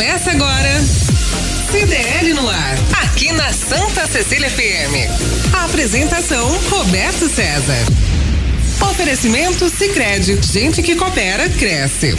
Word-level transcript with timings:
Começa 0.00 0.30
agora. 0.30 0.80
CDL 1.70 2.32
no 2.32 2.48
ar, 2.48 2.78
aqui 3.02 3.32
na 3.32 3.52
Santa 3.52 4.06
Cecília 4.06 4.48
FM. 4.48 5.52
A 5.52 5.66
apresentação 5.66 6.48
Roberto 6.70 7.28
César. 7.28 7.84
Oferecimento 8.80 9.68
Sicredi, 9.68 10.38
gente 10.42 10.82
que 10.82 10.96
coopera 10.96 11.50
cresce. 11.50 12.16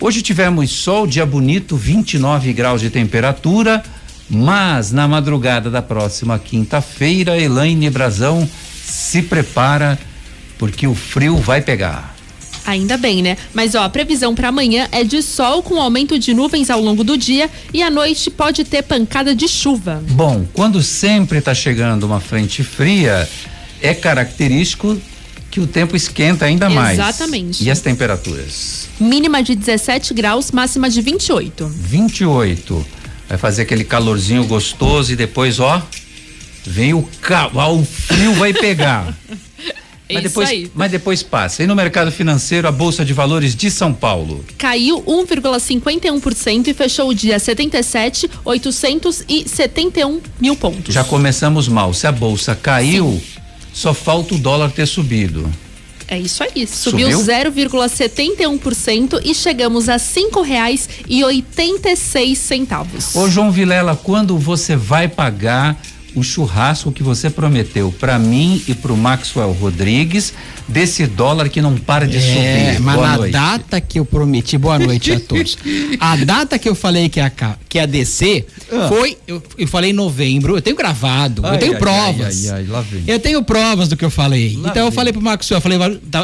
Hoje 0.01 0.23
tivemos 0.23 0.71
sol, 0.71 1.07
dia 1.07 1.25
bonito, 1.25 1.77
29 1.77 2.53
graus 2.53 2.81
de 2.81 2.91
temperatura. 2.91 3.83
Mas 4.29 4.91
na 4.91 5.07
madrugada 5.07 5.71
da 5.71 5.81
próxima 5.81 6.39
quinta-feira, 6.39 7.39
Elaine 7.39 7.89
Brazão 7.89 8.49
se 8.85 9.23
prepara 9.23 9.99
porque 10.59 10.87
o 10.87 10.95
frio 10.95 11.37
vai 11.37 11.61
pegar. 11.61 12.17
Ainda 12.67 12.97
bem, 12.97 13.23
né? 13.23 13.37
Mas 13.55 13.77
ó, 13.77 13.85
a 13.85 13.89
previsão 13.89 14.35
para 14.35 14.49
amanhã 14.49 14.89
é 14.91 15.05
de 15.05 15.23
sol 15.23 15.63
com 15.63 15.81
aumento 15.81 16.19
de 16.19 16.35
nuvens 16.35 16.69
ao 16.69 16.81
longo 16.81 17.05
do 17.05 17.17
dia 17.17 17.49
e 17.73 17.81
à 17.81 17.89
noite 17.89 18.29
pode 18.29 18.65
ter 18.65 18.83
pancada 18.83 19.37
de 19.37 19.47
chuva. 19.47 20.03
Bom, 20.11 20.45
quando 20.53 20.83
sempre 20.83 21.39
está 21.39 21.55
chegando 21.55 22.03
uma 22.03 22.19
frente 22.19 22.65
fria, 22.65 23.29
é 23.81 23.95
característico 23.95 25.01
que 25.57 25.61
o 25.61 25.67
tempo 25.67 25.97
esquenta 25.97 26.45
ainda 26.45 26.69
mais. 26.69 26.99
Exatamente. 26.99 27.65
E 27.65 27.71
as 27.71 27.81
temperaturas? 27.81 28.91
Mínima 29.01 29.43
de 29.43 29.55
17 29.55 30.13
graus, 30.13 30.51
máxima 30.51 30.91
de 30.91 31.01
28. 31.01 31.67
28. 31.67 32.87
Vai 33.27 33.39
fazer 33.39 33.63
aquele 33.63 33.83
calorzinho 33.83 34.45
gostoso 34.45 35.15
e 35.15 35.17
depois, 35.17 35.59
ó, 35.59 35.83
vem 36.63 36.93
o 36.93 37.03
cavalo, 37.23 37.81
o 37.81 37.85
frio 37.87 38.35
vai 38.35 38.53
pegar. 38.53 39.17
Mas 40.13 40.23
depois, 40.23 40.71
mas 40.73 40.91
depois 40.93 41.23
passa. 41.25 41.65
E 41.65 41.67
no 41.67 41.75
mercado 41.75 42.13
financeiro, 42.13 42.69
a 42.69 42.71
Bolsa 42.71 43.05
de 43.05 43.13
Valores 43.13 43.57
de 43.57 43.69
São 43.73 43.93
Paulo? 43.93 44.45
Caiu 44.57 45.03
1,51% 45.03 46.69
e 46.69 46.75
fechou 46.75 47.09
o 47.09 47.15
dia 47.15 47.41
77, 47.41 48.31
871 48.45 50.21
mil 50.39 50.55
pontos. 50.55 50.95
Já 50.95 51.03
começamos 51.03 51.67
mal. 51.67 51.93
Se 51.93 52.07
a 52.07 52.13
Bolsa 52.13 52.55
caiu, 52.55 53.21
Sim. 53.21 53.41
Só 53.77 53.93
falta 53.93 54.35
o 54.35 54.39
dólar 54.39 54.71
ter 54.71 54.87
subido. 54.87 55.47
É 56.09 56.19
isso 56.19 56.43
aí, 56.43 56.67
subiu, 56.67 57.13
subiu? 57.13 57.35
0,71% 57.53 59.21
e 59.23 59.35
chegamos 59.35 59.91
a 59.91 59.99
cinco 59.99 60.41
reais 60.41 60.89
e 61.07 61.23
oitenta 61.23 61.91
e 61.91 61.97
seis 61.97 62.39
centavos. 62.39 63.15
Ô 63.15 63.29
João 63.29 63.53
Vilela, 63.53 63.95
quando 63.95 64.39
você 64.39 64.75
vai 64.77 65.09
pagar 65.09 65.79
o 66.17 66.23
churrasco 66.23 66.91
que 66.91 67.03
você 67.03 67.29
prometeu 67.29 67.93
para 67.93 68.19
mim 68.19 68.63
e 68.67 68.75
para 68.75 68.93
o 68.93 68.97
Maxwell 68.97 69.53
Rodrigues 69.53 70.33
desse 70.67 71.07
dólar 71.07 71.51
que 71.51 71.61
não 71.61 71.77
para 71.77 72.09
de 72.09 72.17
é, 72.17 72.21
subir. 72.21 72.81
Mas 72.81 72.97
boa 72.97 73.07
na 73.07 73.17
noite. 73.19 73.33
data 73.33 73.81
que 73.81 73.99
eu 73.99 74.05
prometi, 74.05 74.57
boa 74.57 74.79
noite 74.79 75.13
a 75.13 75.21
todos. 75.21 75.59
a 76.01 76.17
data 76.17 76.59
que 76.59 76.69
eu 76.69 76.75
falei 76.75 77.11
que 77.11 77.21
ia, 77.21 77.31
que 77.69 77.77
ia 77.77 77.87
descer 77.87 78.47
ah. 78.73 78.89
foi, 78.89 79.19
eu, 79.29 79.43
eu 79.59 79.69
falei 79.69 79.91
em 79.91 79.93
novembro, 79.93 80.57
eu 80.57 80.63
tenho 80.63 80.75
gravado, 80.75 81.43
ai, 81.45 81.55
eu 81.55 81.59
tenho 81.59 81.73
ai, 81.75 81.79
provas. 81.79 82.51
Ai, 82.51 82.67
eu 83.07 83.21
tenho 83.21 83.45
provas 83.45 83.89
do 83.89 83.97
que 83.97 84.05
eu 84.05 84.11
falei. 84.11 84.55
Lá 84.57 84.71
então 84.71 84.75
vem. 84.75 84.85
eu 84.87 84.93
falei 84.93 85.13
pro 85.13 85.23
Maxwell, 85.23 85.59
eu 85.59 85.63
falei, 85.63 85.79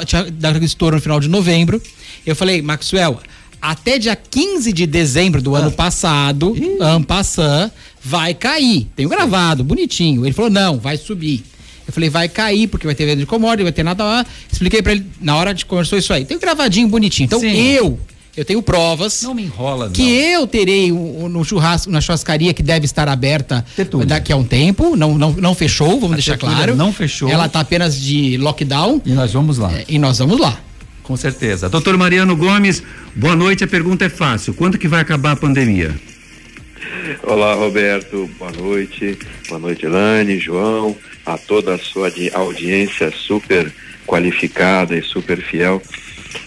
tinha 0.07 0.25
dado 0.31 0.65
estouro 0.65 0.97
no 0.97 1.03
final 1.03 1.21
de 1.21 1.29
novembro. 1.29 1.81
Eu 2.25 2.35
falei, 2.35 2.63
Maxwell, 2.63 3.21
até 3.63 3.97
dia 3.97 4.17
15 4.17 4.73
de 4.73 4.87
dezembro 4.87 5.41
do 5.41 5.55
ah. 5.55 5.61
ano 5.61 5.71
passado, 5.71 6.55
ano 6.81 7.07
passado, 7.07 7.71
vai 8.03 8.35
cair. 8.35 8.89
Tenho 8.97 9.09
gravado, 9.09 9.63
bonitinho. 9.63 10.27
Ele 10.27 10.35
falou: 10.35 10.51
não, 10.51 10.79
vai 10.79 10.97
subir. 10.97 11.45
Eu 11.87 11.93
falei, 11.93 12.09
vai 12.09 12.29
cair, 12.29 12.69
porque 12.69 12.87
vai 12.87 12.95
ter 12.95 13.05
venda 13.05 13.21
de 13.21 13.27
commodity, 13.27 13.65
vai 13.65 13.73
ter 13.73 13.83
nada 13.83 14.05
lá. 14.05 14.27
Expliquei 14.51 14.83
para 14.83 14.93
ele, 14.93 15.07
na 15.21 15.37
hora 15.37 15.53
de 15.53 15.67
conversou 15.67 15.99
isso 15.99 16.13
aí. 16.13 16.25
Tenho 16.25 16.39
gravadinho 16.39 16.87
bonitinho. 16.89 17.27
Então, 17.27 17.41
Sim. 17.41 17.57
eu 17.57 17.99
eu 18.35 18.45
tenho 18.45 18.63
provas. 18.63 19.23
Não 19.23 19.35
me 19.35 19.43
enrola, 19.43 19.87
não. 19.87 19.93
Que 19.93 20.11
eu 20.11 20.47
terei 20.47 20.91
um, 20.91 21.29
no 21.29 21.45
churrasco, 21.45 21.91
na 21.91 22.01
churrascaria 22.01 22.55
que 22.55 22.63
deve 22.63 22.87
estar 22.87 23.09
aberta 23.09 23.65
daqui 24.07 24.33
a 24.33 24.37
um 24.37 24.45
tempo. 24.45 24.97
Não, 24.97 25.19
não, 25.19 25.33
não 25.33 25.55
fechou, 25.55 26.01
vamos 26.01 26.13
a 26.13 26.15
deixar 26.15 26.39
claro. 26.39 26.75
Não 26.75 26.93
fechou. 26.93 27.29
Ela 27.29 27.47
está 27.47 27.61
apenas 27.61 28.01
de 28.01 28.39
lockdown. 28.39 29.03
E 29.05 29.13
nós 29.13 29.33
vamos 29.33 29.59
lá. 29.59 29.73
É, 29.73 29.85
e 29.87 29.99
nós 29.99 30.19
vamos 30.19 30.41
lá. 30.41 30.59
Com 31.03 31.17
certeza. 31.17 31.69
Doutor 31.69 31.97
Mariano 31.97 32.37
Gomes, 32.37 32.83
boa 33.15 33.35
noite. 33.35 33.65
A 33.65 33.67
pergunta 33.67 34.05
é 34.05 34.09
fácil. 34.09 34.55
Quando 34.55 34.79
que 34.79 34.89
vai 34.89 35.01
acabar 35.01 35.33
a 35.33 35.37
pandemia? 35.37 35.95
Olá, 37.23 37.55
Roberto. 37.55 38.31
Boa 38.39 38.53
noite. 38.53 39.19
Boa 39.49 39.61
noite, 39.61 39.87
Elane, 39.87 40.39
João, 40.39 40.97
a 41.27 41.37
toda 41.37 41.75
a 41.75 41.79
sua 41.79 42.13
audiência 42.35 43.11
super 43.11 43.73
qualificada 44.07 44.97
e 44.97 45.03
super 45.03 45.41
fiel. 45.41 45.83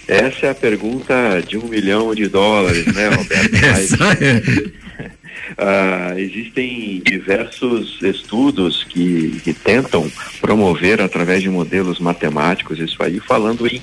Essa 0.08 0.48
é 0.48 0.50
a 0.50 0.56
pergunta 0.56 1.44
de 1.48 1.58
um 1.58 1.68
milhão 1.68 2.14
de 2.14 2.28
dólares, 2.28 2.86
né, 2.88 3.10
Roberto? 3.10 3.52
Mas, 3.62 3.90
uh, 5.52 6.18
existem 6.18 7.02
diversos 7.06 8.02
estudos 8.02 8.84
que, 8.84 9.40
que 9.44 9.54
tentam 9.54 10.12
promover 10.42 11.02
através 11.02 11.42
de 11.42 11.50
modelos 11.50 12.00
matemáticos 12.00 12.80
isso 12.80 13.02
aí, 13.02 13.20
falando 13.20 13.68
em 13.68 13.82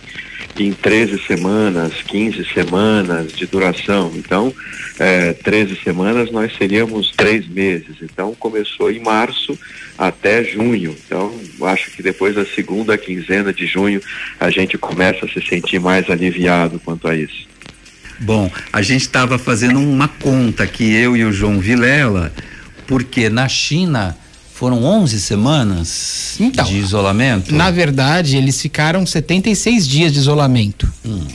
em 0.58 0.72
13 0.72 1.18
semanas, 1.26 2.02
15 2.02 2.44
semanas 2.52 3.32
de 3.32 3.46
duração. 3.46 4.12
Então, 4.14 4.52
é, 4.98 5.32
13 5.32 5.76
semanas 5.82 6.30
nós 6.30 6.54
seríamos 6.56 7.10
três 7.10 7.48
meses. 7.48 7.96
Então, 8.02 8.34
começou 8.34 8.90
em 8.90 9.00
março 9.00 9.58
até 9.96 10.44
junho. 10.44 10.94
Então, 11.06 11.34
acho 11.62 11.90
que 11.92 12.02
depois 12.02 12.34
da 12.34 12.44
segunda 12.44 12.98
quinzena 12.98 13.52
de 13.52 13.66
junho 13.66 14.00
a 14.38 14.50
gente 14.50 14.76
começa 14.76 15.24
a 15.24 15.28
se 15.28 15.40
sentir 15.40 15.80
mais 15.80 16.08
aliviado 16.10 16.78
quanto 16.80 17.08
a 17.08 17.16
isso. 17.16 17.50
Bom, 18.22 18.50
a 18.72 18.82
gente 18.82 19.02
estava 19.02 19.36
fazendo 19.36 19.80
uma 19.80 20.06
conta 20.06 20.62
aqui, 20.62 20.84
eu 20.84 21.16
e 21.16 21.24
o 21.24 21.32
João 21.32 21.58
Vilela, 21.58 22.32
porque 22.86 23.28
na 23.28 23.48
China 23.48 24.16
foram 24.54 24.84
11 24.84 25.18
semanas 25.18 26.36
então, 26.38 26.64
de 26.64 26.76
isolamento? 26.76 27.52
Na 27.52 27.68
verdade, 27.72 28.36
eles 28.36 28.62
ficaram 28.62 29.04
76 29.04 29.88
dias 29.88 30.12
de 30.12 30.20
isolamento. 30.20 30.88
Hum. 31.04 31.26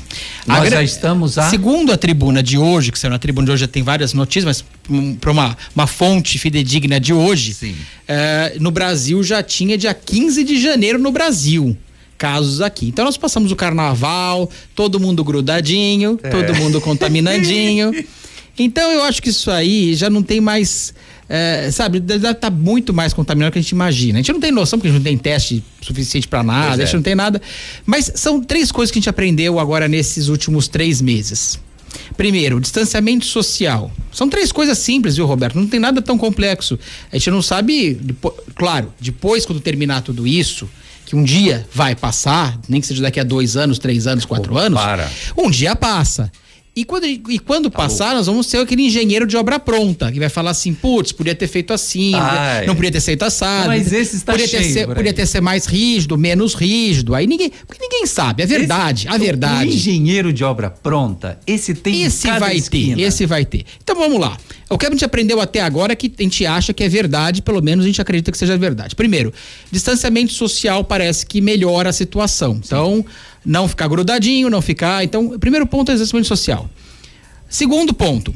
Nós 0.45 0.69
já 0.69 0.81
estamos 0.81 1.37
a. 1.37 1.49
Segundo 1.49 1.91
a 1.91 1.97
tribuna 1.97 2.41
de 2.41 2.57
hoje, 2.57 2.89
que 2.89 2.97
saiu 2.97 3.11
na 3.11 3.19
tribuna 3.19 3.47
de 3.47 3.51
hoje 3.51 3.61
já 3.61 3.67
tem 3.67 3.83
várias 3.83 4.13
notícias, 4.13 4.45
mas 4.45 4.65
um, 4.89 5.13
para 5.13 5.31
uma, 5.31 5.57
uma 5.75 5.87
fonte 5.87 6.39
fidedigna 6.39 7.01
de 7.01 7.11
hoje, 7.11 7.75
eh, 8.07 8.55
no 8.61 8.71
Brasil 8.71 9.21
já 9.21 9.43
tinha 9.43 9.77
dia 9.77 9.93
15 9.93 10.41
de 10.45 10.61
janeiro 10.61 10.97
no 10.97 11.11
Brasil 11.11 11.77
casos 12.17 12.61
aqui. 12.61 12.87
Então 12.87 13.05
nós 13.05 13.17
passamos 13.17 13.51
o 13.51 13.55
carnaval, 13.55 14.49
todo 14.75 14.99
mundo 14.99 15.23
grudadinho, 15.23 16.19
é. 16.23 16.29
todo 16.29 16.55
mundo 16.55 16.81
contaminandinho. 16.81 17.93
então 18.57 18.91
eu 18.91 19.03
acho 19.03 19.21
que 19.21 19.29
isso 19.29 19.51
aí 19.51 19.93
já 19.93 20.09
não 20.09 20.23
tem 20.23 20.41
mais 20.41 20.93
é, 21.29 21.69
sabe, 21.71 21.99
deve 21.99 22.29
estar 22.29 22.49
muito 22.49 22.93
mais 22.93 23.13
contaminado 23.13 23.51
do 23.51 23.53
que 23.53 23.59
a 23.59 23.61
gente 23.61 23.71
imagina. 23.71 24.19
A 24.19 24.21
gente 24.21 24.31
não 24.31 24.39
tem 24.39 24.51
noção, 24.51 24.79
porque 24.79 24.87
a 24.87 24.91
gente 24.91 24.99
não 24.99 25.03
tem 25.03 25.17
teste 25.17 25.63
suficiente 25.81 26.27
para 26.27 26.41
nada, 26.41 26.83
a 26.83 26.85
gente 26.85 26.93
é. 26.93 26.95
não 26.95 27.03
tem 27.03 27.15
nada. 27.15 27.41
Mas 27.85 28.11
são 28.15 28.41
três 28.41 28.71
coisas 28.71 28.91
que 28.91 28.97
a 28.97 29.01
gente 29.01 29.09
aprendeu 29.09 29.59
agora 29.59 29.87
nesses 29.87 30.29
últimos 30.29 30.67
três 30.67 31.01
meses. 31.01 31.59
Primeiro, 32.15 32.59
distanciamento 32.59 33.25
social. 33.25 33.91
São 34.11 34.29
três 34.29 34.51
coisas 34.51 34.77
simples, 34.77 35.15
viu, 35.17 35.25
Roberto? 35.25 35.55
Não 35.55 35.67
tem 35.67 35.79
nada 35.79 36.01
tão 36.01 36.17
complexo. 36.17 36.79
A 37.11 37.17
gente 37.17 37.29
não 37.29 37.41
sabe, 37.41 37.99
claro, 38.55 38.93
depois, 38.99 39.45
quando 39.45 39.59
terminar 39.59 40.01
tudo 40.01 40.25
isso, 40.25 40.69
que 41.07 41.15
um 41.15 41.23
dia 41.23 41.65
vai 41.73 41.95
passar, 41.95 42.59
nem 42.67 42.81
que 42.81 42.85
seja 42.85 43.01
daqui 43.01 43.17
a 43.17 43.23
dois 43.23 43.55
anos, 43.55 43.79
três 43.79 44.05
anos, 44.05 44.25
quatro 44.25 44.53
oh, 44.55 44.57
anos, 44.57 44.77
para. 44.77 45.09
um 45.37 45.49
dia 45.49 45.73
passa. 45.73 46.29
E 46.77 46.85
quando, 46.85 47.07
e 47.07 47.39
quando 47.39 47.71
tá 47.71 47.77
passar, 47.79 48.13
nós 48.13 48.27
vamos 48.27 48.45
ser 48.45 48.57
aquele 48.57 48.83
engenheiro 48.83 49.25
de 49.25 49.35
obra 49.35 49.57
pronta, 49.57 50.11
que 50.11 50.19
vai 50.19 50.29
falar 50.29 50.51
assim, 50.51 50.75
putz, 50.75 51.11
podia 51.11 51.33
ter 51.33 51.47
feito 51.47 51.73
assim, 51.73 52.13
Ai. 52.13 52.67
não 52.67 52.75
podia 52.75 52.91
ter 52.91 53.01
feito 53.01 53.23
assado. 53.23 53.69
Mas 53.69 53.91
esse 53.91 54.17
está 54.17 54.33
podia 54.33 54.47
cheio, 54.47 54.61
ter 54.61 54.69
ser, 54.69 54.93
Podia 54.93 55.11
ter 55.11 55.25
ser 55.25 55.41
mais 55.41 55.65
rígido, 55.65 56.15
menos 56.19 56.53
rígido. 56.53 57.15
Aí 57.15 57.25
ninguém, 57.25 57.51
porque 57.65 57.81
ninguém 57.81 58.05
sabe, 58.05 58.43
é 58.43 58.45
verdade, 58.45 59.07
esse, 59.07 59.15
a 59.15 59.17
verdade. 59.17 59.71
O 59.71 59.73
engenheiro 59.73 60.31
de 60.31 60.43
obra 60.43 60.69
pronta, 60.69 61.39
esse 61.47 61.73
tem 61.73 62.03
Esse 62.03 62.29
vai 62.37 62.55
esquina. 62.55 62.95
ter, 62.95 63.01
esse 63.01 63.25
vai 63.25 63.43
ter. 63.43 63.65
Então 63.83 63.95
vamos 63.95 64.19
lá. 64.19 64.37
O 64.69 64.77
que 64.77 64.85
a 64.85 64.91
gente 64.91 65.03
aprendeu 65.03 65.41
até 65.41 65.61
agora 65.61 65.93
é 65.93 65.95
que 65.95 66.13
a 66.15 66.21
gente 66.21 66.45
acha 66.45 66.73
que 66.73 66.83
é 66.83 66.89
verdade, 66.89 67.41
pelo 67.41 67.59
menos 67.59 67.85
a 67.85 67.87
gente 67.87 67.99
acredita 67.99 68.31
que 68.31 68.37
seja 68.37 68.55
verdade. 68.55 68.95
Primeiro, 68.95 69.33
distanciamento 69.71 70.31
social 70.31 70.83
parece 70.83 71.25
que 71.25 71.41
melhora 71.41 71.89
a 71.89 71.93
situação. 71.93 72.61
Sim. 72.61 72.75
Não 73.45 73.67
ficar 73.67 73.87
grudadinho, 73.87 74.49
não 74.49 74.61
ficar. 74.61 75.03
Então, 75.03 75.37
primeiro 75.39 75.65
ponto 75.65 75.91
é 75.91 75.93
exercício 75.93 76.23
social. 76.25 76.69
Segundo 77.49 77.93
ponto, 77.93 78.33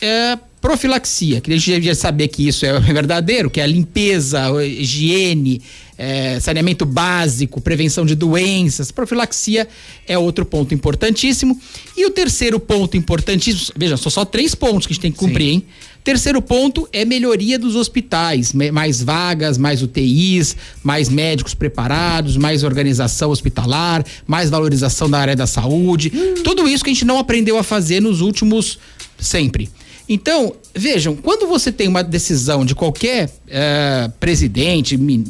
é 0.00 0.38
profilaxia, 0.60 1.40
que 1.40 1.52
a 1.52 1.56
gente 1.56 1.70
devia 1.70 1.94
saber 1.94 2.28
que 2.28 2.46
isso 2.46 2.66
é 2.66 2.78
verdadeiro, 2.80 3.48
que 3.48 3.60
é 3.60 3.64
a 3.64 3.66
limpeza, 3.66 4.46
a 4.46 4.64
higiene, 4.64 5.62
é, 5.96 6.38
saneamento 6.40 6.84
básico, 6.84 7.60
prevenção 7.60 8.04
de 8.04 8.14
doenças. 8.14 8.90
Profilaxia 8.90 9.68
é 10.06 10.18
outro 10.18 10.44
ponto 10.44 10.74
importantíssimo. 10.74 11.60
E 11.96 12.06
o 12.06 12.10
terceiro 12.10 12.58
ponto 12.58 12.96
importantíssimo, 12.96 13.72
veja, 13.76 13.96
são 13.96 14.10
só 14.10 14.24
três 14.24 14.54
pontos 14.54 14.86
que 14.86 14.92
a 14.92 14.94
gente 14.94 15.02
tem 15.02 15.12
que 15.12 15.18
cumprir, 15.18 15.46
Sim. 15.46 15.54
hein? 15.54 15.66
Terceiro 16.08 16.40
ponto 16.40 16.88
é 16.90 17.04
melhoria 17.04 17.58
dos 17.58 17.76
hospitais, 17.76 18.54
mais 18.72 19.02
vagas, 19.02 19.58
mais 19.58 19.82
UTIs, 19.82 20.56
mais 20.82 21.10
médicos 21.10 21.52
preparados, 21.52 22.34
mais 22.38 22.64
organização 22.64 23.30
hospitalar, 23.30 24.02
mais 24.26 24.48
valorização 24.48 25.10
da 25.10 25.18
área 25.18 25.36
da 25.36 25.46
saúde. 25.46 26.08
Tudo 26.42 26.66
isso 26.66 26.82
que 26.82 26.88
a 26.88 26.94
gente 26.94 27.04
não 27.04 27.18
aprendeu 27.18 27.58
a 27.58 27.62
fazer 27.62 28.00
nos 28.00 28.22
últimos 28.22 28.78
sempre. 29.18 29.68
Então, 30.08 30.54
vejam, 30.74 31.14
quando 31.14 31.46
você 31.46 31.70
tem 31.70 31.86
uma 31.86 32.02
decisão 32.02 32.64
de 32.64 32.74
qualquer 32.74 33.26
uh, 33.26 34.10
presidente, 34.18 34.96
min, 34.96 35.26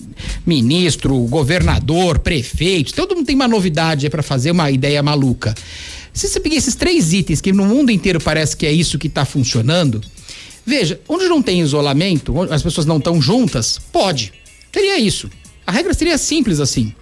ministro, 0.46 1.18
governador, 1.22 2.20
prefeito, 2.20 2.94
todo 2.94 3.16
mundo 3.16 3.26
tem 3.26 3.34
uma 3.34 3.48
novidade 3.48 4.08
para 4.08 4.22
fazer, 4.22 4.52
uma 4.52 4.70
ideia 4.70 5.02
maluca. 5.02 5.56
Se 6.12 6.28
você 6.28 6.38
pegar 6.38 6.54
esses 6.54 6.76
três 6.76 7.12
itens 7.12 7.40
que 7.40 7.52
no 7.52 7.64
mundo 7.64 7.90
inteiro 7.90 8.20
parece 8.20 8.56
que 8.56 8.64
é 8.64 8.70
isso 8.70 8.96
que 8.96 9.08
está 9.08 9.24
funcionando, 9.24 10.00
Veja, 10.68 11.00
onde 11.08 11.26
não 11.30 11.40
tem 11.40 11.62
isolamento, 11.62 12.36
onde 12.36 12.52
as 12.52 12.62
pessoas 12.62 12.84
não 12.84 12.98
estão 12.98 13.22
juntas, 13.22 13.80
pode. 13.90 14.34
Teria 14.70 14.98
isso. 14.98 15.30
A 15.66 15.72
regra 15.72 15.94
seria 15.94 16.18
simples 16.18 16.60
assim. 16.60 16.92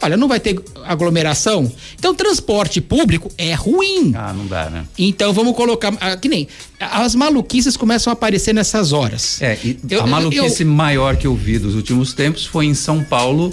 Olha, 0.00 0.16
não 0.16 0.28
vai 0.28 0.38
ter 0.38 0.62
aglomeração. 0.84 1.68
Então, 1.98 2.14
transporte 2.14 2.80
público 2.80 3.28
é 3.36 3.52
ruim. 3.52 4.12
Ah, 4.14 4.32
não 4.32 4.46
dá, 4.46 4.70
né? 4.70 4.84
Então, 4.96 5.32
vamos 5.32 5.56
colocar. 5.56 5.92
Ah, 6.00 6.16
que 6.16 6.28
nem. 6.28 6.46
As 6.78 7.16
maluquices 7.16 7.76
começam 7.76 8.12
a 8.12 8.14
aparecer 8.14 8.54
nessas 8.54 8.92
horas. 8.92 9.42
É, 9.42 9.58
eu, 9.90 10.02
a 10.02 10.06
maluquice 10.06 10.62
eu, 10.62 10.68
maior 10.68 11.16
que 11.16 11.26
eu 11.26 11.34
vi 11.34 11.58
dos 11.58 11.74
últimos 11.74 12.14
tempos 12.14 12.46
foi 12.46 12.66
em 12.66 12.74
São 12.74 13.02
Paulo, 13.02 13.50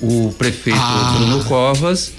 o 0.00 0.32
prefeito 0.38 0.78
ah. 0.80 1.16
Bruno 1.18 1.44
Covas 1.44 2.12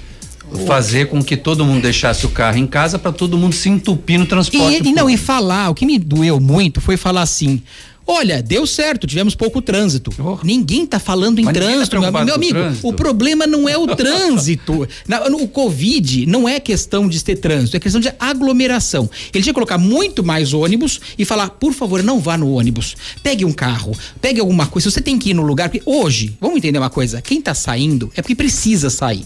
fazer 0.66 1.06
com 1.08 1.22
que 1.22 1.36
todo 1.36 1.64
mundo 1.64 1.82
deixasse 1.82 2.26
o 2.26 2.30
carro 2.30 2.58
em 2.58 2.66
casa 2.66 2.98
para 2.98 3.12
todo 3.12 3.38
mundo 3.38 3.54
se 3.54 3.68
entupir 3.68 4.18
no 4.18 4.26
transporte. 4.26 4.82
E, 4.82 4.88
e, 4.88 4.92
não, 4.92 5.08
e 5.08 5.16
falar, 5.16 5.70
o 5.70 5.74
que 5.74 5.86
me 5.86 5.98
doeu 5.98 6.40
muito 6.40 6.80
foi 6.80 6.96
falar 6.96 7.22
assim. 7.22 7.62
Olha, 8.06 8.42
deu 8.42 8.66
certo, 8.66 9.06
tivemos 9.06 9.36
pouco 9.36 9.62
trânsito. 9.62 10.12
Oh. 10.18 10.44
Ninguém 10.44 10.84
tá 10.84 10.98
falando 10.98 11.38
em 11.38 11.44
Mas 11.44 11.54
tá 11.54 11.60
trânsito, 11.60 12.00
tá 12.00 12.10
meu, 12.10 12.24
meu 12.24 12.34
amigo. 12.34 12.58
Trânsito. 12.58 12.88
O 12.88 12.92
problema 12.92 13.46
não 13.46 13.68
é 13.68 13.78
o 13.78 13.86
trânsito. 13.94 14.88
Na, 15.06 15.26
o 15.26 15.46
Covid 15.46 16.26
não 16.26 16.48
é 16.48 16.58
questão 16.58 17.08
de 17.08 17.22
ter 17.22 17.36
trânsito, 17.36 17.76
é 17.76 17.80
questão 17.80 18.00
de 18.00 18.12
aglomeração. 18.18 19.08
Ele 19.32 19.44
tinha 19.44 19.52
que 19.52 19.54
colocar 19.54 19.78
muito 19.78 20.24
mais 20.24 20.52
ônibus 20.52 21.00
e 21.16 21.24
falar, 21.24 21.50
por 21.50 21.72
favor, 21.72 22.02
não 22.02 22.18
vá 22.18 22.36
no 22.36 22.50
ônibus. 22.50 22.96
Pegue 23.22 23.44
um 23.44 23.52
carro, 23.52 23.96
pegue 24.20 24.40
alguma 24.40 24.66
coisa. 24.66 24.90
Você 24.90 25.00
tem 25.00 25.16
que 25.16 25.30
ir 25.30 25.34
no 25.34 25.42
lugar. 25.42 25.68
Porque 25.68 25.82
hoje, 25.88 26.36
vamos 26.40 26.56
entender 26.56 26.80
uma 26.80 26.90
coisa: 26.90 27.22
quem 27.22 27.40
tá 27.40 27.54
saindo 27.54 28.10
é 28.16 28.22
porque 28.22 28.34
precisa 28.34 28.90
sair. 28.90 29.24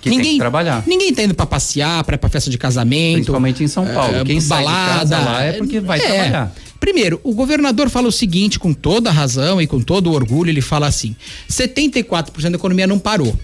Que 0.00 0.10
ninguém, 0.10 0.24
tem 0.24 0.32
que 0.34 0.38
trabalhar. 0.38 0.82
Ninguém 0.86 1.12
tá 1.12 1.22
indo 1.22 1.34
pra 1.34 1.46
passear, 1.46 2.04
pra, 2.04 2.16
pra 2.16 2.28
festa 2.28 2.50
de 2.50 2.58
casamento. 2.58 3.14
Principalmente 3.14 3.64
em 3.64 3.68
São 3.68 3.86
Paulo. 3.86 4.16
É, 4.16 4.24
Quem 4.24 4.40
balada, 4.42 5.16
sai 5.16 5.24
lá 5.24 5.42
é 5.42 5.52
porque 5.54 5.80
vai 5.80 5.98
é, 5.98 6.02
trabalhar. 6.02 6.54
Primeiro, 6.78 7.20
o 7.24 7.34
governador 7.34 7.90
fala 7.90 8.08
o 8.08 8.12
seguinte, 8.12 8.58
com 8.58 8.72
toda 8.72 9.10
razão 9.10 9.60
e 9.60 9.66
com 9.66 9.80
todo 9.80 10.12
orgulho, 10.12 10.50
ele 10.50 10.60
fala 10.60 10.86
assim: 10.86 11.16
74% 11.50 12.50
da 12.50 12.56
economia 12.56 12.86
não 12.86 12.98
parou. 12.98 13.36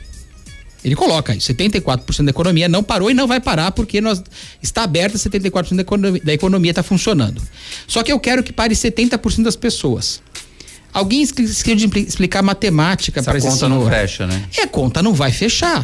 Ele 0.84 0.94
coloca 0.94 1.32
aí, 1.32 1.38
74% 1.38 2.24
da 2.24 2.30
economia 2.30 2.68
não 2.68 2.82
parou 2.82 3.10
e 3.10 3.14
não 3.14 3.26
vai 3.26 3.40
parar 3.40 3.72
porque 3.72 4.02
nós 4.02 4.22
está 4.62 4.82
aberta 4.82 5.16
74% 5.16 5.76
da 5.76 5.80
economia, 5.80 6.20
da 6.22 6.34
economia 6.34 6.72
está 6.72 6.82
funcionando. 6.82 7.40
Só 7.86 8.02
que 8.02 8.12
eu 8.12 8.20
quero 8.20 8.42
que 8.42 8.52
pare 8.52 8.74
70% 8.74 9.42
das 9.42 9.56
pessoas. 9.56 10.22
Alguém 10.92 11.22
esqueceu 11.22 11.74
de 11.74 11.98
explicar 12.00 12.42
matemática 12.42 13.22
para 13.22 13.38
esse 13.38 13.48
conta 13.48 13.68
não 13.68 13.88
fecha, 13.88 14.26
né? 14.26 14.44
É, 14.58 14.62
a 14.62 14.68
conta 14.68 15.02
não 15.02 15.14
vai 15.14 15.32
fechar. 15.32 15.82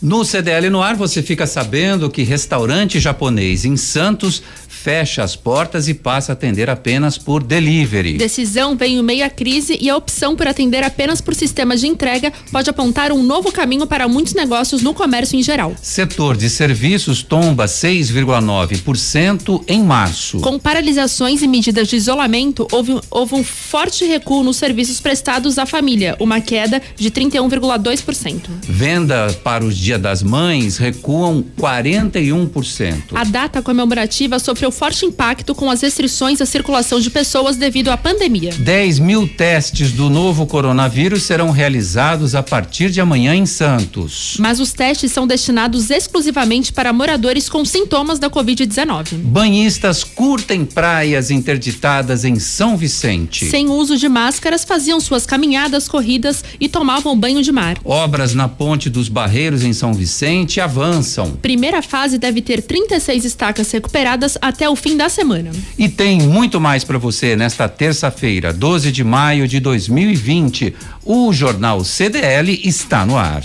No 0.00 0.24
CDL 0.24 0.70
no 0.70 0.80
ar 0.80 0.94
você 0.94 1.22
fica 1.22 1.44
sabendo 1.44 2.08
que 2.08 2.22
restaurante 2.22 3.00
japonês 3.00 3.64
em 3.64 3.76
Santos 3.76 4.40
fecha 4.78 5.22
as 5.24 5.34
portas 5.34 5.88
e 5.88 5.94
passa 5.94 6.32
a 6.32 6.34
atender 6.34 6.70
apenas 6.70 7.18
por 7.18 7.42
delivery. 7.42 8.16
Decisão 8.16 8.76
vem 8.76 8.98
em 8.98 9.02
meio 9.02 9.24
à 9.24 9.30
crise 9.30 9.76
e 9.80 9.90
a 9.90 9.96
opção 9.96 10.36
por 10.36 10.46
atender 10.46 10.84
apenas 10.84 11.20
por 11.20 11.34
sistemas 11.34 11.80
de 11.80 11.88
entrega 11.88 12.32
pode 12.52 12.70
apontar 12.70 13.10
um 13.10 13.22
novo 13.22 13.50
caminho 13.50 13.86
para 13.86 14.06
muitos 14.06 14.34
negócios 14.34 14.80
no 14.80 14.94
comércio 14.94 15.36
em 15.38 15.42
geral. 15.42 15.74
Setor 15.82 16.36
de 16.36 16.48
serviços 16.48 17.22
tomba 17.22 17.66
6,9% 17.66 19.64
em 19.66 19.82
março. 19.82 20.38
Com 20.40 20.58
paralisações 20.58 21.42
e 21.42 21.48
medidas 21.48 21.88
de 21.88 21.96
isolamento, 21.96 22.68
houve, 22.70 23.00
houve 23.10 23.34
um 23.34 23.42
forte 23.42 24.04
recuo 24.04 24.44
nos 24.44 24.56
serviços 24.56 25.00
prestados 25.00 25.58
à 25.58 25.66
família, 25.66 26.16
uma 26.20 26.40
queda 26.40 26.80
de 26.96 27.10
31,2%. 27.10 28.42
Venda 28.62 29.32
para 29.42 29.64
os 29.64 29.76
Dia 29.76 29.98
das 29.98 30.22
Mães 30.22 30.76
recuam 30.76 31.44
41%. 31.58 33.14
A 33.14 33.24
data 33.24 33.60
comemorativa 33.60 34.38
sofreu 34.38 34.67
sofreu 34.68 34.72
forte 34.72 35.04
impacto 35.04 35.54
com 35.54 35.70
as 35.70 35.80
restrições 35.80 36.40
à 36.40 36.46
circulação 36.46 37.00
de 37.00 37.10
pessoas 37.10 37.56
devido 37.56 37.88
à 37.88 37.96
pandemia. 37.96 38.52
10 38.58 38.98
mil 39.00 39.28
testes 39.28 39.92
do 39.92 40.08
novo 40.08 40.46
coronavírus 40.46 41.24
serão 41.24 41.50
realizados 41.50 42.34
a 42.34 42.42
partir 42.42 42.90
de 42.90 43.00
amanhã 43.00 43.34
em 43.34 43.44
Santos. 43.44 44.36
Mas 44.38 44.60
os 44.60 44.72
testes 44.72 45.12
são 45.12 45.26
destinados 45.26 45.90
exclusivamente 45.90 46.72
para 46.72 46.92
moradores 46.92 47.48
com 47.48 47.64
sintomas 47.64 48.18
da 48.18 48.30
Covid-19. 48.30 49.14
Banhistas 49.14 50.04
curtem 50.04 50.64
praias 50.64 51.30
interditadas 51.30 52.24
em 52.24 52.38
São 52.38 52.76
Vicente. 52.76 53.46
Sem 53.46 53.68
uso 53.68 53.96
de 53.96 54.08
máscaras, 54.08 54.64
faziam 54.64 55.00
suas 55.00 55.26
caminhadas, 55.26 55.88
corridas 55.88 56.44
e 56.60 56.68
tomavam 56.68 57.18
banho 57.18 57.42
de 57.42 57.52
mar. 57.52 57.78
Obras 57.84 58.34
na 58.34 58.48
Ponte 58.48 58.88
dos 58.88 59.08
Barreiros 59.08 59.64
em 59.64 59.72
São 59.72 59.92
Vicente 59.92 60.60
avançam. 60.60 61.32
Primeira 61.42 61.82
fase 61.82 62.18
deve 62.18 62.40
ter 62.40 62.62
36 62.62 63.24
estacas 63.24 63.70
recuperadas 63.70 64.36
até 64.40 64.57
até 64.58 64.68
o 64.68 64.74
fim 64.74 64.96
da 64.96 65.08
semana. 65.08 65.52
E 65.78 65.88
tem 65.88 66.20
muito 66.20 66.60
mais 66.60 66.82
para 66.82 66.98
você 66.98 67.36
nesta 67.36 67.68
terça-feira, 67.68 68.52
12 68.52 68.90
de 68.90 69.04
maio 69.04 69.46
de 69.46 69.60
2020. 69.60 70.74
O 71.04 71.32
Jornal 71.32 71.84
CDL 71.84 72.60
está 72.64 73.06
no 73.06 73.16
ar. 73.16 73.40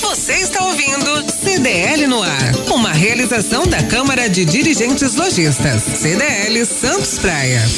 Você 0.00 0.34
está 0.34 0.64
ouvindo 0.64 1.28
CDL 1.28 2.06
no 2.06 2.22
ar, 2.22 2.54
uma 2.72 2.92
realização 2.92 3.66
da 3.66 3.82
Câmara 3.82 4.30
de 4.30 4.44
Dirigentes 4.44 5.16
Lojistas, 5.16 5.82
CDL 5.82 6.64
Santos 6.66 7.18
Praia. 7.18 7.68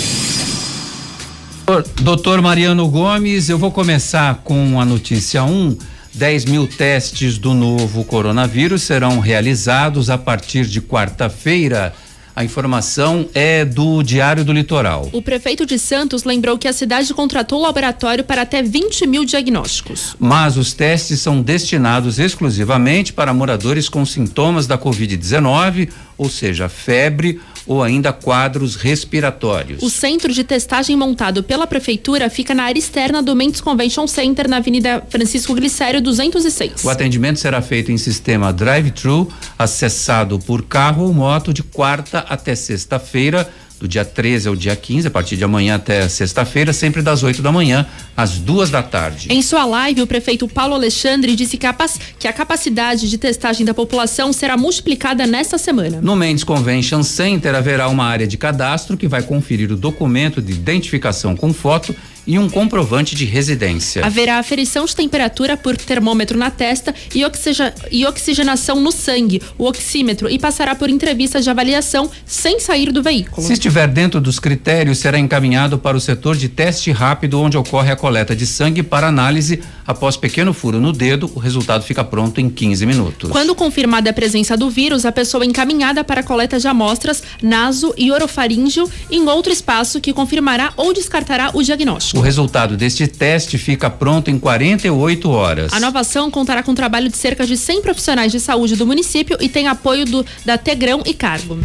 Doutor 2.03 2.43
Mariano 2.43 2.87
Gomes, 2.89 3.49
eu 3.49 3.57
vou 3.57 3.71
começar 3.71 4.43
com 4.45 4.79
a 4.79 4.85
notícia 4.85 5.43
1. 5.43 5.51
Um. 5.51 5.79
10 6.17 6.45
mil 6.45 6.69
testes 6.69 7.39
do 7.39 7.53
novo 7.55 8.05
coronavírus 8.05 8.85
serão 8.85 9.19
realizados 9.19 10.11
a 10.11 10.17
partir 10.17 10.65
de 10.65 10.81
quarta-feira 10.81 11.93
a 12.37 12.43
informação 12.43 13.29
é 13.33 13.65
do 13.65 14.03
Diário 14.03 14.45
do 14.45 14.53
Litoral. 14.53 15.09
O 15.13 15.23
prefeito 15.23 15.65
de 15.65 15.79
Santos 15.79 16.25
lembrou 16.25 16.59
que 16.59 16.67
a 16.67 16.73
cidade 16.73 17.15
contratou 17.15 17.61
o 17.61 17.63
laboratório 17.63 18.25
para 18.25 18.43
até 18.43 18.63
20 18.63 19.07
mil 19.07 19.25
diagnósticos. 19.25 20.17
Mas 20.19 20.57
os 20.57 20.73
testes 20.73 21.21
são 21.21 21.41
destinados 21.41 22.19
exclusivamente 22.19 23.13
para 23.13 23.33
moradores 23.33 23.89
com 23.89 24.05
sintomas 24.05 24.67
da 24.67 24.77
Covid-19, 24.77 25.91
ou 26.19 26.29
seja, 26.29 26.69
febre 26.69 27.41
ou 27.67 27.83
ainda 27.83 28.13
quadros 28.13 28.77
respiratórios. 28.77 29.83
O 29.83 29.91
centro 29.91 30.33
de 30.33 30.45
testagem 30.45 30.97
montado 30.97 31.43
pela 31.43 31.67
prefeitura 31.67 32.29
fica 32.29 32.55
na 32.55 32.65
área 32.65 32.79
externa 32.79 33.23
do 33.23 33.35
Mendes 33.35 33.61
Convention 33.61 34.07
Center, 34.07 34.49
na 34.49 34.59
Avenida 34.59 35.03
Francisco 35.09 35.55
Glicério 35.55 36.01
206. 36.01 36.85
O 36.85 36.91
atendimento 36.91 37.39
será 37.39 37.63
feito 37.63 37.91
em 37.91 37.97
sistema 37.97 38.53
drive-thru, 38.53 39.29
acessado 39.59 40.39
por 40.39 40.63
carro 40.63 41.05
ou 41.05 41.15
moto 41.15 41.53
de 41.53 41.63
quarta 41.63 42.21
até 42.29 42.55
sexta-feira 42.55 43.49
do 43.85 43.89
dia 43.89 44.05
13 44.05 44.49
ao 44.49 44.57
dia 44.57 44.75
15, 44.75 45.09
a 45.09 45.11
partir 45.11 45.37
de 45.37 45.45
amanhã 45.45 45.75
até 45.75 46.09
sexta-feira, 46.09 46.73
sempre 46.73 47.03
das 47.03 47.23
8 47.23 47.43
da 47.43 47.53
manhã 47.53 47.87
às 48.17 48.39
duas 48.39 48.71
da 48.71 48.83
tarde. 48.83 49.29
Em 49.31 49.43
sua 49.43 49.67
live, 49.67 50.01
o 50.01 50.07
prefeito 50.07 50.49
Paulo 50.49 50.75
Alexandre 50.75 51.37
disse 51.37 51.59
que 51.59 51.67
a, 51.67 51.77
que 52.19 52.27
a 52.27 52.33
capacidade 52.33 53.11
de 53.11 53.19
testagem 53.19 53.67
da 53.67 53.75
população 53.75 54.33
será 54.33 54.57
multiplicada 54.57 55.27
nesta 55.27 55.59
semana. 55.59 56.01
No 56.01 56.17
Mendes 56.17 56.45
Convention 56.45 57.03
Center 57.03 57.55
haverá 57.55 57.89
uma 57.89 58.07
área 58.07 58.27
de 58.27 58.39
cadastro 58.39 58.97
que 58.97 59.07
vai 59.07 59.23
conferir 59.23 59.71
o 59.71 59.77
documento 59.77 60.41
de 60.41 60.53
identificação 60.53 61.37
com 61.37 61.53
foto 61.53 61.95
e 62.27 62.39
um 62.39 62.49
comprovante 62.49 63.15
de 63.15 63.25
residência. 63.25 64.05
Haverá 64.05 64.39
aferição 64.39 64.85
de 64.85 64.95
temperatura 64.95 65.57
por 65.57 65.77
termômetro 65.77 66.39
na 66.39 66.51
testa 66.51 66.95
e, 67.15 67.25
oxigena, 67.25 67.75
e 67.91 68.07
oxigenação 68.07 68.81
no 68.81 68.93
sangue, 68.93 69.41
o 69.59 69.67
oxímetro, 69.67 70.29
e 70.29 70.39
passará 70.39 70.75
por 70.75 70.89
entrevistas 70.89 71.45
de 71.45 71.51
avaliação 71.51 72.11
sem 72.27 72.61
sair 72.61 72.93
do 72.93 73.03
veículo. 73.03 73.47
Se 73.47 73.53
estiver 73.53 73.89
dentro 73.89 74.21
dos 74.21 74.39
critérios, 74.39 74.99
será 74.99 75.19
encaminhado 75.19 75.79
para 75.79 75.97
o 75.97 76.01
setor 76.01 76.37
de 76.37 76.49
teste 76.49 76.91
rápido, 76.91 77.41
onde 77.41 77.57
ocorre 77.57 77.91
a 77.91 77.97
coleta 77.97 78.35
de 78.35 78.47
sangue 78.47 78.83
para 78.83 79.09
análise. 79.09 79.63
Após 79.87 80.17
pequeno 80.17 80.55
furo 80.55 80.81
no 80.81 80.93
dedo, 80.93 81.31
o 81.35 81.39
resultado 81.39 81.85
fica 81.85 82.03
pronto 82.03 82.41
em 82.41 82.49
15 82.49 82.87
minutos. 82.87 83.31
Quando 83.31 83.55
confirmada 83.55 84.11
a 84.11 84.13
presença 84.13 84.57
do 84.57 84.71
vírus, 84.71 85.05
a 85.05 85.13
pessoa 85.13 85.45
é 85.45 85.47
encaminhada 85.47 86.03
para 86.03 86.21
a 86.21 86.25
coleta 86.25 86.59
de 86.59 86.67
amostras 86.67 87.23
naso 87.43 87.95
e 87.97 88.11
orofaríngeo 88.11 88.89
em 89.11 89.27
outro 89.29 89.53
espaço 89.53 90.01
que 90.01 90.13
confirmará 90.13 90.73
ou 90.77 90.93
descartará 90.93 91.51
o 91.53 91.63
diagnóstico. 91.63 92.14
O 92.15 92.21
resultado 92.21 92.77
deste 92.77 93.09
teste 93.09 93.59
fica 93.59 93.91
pronto 93.91 94.31
em 94.31 94.39
48 94.39 95.29
horas. 95.29 95.73
A 95.73 95.81
nova 95.81 96.01
ação 96.01 96.31
contará 96.31 96.63
com 96.63 96.71
o 96.71 96.75
trabalho 96.75 97.09
de 97.09 97.17
cerca 97.17 97.45
de 97.45 97.57
100 97.57 97.83
profissionais 97.83 98.31
de 98.31 98.39
saúde 98.39 98.77
do 98.77 98.87
município 98.87 99.37
e 99.41 99.49
tem 99.49 99.67
apoio 99.67 100.07
do, 100.07 100.25
da 100.45 100.57
Tegrão 100.57 101.03
e 101.05 101.13
Cargo. 101.13 101.59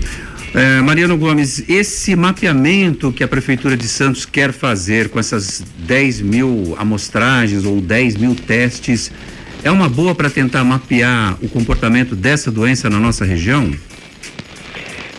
É, 0.56 0.82
Mariano 0.82 1.16
Gomes, 1.16 1.70
esse 1.70 2.16
mapeamento 2.16 3.12
que 3.12 3.24
a 3.24 3.28
Prefeitura 3.28 3.78
de 3.78 3.88
Santos 3.88 4.26
quer 4.26 4.52
fazer 4.52 5.10
com 5.10 5.20
essas 5.20 5.64
10 5.86 6.22
mil 6.22 6.76
amostragens 6.80 7.64
ou 7.64 7.80
10 7.80 8.16
mil 8.16 8.34
testes, 8.34 9.12
é 9.64 9.70
uma 9.70 9.88
boa 9.88 10.16
para 10.16 10.32
tentar 10.32 10.64
mapear 10.64 11.38
o 11.44 11.48
comportamento 11.48 12.16
dessa 12.16 12.50
doença 12.50 12.90
na 12.90 13.00
nossa 13.00 13.24
região? 13.24 13.72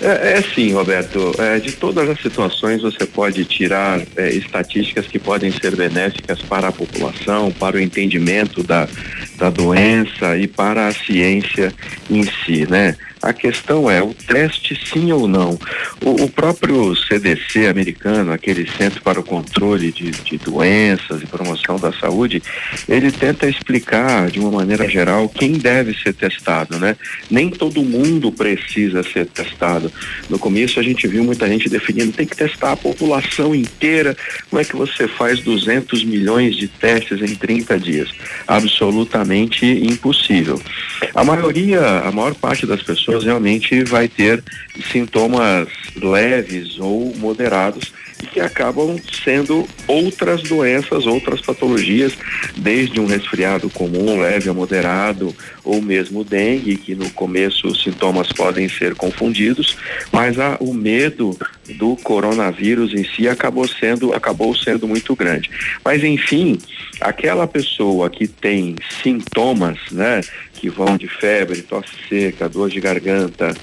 É, 0.00 0.38
é 0.38 0.42
sim, 0.42 0.72
Roberto. 0.72 1.32
É, 1.38 1.58
de 1.58 1.72
todas 1.72 2.08
as 2.08 2.20
situações 2.20 2.80
você 2.80 3.04
pode 3.04 3.44
tirar 3.44 4.00
é, 4.16 4.30
estatísticas 4.30 5.06
que 5.06 5.18
podem 5.18 5.52
ser 5.52 5.76
benéficas 5.76 6.40
para 6.40 6.68
a 6.68 6.72
população, 6.72 7.52
para 7.52 7.76
o 7.76 7.80
entendimento 7.80 8.62
da, 8.62 8.88
da 9.36 9.50
doença 9.50 10.36
e 10.38 10.46
para 10.46 10.88
a 10.88 10.92
ciência 10.92 11.72
em 12.10 12.24
si, 12.24 12.66
né? 12.68 12.96
A 13.22 13.34
questão 13.34 13.90
é 13.90 14.02
o 14.02 14.14
teste 14.14 14.78
sim 14.90 15.12
ou 15.12 15.28
não. 15.28 15.58
O, 16.02 16.24
o 16.24 16.28
próprio 16.28 16.96
CDC 16.96 17.66
americano, 17.66 18.32
aquele 18.32 18.66
Centro 18.70 19.02
para 19.02 19.20
o 19.20 19.22
Controle 19.22 19.92
de, 19.92 20.10
de, 20.10 20.38
Doenças 20.38 21.22
e 21.22 21.26
Promoção 21.26 21.76
da 21.78 21.92
Saúde, 21.92 22.42
ele 22.88 23.12
tenta 23.12 23.46
explicar 23.46 24.30
de 24.30 24.40
uma 24.40 24.50
maneira 24.50 24.88
geral 24.88 25.28
quem 25.28 25.52
deve 25.52 25.94
ser 25.94 26.14
testado, 26.14 26.78
né? 26.78 26.96
Nem 27.30 27.50
todo 27.50 27.82
mundo 27.82 28.32
precisa 28.32 29.02
ser 29.02 29.26
testado. 29.26 29.92
No 30.30 30.38
começo 30.38 30.80
a 30.80 30.82
gente 30.82 31.06
viu 31.06 31.22
muita 31.22 31.46
gente 31.46 31.68
definindo 31.68 32.12
tem 32.12 32.26
que 32.26 32.36
testar 32.36 32.72
a 32.72 32.76
população 32.76 33.54
inteira. 33.54 34.16
Como 34.48 34.62
é 34.62 34.64
que 34.64 34.76
você 34.76 35.06
faz 35.06 35.40
200 35.40 36.04
milhões 36.04 36.56
de 36.56 36.68
testes 36.68 37.20
em 37.20 37.34
30 37.34 37.78
dias? 37.78 38.08
Absolutamente 38.46 39.66
impossível. 39.66 40.60
A 41.14 41.24
maioria, 41.24 41.80
a 42.00 42.12
maior 42.12 42.34
parte 42.34 42.66
das 42.66 42.82
pessoas 42.82 43.09
pessoas 43.10 43.24
realmente 43.24 43.82
vai 43.84 44.06
ter 44.08 44.42
sintomas 44.92 45.68
leves 45.96 46.78
ou 46.78 47.14
moderados 47.16 47.92
e 48.22 48.26
que 48.26 48.40
acabam 48.40 48.96
sendo 49.24 49.66
outras 49.86 50.42
doenças, 50.42 51.06
outras 51.06 51.40
patologias, 51.40 52.12
desde 52.56 53.00
um 53.00 53.06
resfriado 53.06 53.70
comum, 53.70 54.20
leve 54.20 54.48
a 54.48 54.54
moderado, 54.54 55.34
ou 55.64 55.80
mesmo 55.80 56.22
dengue, 56.22 56.76
que 56.76 56.94
no 56.94 57.08
começo 57.10 57.66
os 57.66 57.82
sintomas 57.82 58.30
podem 58.32 58.68
ser 58.68 58.94
confundidos, 58.94 59.76
mas 60.12 60.38
a, 60.38 60.56
o 60.60 60.74
medo 60.74 61.36
do 61.76 61.96
coronavírus 61.96 62.92
em 62.92 63.04
si 63.04 63.28
acabou 63.28 63.66
sendo, 63.66 64.12
acabou 64.12 64.54
sendo 64.54 64.86
muito 64.86 65.16
grande. 65.16 65.50
Mas 65.84 66.04
enfim, 66.04 66.58
aquela 67.00 67.46
pessoa 67.46 68.10
que 68.10 68.26
tem 68.26 68.76
sintomas, 69.02 69.78
né, 69.90 70.20
que 70.60 70.68
vão 70.68 70.98
de 70.98 71.08
febre, 71.08 71.62
tosse 71.62 71.88
seca, 72.06 72.48
dor 72.48 72.68
de 72.68 72.78
garganta, 72.80 73.56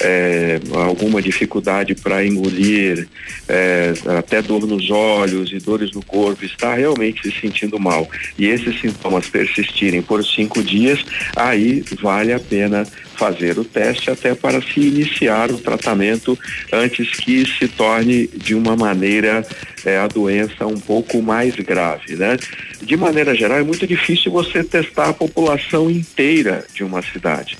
é, 0.00 0.60
alguma 0.74 1.22
dificuldade 1.22 1.94
para 1.94 2.26
engolir, 2.26 3.06
é, 3.48 3.94
até 4.18 4.42
dor 4.42 4.66
nos 4.66 4.90
olhos 4.90 5.52
e 5.52 5.58
dores 5.58 5.92
no 5.92 6.04
corpo, 6.04 6.44
está 6.44 6.74
realmente 6.74 7.22
se 7.22 7.40
sentindo 7.40 7.78
mal. 7.78 8.10
E 8.36 8.46
esses 8.46 8.80
sintomas 8.80 9.28
persistirem 9.28 10.02
por 10.02 10.24
cinco 10.24 10.62
dias, 10.64 11.04
aí 11.36 11.84
vale 12.00 12.32
a 12.32 12.40
pena 12.40 12.84
fazer 13.16 13.58
o 13.58 13.64
teste 13.64 14.10
até 14.10 14.34
para 14.34 14.60
se 14.60 14.80
iniciar 14.80 15.50
o 15.50 15.58
tratamento 15.58 16.38
antes 16.72 17.10
que 17.10 17.46
se 17.46 17.68
torne 17.68 18.26
de 18.28 18.54
uma 18.54 18.76
maneira 18.76 19.46
é, 19.84 19.98
a 19.98 20.06
doença 20.06 20.66
um 20.66 20.78
pouco 20.78 21.22
mais 21.22 21.54
grave, 21.56 22.16
né? 22.16 22.36
De 22.80 22.96
maneira 22.96 23.34
geral, 23.34 23.58
é 23.58 23.62
muito 23.62 23.86
difícil 23.86 24.30
você 24.32 24.62
testar 24.62 25.10
a 25.10 25.14
população 25.14 25.90
inteira 25.90 26.64
de 26.74 26.84
uma 26.84 27.02
cidade. 27.02 27.56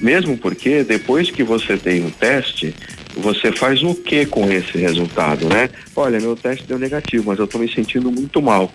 Mesmo 0.00 0.36
porque 0.36 0.82
depois 0.82 1.30
que 1.30 1.42
você 1.42 1.76
tem 1.76 2.04
um 2.04 2.10
teste, 2.10 2.74
você 3.16 3.52
faz 3.52 3.82
o 3.82 3.94
que 3.94 4.26
com 4.26 4.50
esse 4.50 4.76
resultado, 4.76 5.48
né? 5.48 5.70
Olha, 5.94 6.20
meu 6.20 6.34
teste 6.34 6.66
deu 6.66 6.78
negativo, 6.78 7.24
mas 7.26 7.38
eu 7.38 7.44
estou 7.44 7.60
me 7.60 7.72
sentindo 7.72 8.10
muito 8.10 8.42
mal. 8.42 8.72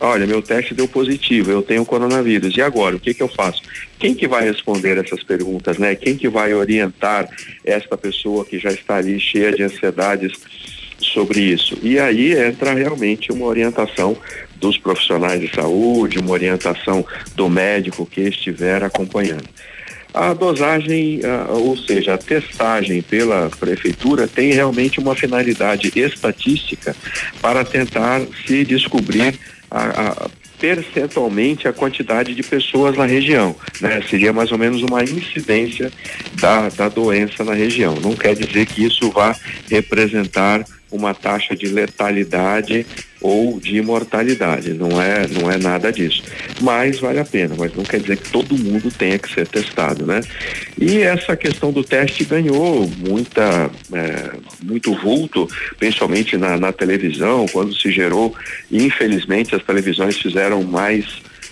Olha, 0.00 0.26
meu 0.28 0.40
teste 0.40 0.74
deu 0.74 0.86
positivo, 0.86 1.50
eu 1.50 1.60
tenho 1.60 1.84
coronavírus. 1.84 2.56
E 2.56 2.62
agora, 2.62 2.94
o 2.94 3.00
que 3.00 3.12
que 3.12 3.22
eu 3.22 3.28
faço? 3.28 3.62
Quem 3.98 4.14
que 4.14 4.28
vai 4.28 4.44
responder 4.44 4.96
essas 4.96 5.24
perguntas, 5.24 5.76
né? 5.76 5.96
Quem 5.96 6.16
que 6.16 6.28
vai 6.28 6.54
orientar 6.54 7.28
esta 7.64 7.96
pessoa 7.96 8.44
que 8.44 8.60
já 8.60 8.70
está 8.70 8.96
ali 8.96 9.18
cheia 9.18 9.50
de 9.50 9.64
ansiedades 9.64 10.32
sobre 10.98 11.40
isso? 11.40 11.76
E 11.82 11.98
aí 11.98 12.32
entra 12.32 12.74
realmente 12.74 13.32
uma 13.32 13.46
orientação 13.46 14.16
dos 14.56 14.78
profissionais 14.78 15.40
de 15.40 15.52
saúde, 15.52 16.20
uma 16.20 16.30
orientação 16.30 17.04
do 17.34 17.48
médico 17.48 18.06
que 18.06 18.20
estiver 18.20 18.84
acompanhando. 18.84 19.48
A 20.14 20.32
dosagem, 20.32 21.20
ou 21.48 21.76
seja, 21.76 22.14
a 22.14 22.18
testagem 22.18 23.02
pela 23.02 23.50
prefeitura 23.58 24.26
tem 24.26 24.52
realmente 24.52 24.98
uma 25.00 25.14
finalidade 25.14 25.92
estatística 25.96 26.96
para 27.42 27.64
tentar 27.64 28.22
se 28.46 28.64
descobrir 28.64 29.38
a, 29.70 30.08
a, 30.08 30.30
percentualmente 30.58 31.68
a 31.68 31.72
quantidade 31.72 32.34
de 32.34 32.42
pessoas 32.42 32.96
na 32.96 33.06
região, 33.06 33.54
né? 33.80 34.02
Seria 34.08 34.32
mais 34.32 34.50
ou 34.50 34.58
menos 34.58 34.82
uma 34.82 35.02
incidência 35.02 35.92
da, 36.34 36.68
da 36.68 36.88
doença 36.88 37.44
na 37.44 37.54
região. 37.54 37.94
Não 37.96 38.14
quer 38.14 38.34
dizer 38.34 38.66
que 38.66 38.84
isso 38.84 39.10
vá 39.10 39.36
representar 39.70 40.64
uma 40.90 41.14
taxa 41.14 41.54
de 41.54 41.66
letalidade 41.66 42.86
ou 43.20 43.58
de 43.58 43.80
mortalidade. 43.82 44.72
Não 44.72 45.00
é, 45.00 45.26
não 45.28 45.50
é 45.50 45.58
nada 45.58 45.92
disso. 45.92 46.22
Mas 46.60 47.00
vale 47.00 47.18
a 47.18 47.24
pena, 47.24 47.54
mas 47.58 47.74
não 47.74 47.84
quer 47.84 48.00
dizer 48.00 48.16
que 48.16 48.30
todo 48.30 48.56
mundo 48.56 48.90
tenha 48.90 49.18
que 49.18 49.32
ser 49.32 49.46
testado, 49.46 50.06
né? 50.06 50.20
E 50.80 50.98
essa 50.98 51.36
questão 51.36 51.72
do 51.72 51.82
teste 51.82 52.24
ganhou 52.24 52.88
muita, 52.98 53.70
é, 53.92 54.30
muito 54.62 54.94
vulto, 54.94 55.48
principalmente 55.78 56.36
na, 56.36 56.56
na 56.56 56.72
televisão, 56.72 57.46
quando 57.52 57.74
se 57.74 57.90
gerou, 57.90 58.34
infelizmente 58.70 59.54
as 59.54 59.62
televisões 59.62 60.16
fizeram 60.16 60.62
mais 60.62 61.04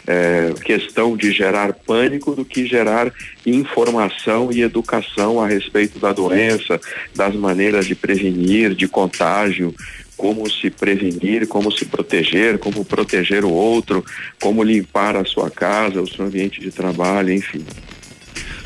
é, 0.06 0.54
questão 0.64 1.16
de 1.16 1.32
gerar 1.32 1.72
pânico 1.72 2.34
do 2.34 2.44
que 2.44 2.66
gerar 2.66 3.12
informação 3.44 4.50
e 4.52 4.62
educação 4.62 5.40
a 5.40 5.46
respeito 5.46 5.98
da 5.98 6.12
doença, 6.12 6.80
das 7.14 7.34
maneiras 7.34 7.86
de 7.86 7.94
prevenir, 7.94 8.74
de 8.74 8.86
contágio, 8.86 9.74
como 10.16 10.48
se 10.50 10.70
prevenir, 10.70 11.46
como 11.46 11.70
se 11.70 11.84
proteger, 11.84 12.58
como 12.58 12.84
proteger 12.84 13.44
o 13.44 13.50
outro, 13.50 14.04
como 14.40 14.62
limpar 14.62 15.16
a 15.16 15.24
sua 15.24 15.50
casa, 15.50 16.00
o 16.00 16.08
seu 16.08 16.24
ambiente 16.24 16.60
de 16.60 16.70
trabalho, 16.70 17.32
enfim. 17.32 17.64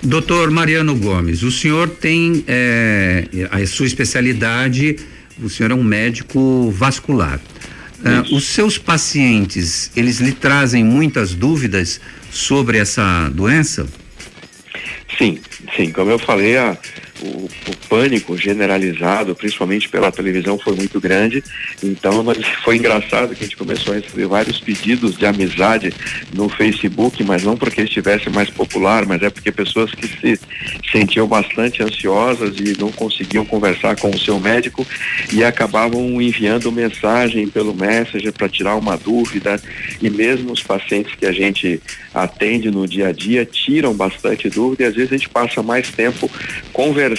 Doutor 0.02 0.50
Mariano 0.50 0.96
Gomes, 0.96 1.42
o 1.42 1.50
senhor 1.50 1.88
tem 1.88 2.44
é, 2.46 3.26
a 3.50 3.66
sua 3.66 3.86
especialidade, 3.86 4.96
o 5.42 5.48
senhor 5.48 5.72
é 5.72 5.74
um 5.74 5.84
médico 5.84 6.70
vascular. 6.70 7.40
Uh, 8.00 8.34
os 8.34 8.44
seus 8.44 8.78
pacientes, 8.78 9.90
eles 9.94 10.20
lhe 10.20 10.32
trazem 10.32 10.82
muitas 10.82 11.34
dúvidas 11.34 12.00
sobre 12.30 12.78
essa 12.78 13.28
doença? 13.28 13.86
Sim, 15.18 15.38
sim. 15.76 15.92
Como 15.92 16.10
eu 16.10 16.18
falei, 16.18 16.56
a, 16.56 16.78
o, 17.22 17.48
o, 17.68 17.76
pânico 17.88 18.36
generalizado, 18.36 19.34
principalmente 19.34 19.88
pela 19.88 20.10
televisão, 20.10 20.58
foi 20.58 20.74
muito 20.74 21.00
grande. 21.00 21.42
Então, 21.82 22.22
mas 22.22 22.38
foi 22.64 22.76
engraçado 22.76 23.34
que 23.34 23.44
a 23.44 23.46
gente 23.46 23.56
começou 23.56 23.92
a 23.92 23.96
receber 23.96 24.26
vários 24.26 24.58
pedidos 24.60 25.16
de 25.16 25.26
amizade 25.26 25.92
no 26.32 26.48
Facebook, 26.48 27.22
mas 27.24 27.42
não 27.42 27.56
porque 27.56 27.82
estivesse 27.82 28.30
mais 28.30 28.48
popular, 28.48 29.04
mas 29.06 29.22
é 29.22 29.30
porque 29.30 29.52
pessoas 29.52 29.90
que 29.92 30.06
se 30.06 30.40
sentiam 30.90 31.26
bastante 31.26 31.82
ansiosas 31.82 32.56
e 32.58 32.76
não 32.78 32.90
conseguiam 32.90 33.44
conversar 33.44 33.96
com 33.96 34.10
o 34.10 34.18
seu 34.18 34.40
médico 34.40 34.86
e 35.32 35.44
acabavam 35.44 36.20
enviando 36.20 36.72
mensagem 36.72 37.48
pelo 37.48 37.74
Messenger 37.74 38.32
para 38.32 38.48
tirar 38.48 38.76
uma 38.76 38.96
dúvida. 38.96 39.60
E 40.00 40.08
mesmo 40.08 40.52
os 40.52 40.62
pacientes 40.62 41.14
que 41.14 41.26
a 41.26 41.32
gente 41.32 41.80
atende 42.14 42.70
no 42.70 42.86
dia 42.86 43.08
a 43.08 43.12
dia 43.12 43.44
tiram 43.44 43.94
bastante 43.94 44.48
dúvida 44.48 44.84
e 44.84 44.86
às 44.86 44.94
vezes 44.94 45.12
a 45.12 45.16
gente 45.16 45.28
passa 45.28 45.62
mais 45.62 45.90
tempo 45.90 46.30
conversando 46.72 47.09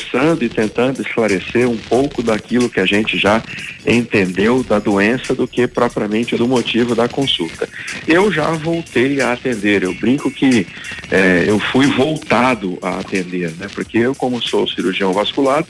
e 0.42 0.50
tentando 0.50 1.02
esclarecer 1.02 1.70
um 1.70 1.78
pouco 1.78 2.22
daquilo 2.22 2.70
que 2.70 2.80
a 2.80 2.86
gente 2.86 3.18
já 3.18 3.42
entendeu 3.86 4.64
da 4.64 4.80
doença 4.80 5.34
do 5.34 5.48
que 5.48 5.68
propriamente 5.68 6.36
do 6.36 6.48
motivo 6.48 6.96
da 6.96 7.08
consulta. 7.08 7.68
Eu 8.08 8.32
já 8.32 8.52
voltei 8.52 9.22
a 9.22 9.34
atender, 9.34 9.84
eu 9.84 9.94
brinco 9.96 10.30
que 10.32 10.68
eh, 11.10 11.46
eu 11.48 11.60
fui 11.60 11.88
voltado 11.88 12.78
a 12.82 13.00
atender, 13.00 13.52
né? 13.58 13.68
Porque 13.74 13.98
eu, 13.98 14.16
como 14.16 14.42
sou 14.42 14.68
cirurgião 14.68 15.14
vascular, 15.14 15.66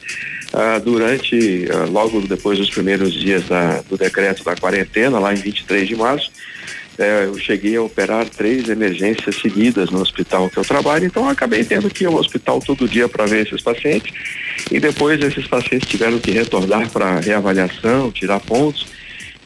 ah, 0.53 0.79
durante, 0.79 1.67
ah, 1.71 1.85
logo 1.89 2.19
depois 2.21 2.59
dos 2.59 2.69
primeiros 2.69 3.13
dias 3.13 3.47
da, 3.47 3.81
do 3.89 3.97
decreto 3.97 4.43
da 4.43 4.55
quarentena, 4.55 5.17
lá 5.17 5.33
em 5.33 5.37
23 5.37 5.87
de 5.87 5.95
março, 5.95 6.29
é, 7.01 7.25
eu 7.25 7.37
cheguei 7.37 7.75
a 7.75 7.81
operar 7.81 8.29
três 8.29 8.69
emergências 8.69 9.35
seguidas 9.35 9.89
no 9.89 10.01
hospital 10.01 10.49
que 10.49 10.57
eu 10.57 10.63
trabalho, 10.63 11.05
então 11.05 11.23
eu 11.23 11.29
acabei 11.29 11.63
tendo 11.63 11.89
que 11.89 12.03
ir 12.03 12.07
ao 12.07 12.15
hospital 12.15 12.59
todo 12.59 12.87
dia 12.87 13.09
para 13.09 13.25
ver 13.25 13.45
esses 13.45 13.61
pacientes 13.61 14.13
e 14.69 14.79
depois 14.79 15.19
esses 15.21 15.47
pacientes 15.47 15.89
tiveram 15.89 16.19
que 16.19 16.31
retornar 16.31 16.89
para 16.89 17.19
reavaliação, 17.19 18.11
tirar 18.11 18.39
pontos. 18.39 18.87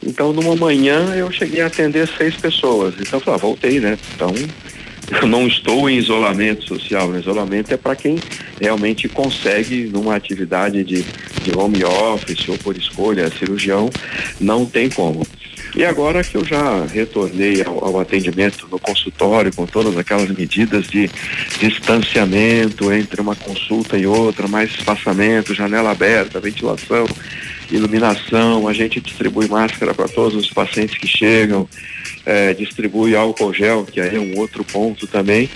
Então, 0.04 0.32
numa 0.32 0.54
manhã 0.54 1.14
eu 1.14 1.30
cheguei 1.32 1.62
a 1.62 1.66
atender 1.66 2.06
seis 2.16 2.36
pessoas. 2.36 2.94
Então, 3.00 3.18
eu 3.18 3.24
falei, 3.24 3.40
ah, 3.40 3.42
voltei, 3.42 3.80
né? 3.80 3.98
Então, 4.14 4.32
eu 5.22 5.26
não 5.26 5.46
estou 5.46 5.88
em 5.88 5.96
isolamento 5.96 6.64
social. 6.66 7.08
O 7.08 7.18
isolamento 7.18 7.72
é 7.72 7.76
para 7.76 7.96
quem 7.96 8.18
realmente 8.60 9.08
consegue, 9.08 9.86
numa 9.86 10.14
atividade 10.14 10.84
de, 10.84 11.02
de 11.42 11.56
home 11.56 11.82
office 11.84 12.48
ou 12.48 12.58
por 12.58 12.76
escolha, 12.76 13.30
cirurgião, 13.30 13.90
não 14.38 14.66
tem 14.66 14.90
como. 14.90 15.26
E 15.76 15.84
agora 15.84 16.24
que 16.24 16.38
eu 16.38 16.42
já 16.42 16.86
retornei 16.86 17.62
ao, 17.62 17.84
ao, 17.84 18.00
atendimento 18.00 18.66
no 18.70 18.78
consultório 18.78 19.54
com 19.54 19.66
todas 19.66 19.94
aquelas 19.98 20.30
medidas 20.30 20.86
de 20.86 21.10
distanciamento 21.60 22.90
entre 22.90 23.20
uma 23.20 23.36
consulta 23.36 23.98
e 23.98 24.06
outra, 24.06 24.48
mais 24.48 24.70
espaçamento, 24.70 25.54
janela 25.54 25.90
aberta, 25.90 26.40
ventilação, 26.40 27.06
iluminação, 27.70 28.66
a 28.66 28.72
gente 28.72 29.02
distribui 29.02 29.48
máscara 29.48 29.92
para 29.92 30.08
todos 30.08 30.34
os 30.34 30.48
pacientes 30.48 30.96
que 30.96 31.06
chegam, 31.06 31.68
é, 32.24 32.54
distribui 32.54 33.14
álcool 33.14 33.52
gel, 33.52 33.84
que 33.84 34.00
aí 34.00 34.16
é 34.16 34.18
um 34.18 34.38
outro 34.38 34.64
ponto 34.64 35.06
também. 35.06 35.50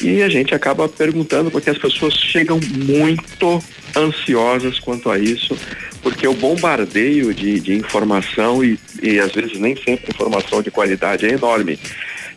E 0.00 0.22
a 0.22 0.28
gente 0.28 0.54
acaba 0.54 0.88
perguntando 0.88 1.50
porque 1.50 1.70
as 1.70 1.78
pessoas 1.78 2.14
chegam 2.14 2.60
muito 2.60 3.60
ansiosas 3.96 4.78
quanto 4.78 5.10
a 5.10 5.18
isso, 5.18 5.56
porque 6.04 6.28
o 6.28 6.34
bombardeio 6.34 7.32
de, 7.32 7.58
de 7.58 7.72
informação 7.72 8.62
e, 8.62 8.78
e 9.02 9.18
às 9.18 9.32
vezes 9.32 9.58
nem 9.58 9.74
sempre 9.74 10.10
informação 10.10 10.60
de 10.60 10.70
qualidade 10.70 11.24
é 11.24 11.30
enorme. 11.30 11.78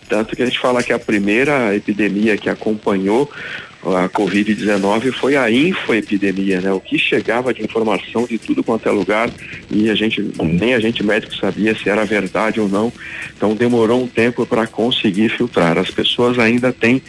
Tanto 0.08 0.38
que 0.38 0.42
a 0.42 0.46
gente 0.46 0.58
fala 0.58 0.82
que 0.82 0.94
a 0.94 0.98
primeira 0.98 1.76
epidemia 1.76 2.38
que 2.38 2.50
acompanhou 2.50 3.30
a 3.96 4.10
Covid-19 4.10 5.12
foi 5.14 5.36
a 5.36 5.50
infoepidemia, 5.50 6.62
né? 6.62 6.72
O 6.72 6.80
que 6.80 6.98
chegava 6.98 7.54
de 7.54 7.64
informação 7.64 8.26
de 8.26 8.38
tudo 8.38 8.64
quanto 8.64 8.88
é 8.88 8.92
lugar 8.92 9.30
e 9.72 9.90
a 9.90 9.96
gente, 9.96 10.22
nem 10.42 10.74
a 10.74 10.80
gente 10.80 11.04
médico 11.04 11.36
sabia 11.36 11.76
se 11.76 11.90
era 11.90 12.06
verdade 12.06 12.60
ou 12.60 12.68
não. 12.68 12.92
Então 13.36 13.56
demorou 13.56 14.04
um 14.04 14.08
tempo 14.08 14.46
para 14.46 14.68
conseguir 14.68 15.30
filtrar. 15.30 15.78
As 15.78 15.92
pessoas 15.92 16.40
ainda 16.40 16.74
têm 16.74 17.02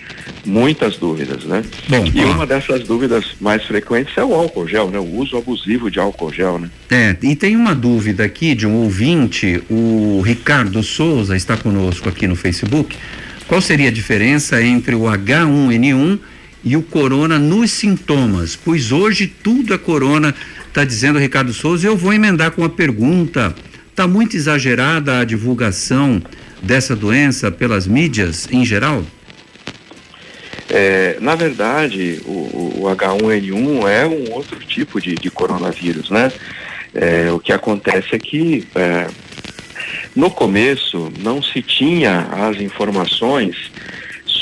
muitas 0.45 0.97
dúvidas, 0.97 1.45
né? 1.45 1.63
Bom, 1.89 2.05
e 2.15 2.25
uma 2.25 2.47
dessas 2.47 2.85
dúvidas 2.85 3.37
mais 3.41 3.65
frequentes 3.65 4.17
é 4.17 4.25
o 4.25 4.35
álcool 4.35 4.67
gel, 4.67 4.91
né? 4.91 4.99
O 4.99 5.17
uso 5.17 5.37
abusivo 5.37 5.91
de 5.91 5.99
álcool 5.99 6.33
gel, 6.33 6.59
né? 6.59 6.71
É, 6.91 7.17
e 7.23 7.35
tem 7.35 7.57
uma 7.57 7.75
dúvida 7.75 8.25
aqui 8.25 8.55
de 8.55 8.67
um 8.67 8.77
ouvinte, 8.83 9.63
o 9.71 10.21
Ricardo 10.21 10.83
Souza 10.83 11.37
está 11.37 11.57
conosco 11.57 12.09
aqui 12.09 12.27
no 12.27 12.37
Facebook. 12.37 12.97
Qual 13.47 13.61
seria 13.61 13.89
a 13.89 13.93
diferença 13.93 14.63
entre 14.63 14.95
o 14.95 15.03
H1N1 15.03 16.19
e 16.65 16.77
o 16.77 16.83
corona 16.83 17.39
nos 17.39 17.71
sintomas, 17.71 18.57
pois 18.57 18.93
hoje 18.93 19.27
tudo 19.27 19.75
é 19.75 19.79
corona, 19.79 20.35
está 20.67 20.85
dizendo 20.85 21.19
Ricardo 21.19 21.53
Souza. 21.53 21.87
Eu 21.87 21.97
vou 21.97 22.13
emendar 22.13 22.51
com 22.51 22.63
uma 22.63 22.69
pergunta. 22.69 23.55
Está 23.91 24.07
muito 24.07 24.37
exagerada 24.37 25.19
a 25.19 25.25
divulgação 25.25 26.23
dessa 26.63 26.95
doença 26.95 27.51
pelas 27.51 27.87
mídias 27.87 28.49
em 28.51 28.65
geral? 28.65 29.05
É, 30.71 31.17
na 31.21 31.35
verdade, 31.35 32.21
o, 32.27 32.83
o, 32.83 32.95
H1N1 32.95 33.89
é 33.89 34.07
um 34.07 34.33
outro 34.33 34.59
tipo 34.61 35.01
de, 35.01 35.15
de 35.15 35.31
coronavírus, 35.31 36.11
né? 36.11 36.31
É, 36.95 37.31
o 37.33 37.39
que 37.39 37.53
acontece 37.53 38.15
é 38.15 38.19
que 38.19 38.67
é, 38.75 39.07
no 40.15 40.31
começo 40.31 41.11
não 41.21 41.43
se 41.43 41.63
tinha 41.63 42.29
as 42.33 42.61
informações 42.61 43.71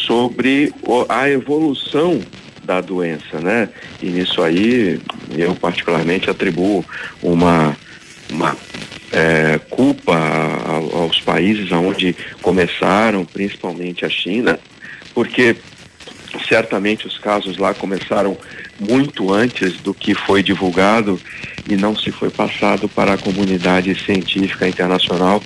sobre 0.07 0.73
a 1.09 1.29
evolução 1.29 2.21
da 2.65 2.81
doença, 2.81 3.41
né? 3.41 3.69
E 4.03 4.07
nisso 4.07 4.43
aí 4.43 5.01
eu 5.37 5.55
particularmente 5.55 6.31
atribuo 6.31 6.85
uma, 7.23 7.77
uma 8.31 8.57
é, 9.13 9.59
culpa 9.71 10.17
aos 10.95 11.21
países 11.21 11.71
onde 11.73 12.15
começaram, 12.43 13.25
principalmente 13.25 14.05
a 14.05 14.09
China, 14.09 14.59
porque 15.15 15.57
certamente 16.49 17.07
os 17.07 17.19
casos 17.19 17.57
lá 17.57 17.73
começaram 17.73 18.37
muito 18.79 19.33
antes 19.33 19.75
do 19.79 19.95
que 19.95 20.15
foi 20.15 20.43
divulgado 20.43 21.19
e 21.69 21.77
não 21.77 21.97
se 21.97 22.11
foi 22.13 22.31
passado 22.31 22.89
para 22.89 23.15
a 23.15 23.19
comunidade 23.19 23.95
científica 24.05 24.69
internacional 24.69 25.43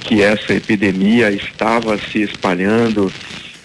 que 0.00 0.22
essa 0.22 0.52
epidemia 0.52 1.30
estava 1.30 1.96
se 1.96 2.22
espalhando 2.22 3.10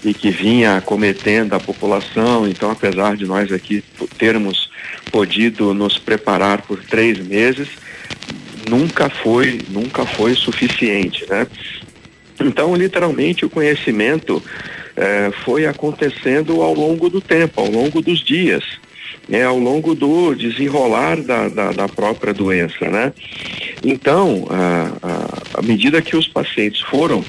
e 0.03 0.13
que 0.13 0.29
vinha 0.29 0.81
cometendo 0.81 1.53
a 1.53 1.59
população. 1.59 2.47
Então, 2.47 2.71
apesar 2.71 3.15
de 3.15 3.25
nós 3.25 3.51
aqui 3.51 3.83
termos 4.17 4.69
podido 5.11 5.73
nos 5.73 5.97
preparar 5.97 6.61
por 6.61 6.83
três 6.83 7.19
meses, 7.19 7.67
nunca 8.69 9.09
foi, 9.09 9.61
nunca 9.69 10.05
foi 10.05 10.35
suficiente, 10.35 11.25
né? 11.29 11.47
Então, 12.39 12.73
literalmente, 12.75 13.45
o 13.45 13.49
conhecimento 13.49 14.41
eh, 14.95 15.31
foi 15.43 15.65
acontecendo 15.65 16.61
ao 16.61 16.73
longo 16.73 17.09
do 17.09 17.19
tempo, 17.19 17.59
ao 17.59 17.69
longo 17.69 18.01
dos 18.01 18.23
dias, 18.23 18.63
né? 19.27 19.43
ao 19.43 19.59
longo 19.59 19.93
do 19.93 20.33
desenrolar 20.33 21.21
da, 21.21 21.49
da, 21.49 21.71
da 21.71 21.87
própria 21.89 22.33
doença, 22.33 22.89
né? 22.89 23.11
Então, 23.83 24.45
à 25.53 25.61
medida 25.61 26.01
que 26.01 26.15
os 26.15 26.27
pacientes 26.27 26.81
foram 26.81 27.23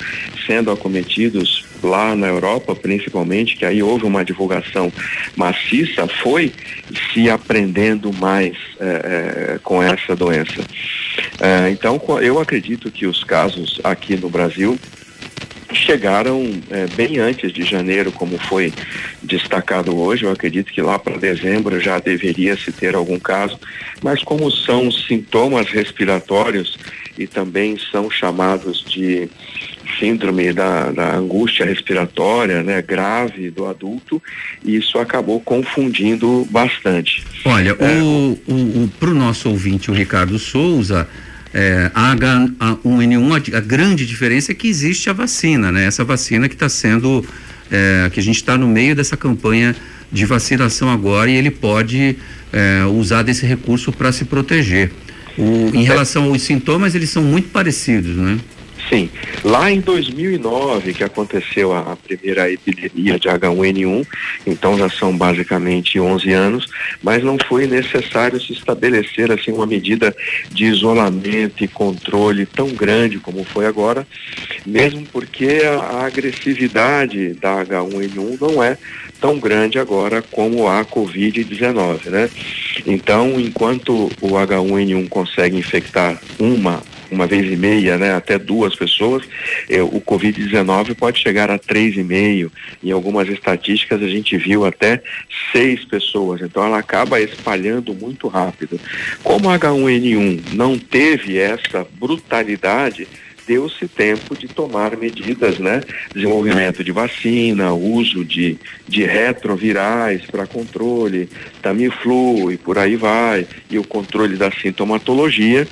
sendo 0.47 0.71
acometidos 0.71 1.65
lá 1.83 2.15
na 2.15 2.27
Europa, 2.27 2.75
principalmente, 2.75 3.57
que 3.57 3.65
aí 3.65 3.83
houve 3.83 4.05
uma 4.05 4.25
divulgação 4.25 4.93
maciça, 5.37 6.07
foi 6.23 6.53
se 7.13 7.29
aprendendo 7.29 8.13
mais 8.13 8.57
é, 8.79 9.59
com 9.63 9.83
essa 9.83 10.15
doença. 10.17 10.63
É, 11.41 11.71
então, 11.71 12.01
eu 12.21 12.41
acredito 12.41 12.91
que 12.91 13.07
os 13.07 13.25
casos 13.25 13.81
aqui 13.85 14.17
no 14.17 14.29
Brasil 14.29 14.79
chegaram 15.73 16.51
é, 16.71 16.87
bem 16.89 17.19
antes 17.19 17.53
de 17.53 17.63
janeiro, 17.63 18.11
como 18.13 18.39
foi 18.39 18.73
destacado 19.23 19.97
hoje. 19.97 20.25
Eu 20.25 20.33
acredito 20.33 20.73
que 20.73 20.83
lá 20.83 20.99
para 20.99 21.17
dezembro 21.17 21.81
já 21.81 21.99
deveria 21.99 22.57
se 22.57 22.73
ter 22.73 22.95
algum 22.95 23.19
caso, 23.19 23.59
mas 24.03 24.23
como 24.23 24.51
são 24.51 24.91
sintomas 24.91 25.69
respiratórios 25.69 26.77
e 27.19 27.27
também 27.27 27.77
são 27.91 28.11
chamados 28.11 28.85
de 28.85 29.29
síndrome 29.99 30.53
da, 30.53 30.91
da 30.91 31.17
angústia 31.17 31.65
respiratória, 31.65 32.63
né, 32.63 32.83
grave 32.83 33.51
do 33.51 33.67
adulto, 33.67 34.23
e 34.65 34.77
isso 34.77 34.99
acabou 34.99 35.41
confundindo 35.41 36.47
bastante. 36.51 37.25
Olha, 37.45 37.77
é, 37.79 38.03
o, 38.03 38.39
o, 38.47 38.85
o 38.85 38.91
para 38.99 39.11
o 39.11 39.15
nosso 39.15 39.49
ouvinte, 39.49 39.91
o 39.91 39.95
Ricardo 39.95 40.39
Souza, 40.39 41.09
é, 41.53 41.91
a 41.95 42.15
H1N1, 42.15 43.55
a, 43.55 43.61
grande 43.61 44.07
diferença 44.07 44.53
é 44.53 44.55
que 44.55 44.69
existe 44.69 45.11
a 45.11 45.13
vacina, 45.13 45.73
né? 45.73 45.85
Essa 45.85 46.05
vacina 46.05 46.49
que 46.49 46.55
está 46.55 46.69
sendo, 46.69 47.25
é, 47.71 48.09
que 48.13 48.21
a 48.21 48.23
gente 48.23 48.37
está 48.37 48.57
no 48.57 48.69
meio 48.69 48.95
dessa 48.95 49.17
campanha 49.17 49.75
de 50.13 50.25
vacinação 50.27 50.89
agora 50.89 51.31
e 51.31 51.35
ele 51.35 51.51
pode 51.51 52.17
é, 52.53 52.85
usar 52.85 53.23
desse 53.23 53.45
recurso 53.47 53.93
para 53.93 54.13
se 54.13 54.25
proteger. 54.25 54.93
O, 55.37 55.71
em 55.75 55.83
relação 55.83 56.25
aos 56.25 56.43
sintomas, 56.43 56.95
eles 56.95 57.11
são 57.11 57.23
muito 57.23 57.49
parecidos, 57.49 58.17
né? 58.17 58.39
Sim, 58.91 59.09
lá 59.45 59.71
em 59.71 59.81
2009 59.81 60.95
que 60.95 61.05
aconteceu 61.05 61.73
a, 61.73 61.93
a 61.93 61.97
primeira 61.97 62.51
epidemia 62.51 63.21
de 63.21 63.29
H1N1, 63.29 64.05
então 64.45 64.77
já 64.77 64.91
são 64.91 65.17
basicamente 65.17 66.01
11 66.01 66.33
anos, 66.33 66.67
mas 67.01 67.23
não 67.23 67.39
foi 67.39 67.69
necessário 67.69 68.41
se 68.41 68.53
estabelecer 68.53 69.31
assim 69.31 69.53
uma 69.53 69.65
medida 69.65 70.13
de 70.51 70.65
isolamento 70.65 71.63
e 71.63 71.69
controle 71.69 72.45
tão 72.47 72.71
grande 72.71 73.21
como 73.21 73.45
foi 73.45 73.65
agora, 73.65 74.05
mesmo 74.67 75.07
porque 75.13 75.63
a, 75.65 76.01
a 76.01 76.07
agressividade 76.07 77.35
da 77.35 77.65
H1N1 77.65 78.41
não 78.41 78.61
é 78.61 78.77
tão 79.21 79.39
grande 79.39 79.79
agora 79.79 80.21
como 80.33 80.67
a 80.67 80.85
Covid-19, 80.85 82.07
né? 82.07 82.29
Então, 82.85 83.39
enquanto 83.39 84.11
o 84.21 84.31
H1N1 84.31 85.09
consegue 85.09 85.57
infectar 85.57 86.21
uma 86.41 86.83
uma 87.11 87.27
vez 87.27 87.51
e 87.51 87.57
meia, 87.57 87.97
né, 87.97 88.15
até 88.15 88.39
duas 88.39 88.75
pessoas, 88.75 89.25
eh, 89.69 89.83
o 89.83 90.01
Covid-19 90.01 90.95
pode 90.95 91.19
chegar 91.19 91.51
a 91.51 91.59
três 91.59 91.97
e 91.97 92.03
meio. 92.03 92.51
Em 92.83 92.91
algumas 92.91 93.29
estatísticas 93.29 94.03
a 94.03 94.09
gente 94.09 94.37
viu 94.37 94.65
até 94.65 95.03
seis 95.53 95.85
pessoas. 95.85 96.41
Então 96.41 96.65
ela 96.65 96.79
acaba 96.79 97.21
espalhando 97.21 97.95
muito 97.95 98.29
rápido. 98.29 98.81
Como 99.23 99.51
a 99.51 99.59
H1N1 99.59 100.53
não 100.55 100.79
teve 100.79 101.39
essa 101.39 101.87
brutalidade, 101.99 103.07
deu-se 103.47 103.87
tempo 103.89 104.37
de 104.37 104.49
tomar 104.49 104.97
medidas, 104.97 105.59
né? 105.59 105.83
Desenvolvimento 106.15 106.83
de 106.85 106.93
vacina, 106.93 107.73
uso 107.73 108.25
de, 108.25 108.57
de 108.87 109.05
retrovirais 109.05 110.23
para 110.27 110.47
controle, 110.47 111.29
Tamiflu 111.63 112.53
e 112.53 112.57
por 112.57 112.79
aí 112.79 112.97
vai, 112.97 113.47
e 113.71 113.79
o 113.79 113.85
controle 113.85 114.37
da 114.37 114.51
sintomatologia 114.51 115.67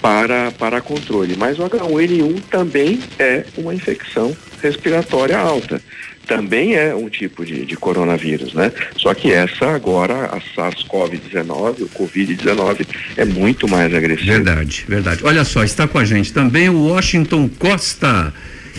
para, 0.00 0.50
para 0.52 0.80
controle. 0.80 1.36
Mas 1.36 1.58
o 1.58 1.62
H1N1 1.62 2.42
também 2.50 3.00
é 3.18 3.44
uma 3.56 3.74
infecção 3.74 4.36
respiratória 4.60 5.38
alta 5.38 5.80
também 6.28 6.74
é 6.74 6.94
um 6.94 7.08
tipo 7.08 7.44
de, 7.44 7.64
de 7.64 7.74
coronavírus, 7.74 8.52
né? 8.52 8.70
Só 8.96 9.14
que 9.14 9.32
essa 9.32 9.66
agora, 9.70 10.26
a 10.26 10.38
SARS-CoV-19, 10.38 11.80
o 11.80 11.88
Covid-19, 11.88 12.86
é 13.16 13.24
muito 13.24 13.66
mais 13.66 13.92
agressivo. 13.94 14.32
Verdade, 14.32 14.84
verdade. 14.86 15.22
Olha 15.24 15.42
só, 15.42 15.64
está 15.64 15.88
com 15.88 15.98
a 15.98 16.04
gente 16.04 16.32
também 16.32 16.68
o 16.68 16.88
Washington 16.88 17.48
Costa. 17.58 18.32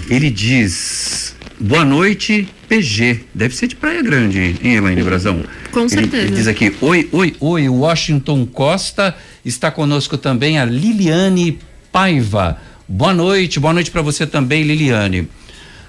Ele 0.08 0.30
diz: 0.30 1.36
Boa 1.60 1.84
noite, 1.84 2.48
PG. 2.70 3.22
Deve 3.34 3.56
ser 3.56 3.68
de 3.68 3.76
Praia 3.76 4.04
Grande, 4.04 4.56
hein, 4.62 4.76
Elaine 4.76 5.04
Brazão? 5.04 5.44
Com 5.72 5.90
certeza. 5.90 6.18
Ele, 6.18 6.28
ele 6.28 6.36
diz 6.36 6.48
aqui: 6.48 6.74
Oi, 6.80 7.10
oi, 7.12 7.36
oi, 7.40 7.68
Washington 7.68 8.46
Costa. 8.46 9.16
Está 9.44 9.72
conosco 9.72 10.18
também 10.18 10.60
a 10.60 10.66
Liliane 10.66 11.58
Paiva. 11.92 12.62
Boa 12.88 13.14
noite, 13.14 13.60
boa 13.60 13.74
noite 13.74 13.90
para 13.90 14.02
você 14.02 14.28
também, 14.28 14.64
Liliane. 14.64 15.28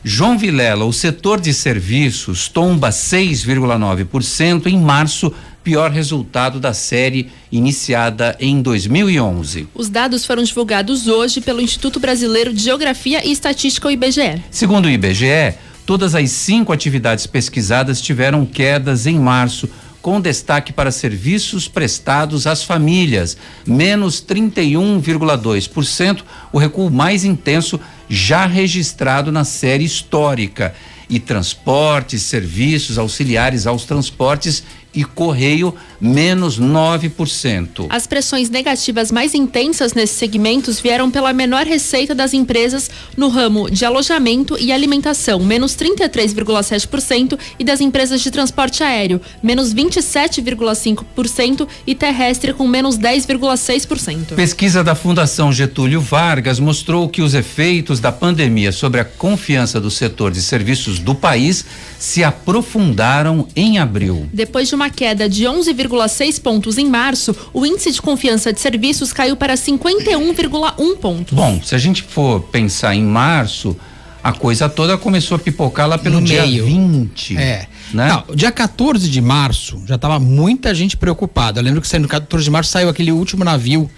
João 0.03 0.39
Vilela, 0.39 0.87
o 0.87 0.93
setor 0.93 1.39
de 1.39 1.53
serviços 1.53 2.49
tomba 2.49 2.89
6,9% 2.89 4.67
em 4.67 4.79
março, 4.79 5.33
pior 5.63 5.91
resultado 5.91 6.59
da 6.59 6.73
série 6.73 7.29
iniciada 7.53 8.35
em 8.41 8.63
2011. 8.63 9.69
Os 9.75 9.91
dados 9.91 10.25
foram 10.25 10.43
divulgados 10.43 11.07
hoje 11.07 11.43
pelo 11.43 11.61
Instituto 11.61 12.01
Brasileiro 12.01 12.51
de 12.53 12.63
Geografia 12.63 13.27
e 13.27 13.31
Estatística, 13.31 13.89
o 13.89 13.91
IBGE. 13.91 14.43
Segundo 14.51 14.87
o 14.87 14.91
IBGE, 14.91 15.55
todas 15.85 16.15
as 16.15 16.31
cinco 16.31 16.73
atividades 16.73 17.27
pesquisadas 17.27 18.01
tiveram 18.01 18.47
quedas 18.47 19.07
em 19.07 19.19
março, 19.19 19.69
com 20.01 20.21
destaque 20.21 20.73
para 20.73 20.91
serviços 20.91 21.69
prestados 21.69 22.47
às 22.47 22.65
famílias, 22.65 23.37
menos 23.67 24.23
31,2%, 24.23 26.23
o 26.53 26.59
recuo 26.59 26.91
mais 26.91 27.25
intenso 27.25 27.79
já 28.09 28.47
registrado 28.47 29.31
na 29.31 29.45
série 29.45 29.85
histórica. 29.85 30.75
E 31.09 31.19
transportes, 31.19 32.23
serviços 32.23 32.97
auxiliares 32.97 33.67
aos 33.67 33.85
transportes 33.85 34.63
e 34.95 35.05
correio 35.05 35.75
menos 36.01 36.59
9%. 36.59 37.87
As 37.91 38.07
pressões 38.07 38.49
negativas 38.49 39.13
mais 39.13 39.35
intensas 39.35 39.93
nesses 39.93 40.17
segmentos 40.17 40.81
vieram 40.81 41.11
pela 41.11 41.33
menor 41.33 41.67
receita 41.67 42.15
das 42.15 42.33
empresas 42.33 42.91
no 43.17 43.29
ramo 43.29 43.71
de 43.71 43.85
alojamento 43.85 44.57
e 44.59 44.73
alimentação, 44.73 45.41
menos 45.41 45.77
33,7%, 45.77 47.39
e 47.59 47.65
das 47.65 47.81
empresas 47.81 48.21
de 48.21 48.31
transporte 48.31 48.83
aéreo, 48.83 49.21
menos 49.43 49.75
27,5% 49.75 51.69
e 51.87 51.95
terrestre 51.95 52.53
com 52.53 52.67
menos 52.67 52.99
10,6%. 52.99 54.35
Pesquisa 54.35 54.83
da 54.83 54.95
Fundação 54.95 55.53
Getúlio 55.53 56.01
Vargas 56.01 56.59
mostrou 56.59 57.09
que 57.09 57.23
os 57.23 57.35
efeitos 57.35 58.01
da 58.01 58.11
pandemia 58.11 58.73
sobre 58.73 59.01
a 59.01 59.05
confiança 59.05 59.81
do 59.81 59.91
setor 59.91 60.33
de 60.33 60.41
serviços 60.41 60.99
do 60.99 61.15
país 61.15 61.65
se 61.99 62.25
aprofundaram 62.25 63.47
em 63.55 63.79
abril. 63.79 64.29
Depois 64.33 64.69
de 64.69 64.75
uma 64.75 64.80
queda 64.89 65.29
de 65.29 65.45
11,6 65.45 66.41
pontos 66.41 66.79
em 66.79 66.87
março, 66.89 67.37
o 67.53 67.67
índice 67.67 67.91
de 67.93 68.01
confiança 68.01 68.53
de 68.53 68.61
serviços 68.61 69.13
caiu 69.13 69.37
para 69.37 69.55
51,1 69.57 70.97
pontos. 70.99 71.35
Bom, 71.35 71.61
se 71.63 71.75
a 71.75 71.79
gente 71.79 72.03
for 72.03 72.41
pensar 72.45 72.95
em 72.95 73.03
março, 73.05 73.77
a 74.23 74.33
coisa 74.33 74.69
toda 74.69 74.97
começou 74.97 75.37
a 75.37 75.39
pipocar 75.39 75.89
lá 75.89 75.99
pelo 75.99 76.21
No 76.21 76.27
dia 76.27 76.43
meio. 76.43 76.65
20. 76.67 77.37
É. 77.37 77.67
Né? 77.93 78.09
Não, 78.09 78.35
dia 78.37 78.53
14 78.53 79.09
de 79.11 79.21
março 79.21 79.83
já 79.87 79.97
estava 79.97 80.19
muita 80.21 80.75
gente 80.75 80.97
preocupada. 80.97 81.59
Eu 81.61 81.65
lembro 81.65 81.81
que 81.81 81.89
saiu 81.89 82.03
no 82.03 82.09
14 82.09 82.45
de 82.45 82.51
março 82.51 82.71
saiu 82.71 82.89
aquele 82.89 83.11
último 83.13 83.45
navio 83.45 83.91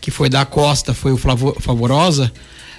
que 0.00 0.10
foi 0.10 0.28
da 0.28 0.44
costa, 0.44 0.92
foi 0.94 1.12
o 1.12 1.16
Flavo- 1.16 1.56
Favorosa. 1.60 2.30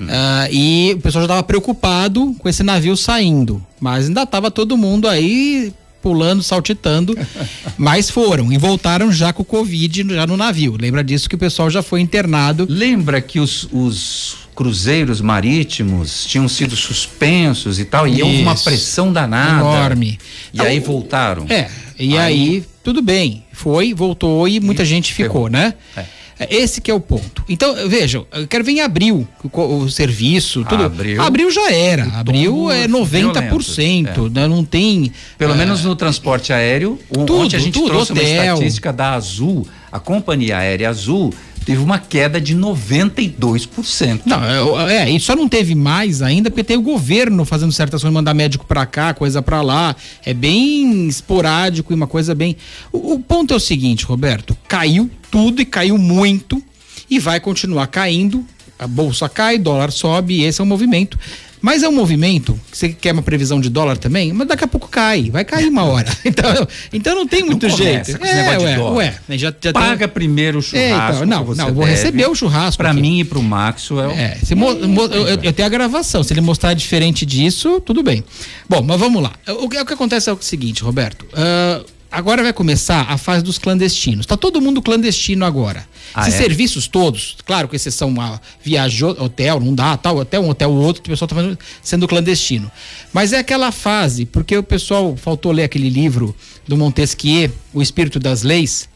ah, 0.08 0.48
e 0.52 0.94
o 0.96 1.02
pessoal 1.02 1.24
já 1.24 1.26
estava 1.26 1.44
preocupado 1.44 2.34
com 2.40 2.48
esse 2.48 2.64
navio 2.64 2.96
saindo. 2.96 3.62
Mas 3.80 4.08
ainda 4.08 4.24
estava 4.24 4.52
todo 4.52 4.78
mundo 4.78 5.08
aí 5.08 5.74
pulando, 6.02 6.42
saltitando. 6.42 7.18
mas 7.78 8.10
foram 8.10 8.52
e 8.52 8.58
voltaram 8.58 9.12
já 9.12 9.32
com 9.34 9.42
o 9.42 9.46
Covid 9.46 10.06
já 10.10 10.28
no 10.28 10.38
navio. 10.38 10.78
Lembra 10.80 11.04
disso 11.04 11.30
que 11.30 11.36
o 11.36 11.40
pessoal 11.40 11.70
já 11.70 11.82
foi 11.82 12.02
internado. 12.02 12.66
Lembra 12.70 13.22
que 13.22 13.40
os, 13.40 13.68
os 13.72 14.50
cruzeiros 14.60 15.22
marítimos 15.22 16.26
tinham 16.26 16.48
sido 16.50 16.76
suspensos 16.76 17.80
e 17.80 17.86
tal, 17.86 18.06
e 18.06 18.22
houve 18.22 18.42
uma 18.42 18.54
Isso. 18.54 18.66
pressão 18.66 19.14
danada. 19.14 19.62
Enorme. 19.62 20.20
E 20.54 20.62
aí 20.62 20.82
voltaram. 20.82 21.46
É, 21.50 21.70
e 21.98 22.18
aí, 22.18 22.66
tudo 22.84 23.02
bem. 23.02 23.46
Foi, 23.54 23.94
voltou 23.94 24.48
e 24.48 24.60
muita 24.60 24.84
gente 24.84 25.14
ficou, 25.14 25.48
ferrou. 25.48 25.50
né? 25.50 25.74
É. 25.96 26.19
É, 26.40 26.56
Esse 26.56 26.80
que 26.80 26.90
é 26.90 26.94
o 26.94 27.00
ponto. 27.00 27.44
Então, 27.50 27.76
vejam, 27.90 28.26
eu 28.32 28.48
quero 28.48 28.64
ver 28.64 28.72
em 28.72 28.82
abril 28.82 29.28
o, 29.44 29.62
o 29.62 29.90
serviço, 29.90 30.64
tudo. 30.64 30.84
Abril. 30.86 31.22
já 31.52 31.72
era. 31.72 32.04
Abril 32.14 32.72
é 32.72 32.88
violento, 32.88 33.38
90%, 33.38 34.32
né? 34.32 34.48
Não 34.48 34.64
tem. 34.64 35.12
Pelo 35.38 35.54
ah, 35.54 35.56
menos 35.56 35.84
no 35.84 35.96
transporte 35.96 36.54
aéreo, 36.54 36.98
o- 37.10 37.26
Tudo, 37.26 37.40
ontem 37.40 37.58
a 37.58 37.60
gente 37.60 37.74
tudo, 37.74 37.88
trouxe 37.88 38.14
uma 38.14 38.22
hotel. 38.22 38.54
estatística 38.56 38.94
da 38.94 39.14
Azul, 39.14 39.68
a 39.92 40.00
companhia 40.00 40.58
aérea 40.58 40.90
Azul 40.90 41.34
teve 41.70 41.84
uma 41.84 42.00
queda 42.00 42.42
de 42.42 42.56
92%. 42.56 44.22
Não, 44.26 44.44
é, 44.90 45.04
é, 45.04 45.10
e 45.12 45.20
só 45.20 45.36
não 45.36 45.48
teve 45.48 45.76
mais 45.76 46.20
ainda 46.24 46.50
porque 46.50 46.64
tem 46.64 46.76
o 46.76 46.82
governo 46.82 47.46
fazendo 47.46 47.72
certas 47.72 48.02
coisas, 48.02 48.12
mandar 48.12 48.34
médico 48.34 48.66
pra 48.66 48.88
cá, 48.88 49.14
coisa 49.14 49.40
pra 49.40 49.62
lá. 49.62 49.96
É 50.26 50.34
bem 50.34 51.08
esporádico 51.08 51.94
e 51.94 51.96
uma 51.96 52.08
coisa 52.08 52.34
bem. 52.34 52.58
O, 52.92 53.14
o 53.14 53.20
ponto 53.20 53.54
é 53.54 53.58
o 53.58 53.60
seguinte, 53.60 54.04
Roberto: 54.04 54.58
caiu 54.68 55.12
tudo 55.30 55.62
e 55.62 55.66
caiu 55.66 55.96
muito 56.00 56.60
e 57.08 57.20
vai 57.20 57.40
continuar 57.40 57.86
caindo. 57.86 58.44
A 58.80 58.88
bolsa 58.88 59.30
cai, 59.30 59.60
dólar 59.60 59.92
sobe, 59.92 60.42
esse 60.42 60.60
é 60.60 60.64
o 60.64 60.68
movimento. 60.68 61.20
Mas 61.62 61.84
é 61.84 61.90
um 61.90 61.92
movimento, 61.92 62.58
você 62.72 62.90
quer 62.90 63.12
uma 63.14 63.22
previsão 63.22 63.60
de 63.60 63.70
dólar 63.70 63.98
também, 63.98 64.32
mas 64.32 64.48
daqui 64.48 64.64
a 64.64 64.68
pouco 64.68 64.88
cai, 64.88 65.30
vai 65.30 65.44
cair 65.44 65.68
uma 65.68 65.84
hora. 65.84 66.10
Então, 66.24 66.68
então 66.94 67.16
não 67.16 67.28
tem 67.28 67.44
muito 67.44 67.68
começa 67.68 67.84
jeito. 67.84 68.20
com 68.20 68.26
esse 68.26 68.34
negócio 68.36 68.60
de 68.68 68.80
ué, 68.80 68.92
ué, 68.92 69.38
já, 69.38 69.48
já 69.48 69.52
tem- 69.52 69.74
Paga 69.74 70.08
primeiro 70.08 70.58
o 70.58 70.62
É, 70.62 70.64
churrasco. 70.64 71.24
então, 71.26 71.46
não, 71.46 71.56
não, 71.56 71.74
vou 71.74 71.84
receber 71.86 72.28
o 72.30 72.36
churrasco 72.36 72.78
Pra 72.78 72.92
aqui. 72.92 73.02
mim 73.02 73.20
e 73.20 73.24
pro 73.24 73.42
Maxwell. 73.42 74.12
É, 74.12 74.36
se 74.44 74.56
mo- 74.56 74.70
eu, 74.72 75.12
eu- 75.28 75.40
eu 75.44 75.54
tenho 75.54 75.66
a 75.66 75.70
gravação. 75.70 76.24
Se 76.24 76.34
ele 76.34 76.42
mostrar 76.42 76.74
diferente 76.74 77.26
disso, 77.26 77.82
tudo 77.82 78.02
bem. 78.04 78.24
Bom, 78.70 78.82
mas 78.82 79.00
vamos 79.00 79.22
lá. 79.22 79.32
O, 79.48 79.68
que- 79.68 79.80
o 79.80 79.86
que 79.86 79.94
acontece 79.94 80.30
é 80.30 80.34
o 80.34 80.38
seguinte, 80.42 80.84
Roberto. 80.84 81.26
ah, 81.34 81.84
agora 82.12 82.42
vai 82.44 82.54
começar 82.54 83.02
a 83.10 83.18
fase 83.18 83.44
dos 83.44 83.58
clandestinos. 83.58 84.26
Tá 84.26 84.36
todo 84.36 84.60
mundo 84.62 84.82
clandestino 84.82 85.46
agora. 85.46 85.88
Ah, 86.14 86.22
Esses 86.28 86.36
é? 86.36 86.38
serviços 86.44 86.88
todos, 86.88 87.36
claro, 87.46 87.68
com 87.68 87.76
exceção 87.76 88.14
a 88.20 88.40
viagem, 88.64 89.06
hotel, 89.08 89.60
não 89.60 89.76
dá, 89.76 89.96
tal, 89.96 90.20
até 90.20 90.40
um 90.40 90.50
hotel 90.50 90.72
ou 90.72 90.78
outro, 90.82 91.02
o 91.02 91.06
pessoal 91.10 91.28
tá 91.28 91.36
fazendo- 91.36 91.58
sendo 91.84 92.08
clandestino. 92.08 92.72
Mas 93.14 93.32
é 93.34 93.38
aquela 93.40 93.72
fase, 93.72 94.26
porque 94.26 94.58
o 94.58 94.64
pessoal 94.64 95.16
faltou 95.16 95.52
ler 95.52 95.64
aquele 95.64 95.90
livro 95.90 96.36
do 96.68 96.76
Montesquieu, 96.78 97.52
O 97.74 97.82
Espírito 97.82 98.20
das 98.20 98.42
Leis, 98.44 98.90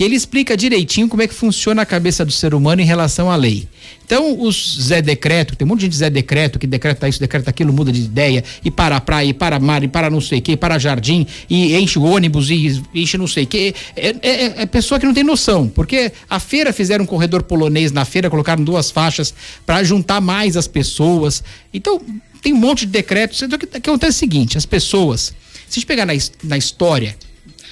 que 0.00 0.04
ele 0.04 0.16
explica 0.16 0.56
direitinho 0.56 1.10
como 1.10 1.20
é 1.20 1.28
que 1.28 1.34
funciona 1.34 1.82
a 1.82 1.84
cabeça 1.84 2.24
do 2.24 2.32
ser 2.32 2.54
humano 2.54 2.80
em 2.80 2.86
relação 2.86 3.30
à 3.30 3.36
lei. 3.36 3.68
Então, 4.02 4.40
os 4.40 4.78
Zé 4.80 5.02
Decreto, 5.02 5.54
tem 5.54 5.66
um 5.66 5.68
monte 5.68 5.86
de 5.86 5.94
Zé 5.94 6.08
Decreto 6.08 6.58
que 6.58 6.66
decreta 6.66 7.06
isso, 7.06 7.20
decreta 7.20 7.50
aquilo, 7.50 7.70
muda 7.70 7.92
de 7.92 8.00
ideia, 8.00 8.42
e 8.64 8.70
para 8.70 8.96
a 8.96 9.00
praia, 9.02 9.26
e 9.26 9.34
para 9.34 9.60
mar, 9.60 9.84
e 9.84 9.88
para 9.88 10.08
não 10.08 10.18
sei 10.18 10.38
o 10.38 10.42
que, 10.42 10.56
para 10.56 10.78
jardim, 10.78 11.26
e 11.50 11.76
enche 11.76 11.98
o 11.98 12.02
ônibus, 12.04 12.48
e 12.48 12.82
enche 12.94 13.18
não 13.18 13.26
sei 13.26 13.44
o 13.44 13.46
que. 13.46 13.74
É, 13.94 14.16
é, 14.22 14.62
é, 14.62 14.64
pessoa 14.64 14.98
que 14.98 15.04
não 15.04 15.12
tem 15.12 15.22
noção, 15.22 15.68
porque 15.68 16.10
a 16.30 16.40
feira 16.40 16.72
fizeram 16.72 17.04
um 17.04 17.06
corredor 17.06 17.42
polonês 17.42 17.92
na 17.92 18.06
feira, 18.06 18.30
colocaram 18.30 18.64
duas 18.64 18.90
faixas 18.90 19.34
para 19.66 19.84
juntar 19.84 20.18
mais 20.22 20.56
as 20.56 20.66
pessoas. 20.66 21.44
Então, 21.74 22.00
tem 22.40 22.54
um 22.54 22.56
monte 22.56 22.86
de 22.86 22.92
decretos. 22.92 23.42
Então, 23.42 23.58
o 23.58 23.60
que 23.60 23.76
acontece 23.76 24.06
é 24.06 24.16
o 24.16 24.18
seguinte: 24.18 24.56
as 24.56 24.64
pessoas, 24.64 25.34
se 25.68 25.72
a 25.72 25.74
gente 25.74 25.86
pegar 25.86 26.06
na, 26.06 26.14
na 26.42 26.56
história, 26.56 27.14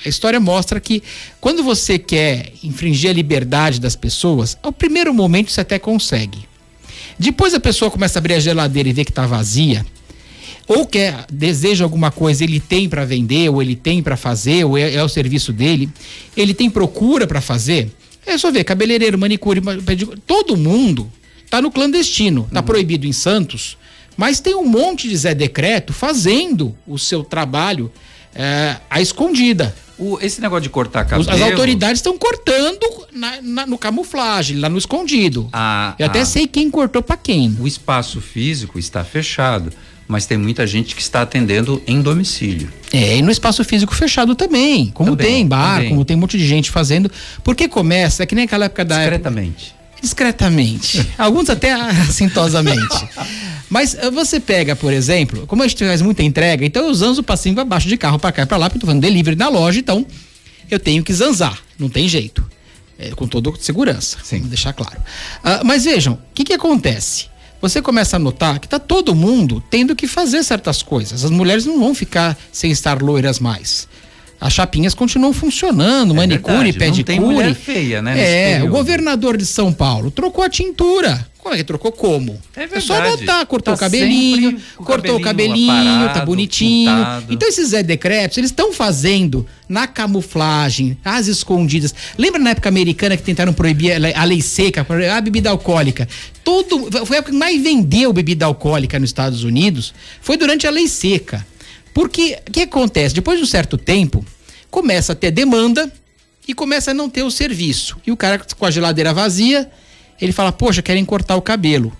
a 0.04 0.08
história 0.08 0.38
mostra 0.38 0.80
que 0.80 1.02
quando 1.40 1.62
você 1.62 1.98
quer 1.98 2.52
infringir 2.62 3.10
a 3.10 3.12
liberdade 3.12 3.80
das 3.80 3.96
pessoas, 3.96 4.56
ao 4.62 4.72
primeiro 4.72 5.12
momento 5.12 5.50
você 5.50 5.60
até 5.60 5.78
consegue. 5.78 6.46
Depois 7.18 7.52
a 7.52 7.60
pessoa 7.60 7.90
começa 7.90 8.18
a 8.18 8.20
abrir 8.20 8.34
a 8.34 8.40
geladeira 8.40 8.88
e 8.88 8.92
vê 8.92 9.04
que 9.04 9.10
está 9.10 9.26
vazia, 9.26 9.84
ou 10.68 10.86
quer, 10.86 11.24
deseja 11.32 11.84
alguma 11.84 12.10
coisa, 12.10 12.44
ele 12.44 12.60
tem 12.60 12.88
para 12.88 13.04
vender, 13.04 13.48
ou 13.48 13.62
ele 13.62 13.74
tem 13.74 14.02
para 14.02 14.16
fazer, 14.16 14.64
ou 14.64 14.76
é, 14.76 14.94
é, 14.94 15.02
o 15.02 15.08
serviço 15.08 15.52
dele, 15.52 15.88
ele 16.36 16.52
tem 16.52 16.68
procura 16.68 17.26
para 17.26 17.40
fazer. 17.40 17.90
É 18.26 18.36
só 18.36 18.52
ver, 18.52 18.62
cabeleireiro, 18.64 19.18
manicure, 19.18 19.62
todo 20.26 20.56
mundo 20.56 21.10
está 21.42 21.62
no 21.62 21.70
clandestino, 21.70 22.44
está 22.46 22.60
uhum. 22.60 22.66
proibido 22.66 23.06
em 23.06 23.12
Santos, 23.12 23.78
mas 24.14 24.40
tem 24.40 24.54
um 24.54 24.66
monte 24.66 25.08
de 25.08 25.16
Zé 25.16 25.34
Decreto 25.34 25.94
fazendo 25.94 26.76
o 26.86 26.98
seu 26.98 27.24
trabalho 27.24 27.90
é, 28.38 28.76
à 28.88 29.00
escondida. 29.00 29.74
O, 29.98 30.16
esse 30.22 30.40
negócio 30.40 30.62
de 30.62 30.70
cortar 30.70 31.04
cabelo. 31.04 31.28
As 31.28 31.40
autoridades 31.40 31.98
estão 31.98 32.16
cortando 32.16 32.86
na, 33.12 33.42
na, 33.42 33.66
no 33.66 33.76
camuflagem, 33.76 34.58
lá 34.58 34.68
no 34.68 34.78
escondido. 34.78 35.48
Ah, 35.52 35.96
Eu 35.98 36.06
até 36.06 36.20
ah. 36.20 36.24
sei 36.24 36.46
quem 36.46 36.70
cortou 36.70 37.02
para 37.02 37.16
quem. 37.16 37.56
O 37.58 37.66
espaço 37.66 38.20
físico 38.20 38.78
está 38.78 39.02
fechado, 39.02 39.72
mas 40.06 40.24
tem 40.24 40.38
muita 40.38 40.64
gente 40.68 40.94
que 40.94 41.02
está 41.02 41.22
atendendo 41.22 41.82
em 41.84 42.00
domicílio. 42.00 42.72
É, 42.92 43.16
e 43.16 43.22
no 43.22 43.30
espaço 43.32 43.64
físico 43.64 43.92
fechado 43.92 44.36
também. 44.36 44.92
Como 44.94 45.16
também, 45.16 45.26
tem 45.26 45.46
bar, 45.46 45.74
também. 45.74 45.88
como 45.88 46.04
tem 46.04 46.16
um 46.16 46.20
monte 46.20 46.38
de 46.38 46.46
gente 46.46 46.70
fazendo. 46.70 47.10
Porque 47.42 47.66
começa, 47.66 48.22
é 48.22 48.26
que 48.26 48.36
nem 48.36 48.44
aquela 48.44 48.66
época 48.66 48.84
da. 48.84 48.98
Discretamente. 48.98 49.66
Época, 49.66 49.77
discretamente. 50.00 51.06
Alguns 51.16 51.50
até 51.50 51.72
assintosamente. 52.08 53.08
Mas 53.68 53.94
eh, 53.94 54.10
você 54.10 54.40
pega, 54.40 54.74
por 54.74 54.92
exemplo, 54.92 55.46
como 55.46 55.62
a 55.62 55.68
gente 55.68 55.84
faz 55.84 56.02
muita 56.02 56.22
entrega, 56.22 56.64
então 56.64 56.86
eu 56.86 56.94
zanzo 56.94 57.20
o 57.20 57.24
passinho 57.24 57.58
abaixo 57.60 57.88
de 57.88 57.96
carro 57.96 58.18
para 58.18 58.32
cá 58.32 58.42
e 58.42 58.46
para 58.46 58.56
lá, 58.56 58.68
porque 58.68 58.78
eu 58.78 58.80
tô 58.80 58.86
fazendo 58.86 59.02
delivery 59.02 59.36
na 59.36 59.48
loja, 59.48 59.78
então 59.78 60.06
eu 60.70 60.78
tenho 60.78 61.02
que 61.02 61.12
zanzar, 61.12 61.58
não 61.78 61.88
tem 61.88 62.08
jeito. 62.08 62.46
É, 63.00 63.10
com 63.10 63.28
toda 63.28 63.52
segurança, 63.60 64.18
Sim. 64.24 64.38
vamos 64.38 64.50
deixar 64.50 64.72
claro. 64.72 64.98
Uh, 64.98 65.64
mas 65.64 65.84
vejam, 65.84 66.14
o 66.14 66.18
que 66.34 66.42
que 66.42 66.52
acontece? 66.52 67.26
Você 67.62 67.80
começa 67.80 68.16
a 68.16 68.18
notar 68.18 68.58
que 68.58 68.68
tá 68.68 68.80
todo 68.80 69.14
mundo 69.14 69.62
tendo 69.70 69.94
que 69.94 70.08
fazer 70.08 70.42
certas 70.42 70.82
coisas. 70.82 71.24
As 71.24 71.30
mulheres 71.30 71.64
não 71.64 71.78
vão 71.78 71.94
ficar 71.94 72.36
sem 72.50 72.72
estar 72.72 73.00
loiras 73.00 73.38
mais 73.38 73.86
as 74.40 74.52
chapinhas 74.52 74.94
continuam 74.94 75.32
funcionando, 75.32 76.12
é 76.12 76.16
manicure, 76.16 76.70
verdade, 76.72 77.02
pedicure. 77.02 77.18
Não 77.18 77.26
tem 77.26 77.34
mulher 77.34 77.54
feia, 77.54 78.00
né? 78.00 78.58
É, 78.58 78.62
o 78.62 78.68
governador 78.68 79.36
de 79.36 79.44
São 79.44 79.72
Paulo 79.72 80.10
trocou 80.10 80.44
a 80.44 80.48
tintura. 80.48 81.26
Como 81.38 81.54
é 81.54 81.58
que 81.58 81.64
trocou 81.64 81.90
como? 81.90 82.38
É, 82.54 82.66
verdade. 82.66 82.78
é 82.78 82.80
só 82.80 83.00
notar, 83.00 83.46
cortou 83.46 83.72
tá 83.72 83.78
o 83.78 83.80
cabelinho, 83.80 84.60
o 84.76 84.84
cortou 84.84 85.16
o 85.16 85.20
cabelinho, 85.20 86.02
aparado, 86.02 86.18
tá 86.18 86.26
bonitinho. 86.26 86.94
Pintado. 86.94 87.32
Então 87.32 87.48
esses 87.48 87.68
Zé 87.68 87.82
Decretos, 87.82 88.36
eles 88.36 88.50
estão 88.50 88.72
fazendo 88.72 89.46
na 89.68 89.86
camuflagem, 89.86 90.98
às 91.04 91.26
escondidas. 91.26 91.94
Lembra 92.18 92.38
na 92.38 92.50
época 92.50 92.68
americana 92.68 93.16
que 93.16 93.22
tentaram 93.22 93.52
proibir 93.52 93.92
a 94.14 94.24
lei 94.24 94.42
seca, 94.42 94.86
a 95.16 95.20
bebida 95.20 95.48
alcoólica? 95.48 96.06
Todo, 96.44 96.90
foi 97.06 97.16
a 97.16 97.20
época 97.20 97.32
que 97.32 97.38
mais 97.38 97.62
vendeu 97.62 98.12
bebida 98.12 98.44
alcoólica 98.44 98.98
nos 98.98 99.10
Estados 99.10 99.42
Unidos, 99.42 99.94
foi 100.20 100.36
durante 100.36 100.66
a 100.66 100.70
lei 100.70 100.86
seca. 100.86 101.46
Porque 101.92 102.38
o 102.46 102.50
que 102.50 102.62
acontece? 102.62 103.14
Depois 103.14 103.38
de 103.38 103.44
um 103.44 103.46
certo 103.46 103.76
tempo, 103.76 104.24
começa 104.70 105.12
a 105.12 105.16
ter 105.16 105.30
demanda 105.30 105.92
e 106.46 106.54
começa 106.54 106.92
a 106.92 106.94
não 106.94 107.10
ter 107.10 107.22
o 107.22 107.30
serviço. 107.30 107.96
E 108.06 108.12
o 108.12 108.16
cara 108.16 108.38
com 108.38 108.66
a 108.66 108.70
geladeira 108.70 109.12
vazia, 109.12 109.70
ele 110.20 110.32
fala: 110.32 110.50
Poxa, 110.52 110.82
querem 110.82 111.04
cortar 111.04 111.36
o 111.36 111.42
cabelo, 111.42 111.92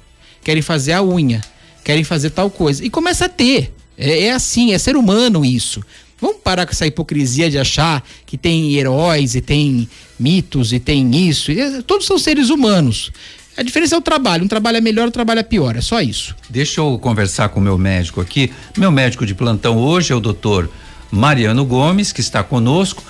querem 0.42 0.62
fazer 0.62 0.92
a 0.92 1.02
unha, 1.02 1.42
querem 1.84 2.04
fazer 2.04 2.30
tal 2.30 2.50
coisa. 2.50 2.84
E 2.84 2.90
começa 2.90 3.26
a 3.26 3.28
ter. 3.28 3.72
É, 3.96 4.24
é 4.24 4.32
assim, 4.32 4.72
é 4.72 4.78
ser 4.78 4.96
humano 4.96 5.44
isso. 5.44 5.82
Vamos 6.20 6.38
parar 6.42 6.66
com 6.66 6.72
essa 6.72 6.86
hipocrisia 6.86 7.48
de 7.48 7.58
achar 7.58 8.04
que 8.26 8.36
tem 8.36 8.74
heróis 8.74 9.34
e 9.34 9.40
tem 9.40 9.88
mitos 10.18 10.72
e 10.72 10.80
tem 10.80 11.28
isso. 11.28 11.52
E, 11.52 11.82
todos 11.82 12.06
são 12.06 12.18
seres 12.18 12.50
humanos. 12.50 13.12
A 13.58 13.62
diferença 13.64 13.96
é 13.96 13.98
o 13.98 14.00
trabalho. 14.00 14.44
Um 14.44 14.48
trabalho 14.48 14.76
é 14.76 14.80
melhor, 14.80 15.06
outro 15.06 15.14
trabalho 15.14 15.40
é 15.40 15.42
pior. 15.42 15.74
É 15.74 15.80
só 15.80 16.00
isso. 16.00 16.32
Deixa 16.48 16.80
eu 16.80 16.96
conversar 16.96 17.48
com 17.48 17.58
o 17.58 17.62
meu 17.62 17.76
médico 17.76 18.20
aqui. 18.20 18.52
Meu 18.76 18.92
médico 18.92 19.26
de 19.26 19.34
plantão 19.34 19.76
hoje 19.76 20.12
é 20.12 20.14
o 20.16 20.20
doutor 20.20 20.70
Mariano 21.10 21.64
Gomes, 21.64 22.12
que 22.12 22.20
está 22.20 22.44
conosco. 22.44 23.02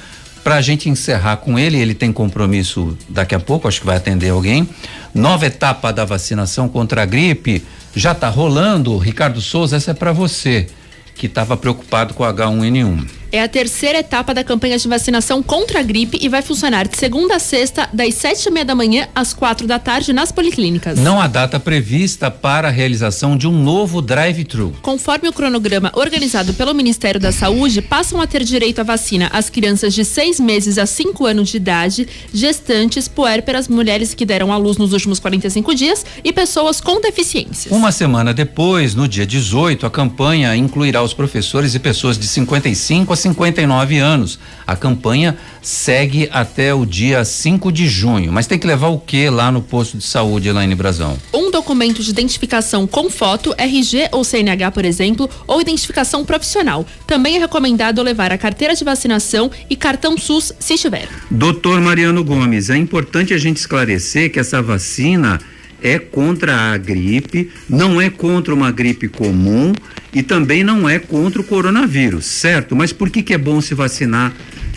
Para 0.42 0.54
a 0.54 0.60
gente 0.62 0.88
encerrar 0.88 1.36
com 1.36 1.58
ele, 1.58 1.76
ele 1.76 1.92
tem 1.92 2.10
compromisso 2.10 2.96
daqui 3.10 3.34
a 3.34 3.38
pouco, 3.38 3.68
acho 3.68 3.80
que 3.80 3.86
vai 3.86 3.98
atender 3.98 4.30
alguém. 4.30 4.66
Nova 5.14 5.44
etapa 5.44 5.92
da 5.92 6.06
vacinação 6.06 6.66
contra 6.66 7.02
a 7.02 7.04
gripe 7.04 7.62
já 7.94 8.12
está 8.12 8.30
rolando. 8.30 8.96
Ricardo 8.96 9.42
Souza, 9.42 9.76
essa 9.76 9.90
é 9.90 9.94
para 9.94 10.12
você 10.12 10.66
que 11.14 11.26
estava 11.26 11.58
preocupado 11.58 12.14
com 12.14 12.24
H1N1. 12.24 13.17
É 13.30 13.42
a 13.42 13.48
terceira 13.48 13.98
etapa 13.98 14.32
da 14.32 14.42
campanha 14.42 14.78
de 14.78 14.88
vacinação 14.88 15.42
contra 15.42 15.80
a 15.80 15.82
gripe 15.82 16.18
e 16.18 16.30
vai 16.30 16.40
funcionar 16.40 16.88
de 16.88 16.96
segunda 16.96 17.36
a 17.36 17.38
sexta, 17.38 17.86
das 17.92 18.14
sete 18.14 18.46
e 18.46 18.50
meia 18.50 18.64
da 18.64 18.74
manhã 18.74 19.06
às 19.14 19.34
quatro 19.34 19.66
da 19.66 19.78
tarde 19.78 20.14
nas 20.14 20.32
policlínicas. 20.32 20.98
Não 20.98 21.20
há 21.20 21.26
data 21.26 21.60
prevista 21.60 22.30
para 22.30 22.68
a 22.68 22.70
realização 22.70 23.36
de 23.36 23.46
um 23.46 23.52
novo 23.52 24.00
drive-thru. 24.00 24.74
Conforme 24.80 25.28
o 25.28 25.32
cronograma 25.32 25.92
organizado 25.94 26.54
pelo 26.54 26.72
Ministério 26.72 27.20
da 27.20 27.30
Saúde, 27.30 27.82
passam 27.82 28.18
a 28.18 28.26
ter 28.26 28.42
direito 28.44 28.80
à 28.80 28.82
vacina 28.82 29.28
as 29.30 29.50
crianças 29.50 29.92
de 29.92 30.06
seis 30.06 30.40
meses 30.40 30.78
a 30.78 30.86
cinco 30.86 31.26
anos 31.26 31.50
de 31.50 31.58
idade, 31.58 32.08
gestantes, 32.32 33.08
puérperas, 33.08 33.68
mulheres 33.68 34.14
que 34.14 34.24
deram 34.24 34.50
à 34.50 34.56
luz 34.56 34.78
nos 34.78 34.94
últimos 34.94 35.18
45 35.18 35.74
dias 35.74 36.06
e 36.24 36.32
pessoas 36.32 36.80
com 36.80 36.98
deficiências. 36.98 37.70
Uma 37.70 37.92
semana 37.92 38.32
depois, 38.32 38.94
no 38.94 39.06
dia 39.06 39.26
18, 39.26 39.84
a 39.84 39.90
campanha 39.90 40.56
incluirá 40.56 41.02
os 41.02 41.12
professores 41.12 41.74
e 41.74 41.78
pessoas 41.78 42.16
de 42.16 42.26
55 42.26 43.12
a 43.12 43.17
59 43.20 43.98
anos. 43.98 44.38
A 44.66 44.76
campanha 44.76 45.36
segue 45.62 46.28
até 46.32 46.74
o 46.74 46.84
dia 46.84 47.24
5 47.24 47.70
de 47.72 47.86
junho. 47.86 48.32
Mas 48.32 48.46
tem 48.46 48.58
que 48.58 48.66
levar 48.66 48.88
o 48.88 48.98
que 48.98 49.28
lá 49.30 49.50
no 49.50 49.62
posto 49.62 49.98
de 49.98 50.04
saúde, 50.04 50.48
Elaine 50.48 50.74
Brazão? 50.74 51.18
Um 51.32 51.50
documento 51.50 52.02
de 52.02 52.10
identificação 52.10 52.86
com 52.86 53.10
foto, 53.10 53.54
RG 53.56 54.08
ou 54.12 54.24
CNH, 54.24 54.70
por 54.70 54.84
exemplo, 54.84 55.28
ou 55.46 55.60
identificação 55.60 56.24
profissional. 56.24 56.86
Também 57.06 57.36
é 57.36 57.38
recomendado 57.38 58.02
levar 58.02 58.32
a 58.32 58.38
carteira 58.38 58.74
de 58.74 58.84
vacinação 58.84 59.50
e 59.68 59.76
cartão 59.76 60.16
SUS, 60.16 60.52
se 60.58 60.76
tiver. 60.76 61.08
Doutor 61.30 61.80
Mariano 61.80 62.24
Gomes, 62.24 62.70
é 62.70 62.76
importante 62.76 63.34
a 63.34 63.38
gente 63.38 63.56
esclarecer 63.56 64.32
que 64.32 64.38
essa 64.38 64.62
vacina 64.62 65.38
é 65.82 65.98
contra 65.98 66.72
a 66.72 66.76
gripe, 66.76 67.50
não 67.68 68.00
é 68.00 68.10
contra 68.10 68.54
uma 68.54 68.70
gripe 68.70 69.08
comum 69.08 69.72
e 70.12 70.22
também 70.22 70.64
não 70.64 70.88
é 70.88 70.98
contra 70.98 71.40
o 71.40 71.44
coronavírus, 71.44 72.26
certo? 72.26 72.74
Mas 72.74 72.92
por 72.92 73.10
que, 73.10 73.22
que 73.22 73.34
é 73.34 73.38
bom 73.38 73.60
se 73.60 73.74
vacinar, 73.74 74.32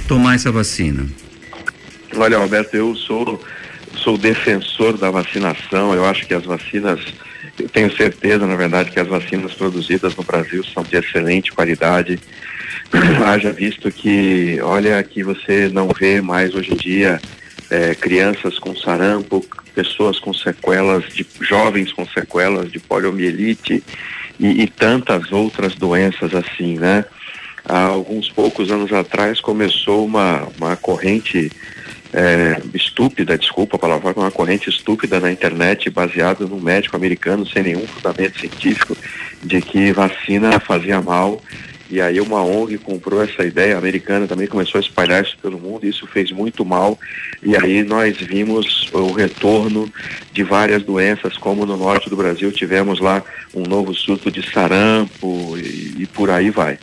tomar 0.07 0.35
essa 0.35 0.51
vacina? 0.51 1.05
Olha, 2.15 2.37
Roberto, 2.37 2.75
eu 2.75 2.95
sou, 2.95 3.41
sou 3.95 4.17
defensor 4.17 4.97
da 4.97 5.09
vacinação. 5.09 5.93
Eu 5.93 6.05
acho 6.05 6.27
que 6.27 6.33
as 6.33 6.43
vacinas, 6.43 6.99
eu 7.57 7.69
tenho 7.69 7.95
certeza, 7.95 8.45
na 8.45 8.55
verdade, 8.55 8.91
que 8.91 8.99
as 8.99 9.07
vacinas 9.07 9.53
produzidas 9.53 10.15
no 10.15 10.23
Brasil 10.23 10.63
são 10.63 10.83
de 10.83 10.97
excelente 10.97 11.51
qualidade. 11.51 12.19
Haja 13.25 13.51
visto 13.51 13.89
que, 13.91 14.59
olha, 14.61 15.01
que 15.03 15.23
você 15.23 15.69
não 15.69 15.87
vê 15.87 16.21
mais 16.21 16.53
hoje 16.53 16.73
em 16.73 16.77
dia 16.77 17.19
é, 17.71 17.95
crianças 17.95 18.59
com 18.59 18.75
sarampo, 18.75 19.43
pessoas 19.73 20.19
com 20.19 20.33
sequelas, 20.33 21.05
de 21.13 21.25
jovens 21.39 21.93
com 21.93 22.05
sequelas 22.05 22.69
de 22.69 22.79
poliomielite 22.79 23.81
e, 24.37 24.63
e 24.63 24.67
tantas 24.67 25.31
outras 25.31 25.73
doenças 25.75 26.35
assim, 26.35 26.77
né? 26.77 27.05
Há 27.63 27.85
alguns 27.85 28.29
poucos 28.29 28.71
anos 28.71 28.91
atrás 28.91 29.39
começou 29.39 30.05
uma, 30.05 30.49
uma 30.59 30.75
corrente 30.75 31.49
é, 32.11 32.61
estúpida, 32.73 33.37
desculpa 33.37 33.77
a 33.77 33.79
palavra, 33.79 34.13
uma 34.17 34.31
corrente 34.31 34.69
estúpida 34.69 35.19
na 35.19 35.31
internet 35.31 35.89
baseada 35.89 36.45
num 36.45 36.59
médico 36.59 36.97
americano 36.97 37.47
sem 37.47 37.63
nenhum 37.63 37.87
fundamento 37.87 38.37
científico 38.37 38.97
de 39.41 39.61
que 39.61 39.93
vacina 39.93 40.59
fazia 40.59 41.01
mal 41.01 41.41
e 41.91 41.99
aí 41.99 42.21
uma 42.21 42.41
ONG 42.41 42.77
comprou 42.77 43.21
essa 43.21 43.43
ideia 43.43 43.77
americana, 43.77 44.25
também 44.25 44.47
começou 44.47 44.79
a 44.79 44.81
espalhar 44.81 45.21
isso 45.21 45.37
pelo 45.41 45.59
mundo, 45.59 45.85
isso 45.85 46.07
fez 46.07 46.31
muito 46.31 46.63
mal. 46.63 46.97
E 47.43 47.55
aí 47.57 47.83
nós 47.83 48.15
vimos 48.15 48.89
o 48.93 49.11
retorno 49.11 49.91
de 50.31 50.41
várias 50.41 50.83
doenças, 50.83 51.37
como 51.37 51.65
no 51.65 51.75
norte 51.75 52.09
do 52.09 52.15
Brasil 52.15 52.49
tivemos 52.49 53.01
lá 53.01 53.21
um 53.53 53.63
novo 53.63 53.93
surto 53.93 54.31
de 54.31 54.41
sarampo 54.51 55.57
e, 55.57 56.03
e 56.03 56.07
por 56.07 56.29
aí 56.29 56.49
vai. 56.49 56.79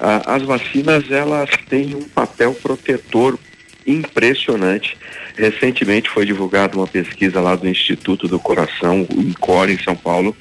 Ah, 0.00 0.34
as 0.34 0.42
vacinas 0.42 1.08
elas 1.08 1.48
têm 1.68 1.94
um 1.94 2.02
papel 2.02 2.52
protetor 2.54 3.38
impressionante. 3.86 4.96
Recentemente 5.36 6.10
foi 6.10 6.26
divulgada 6.26 6.76
uma 6.76 6.86
pesquisa 6.86 7.40
lá 7.40 7.56
do 7.56 7.68
Instituto 7.68 8.28
do 8.28 8.38
Coração, 8.38 9.06
o 9.10 9.20
INCOR, 9.20 9.70
em 9.70 9.78
São 9.78 9.96
Paulo, 9.96 10.36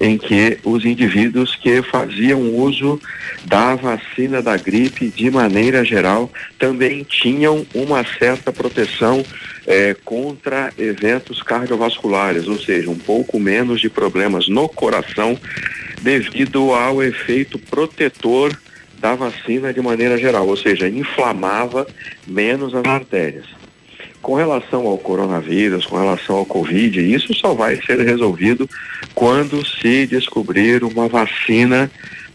em 0.00 0.18
que 0.18 0.58
os 0.64 0.84
indivíduos 0.84 1.54
que 1.54 1.82
faziam 1.82 2.40
uso 2.54 3.00
da 3.44 3.74
vacina 3.74 4.42
da 4.42 4.56
gripe 4.56 5.08
de 5.08 5.30
maneira 5.30 5.84
geral 5.84 6.30
também 6.58 7.04
tinham 7.04 7.64
uma 7.74 8.04
certa 8.18 8.52
proteção 8.52 9.24
eh, 9.66 9.96
contra 10.04 10.72
eventos 10.76 11.42
cardiovasculares, 11.42 12.48
ou 12.48 12.58
seja, 12.58 12.90
um 12.90 12.98
pouco 12.98 13.38
menos 13.38 13.80
de 13.80 13.88
problemas 13.88 14.48
no 14.48 14.68
coração 14.68 15.38
devido 16.02 16.74
ao 16.74 17.02
efeito 17.02 17.58
protetor 17.58 18.52
da 19.04 19.14
vacina 19.14 19.70
de 19.70 19.82
maneira 19.82 20.16
geral, 20.16 20.48
ou 20.48 20.56
seja, 20.56 20.88
inflamava 20.88 21.86
menos 22.26 22.74
as 22.74 22.86
artérias. 22.86 23.44
Com 24.22 24.32
relação 24.32 24.86
ao 24.86 24.96
coronavírus, 24.96 25.84
com 25.84 25.98
relação 25.98 26.36
ao 26.36 26.46
Covid, 26.46 26.98
isso 27.14 27.34
só 27.34 27.52
vai 27.52 27.76
ser 27.84 28.00
resolvido 28.00 28.66
quando 29.14 29.62
se 29.66 30.06
descobrir 30.06 30.82
uma 30.82 31.06
vacina 31.06 31.90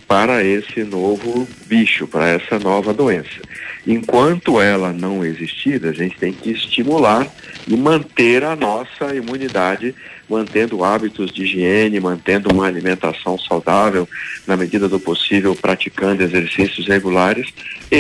para 0.08 0.44
esse 0.44 0.84
novo 0.84 1.48
bicho, 1.66 2.06
para 2.06 2.28
essa 2.28 2.60
nova 2.60 2.94
doença. 2.94 3.42
Enquanto 3.88 4.62
ela 4.62 4.94
não 4.94 5.26
existir, 5.26 5.84
a 5.88 5.92
gente 5.92 6.20
tem 6.20 6.32
que 6.32 6.52
estimular 6.52 7.26
e 7.68 7.76
manter 7.76 8.44
a 8.44 8.56
nossa 8.56 9.16
imunidade 9.16 9.96
mantendo 10.30 10.84
hábitos 10.84 11.32
de 11.32 11.44
higiene, 11.44 12.00
mantendo 12.00 12.54
uma 12.54 12.68
alimentação 12.68 13.38
saudável, 13.38 14.08
na 14.46 14.56
medida 14.56 14.88
do 14.88 15.00
possível, 15.00 15.56
praticando 15.56 16.24
exercícios 16.24 16.88
regulares. 16.88 17.48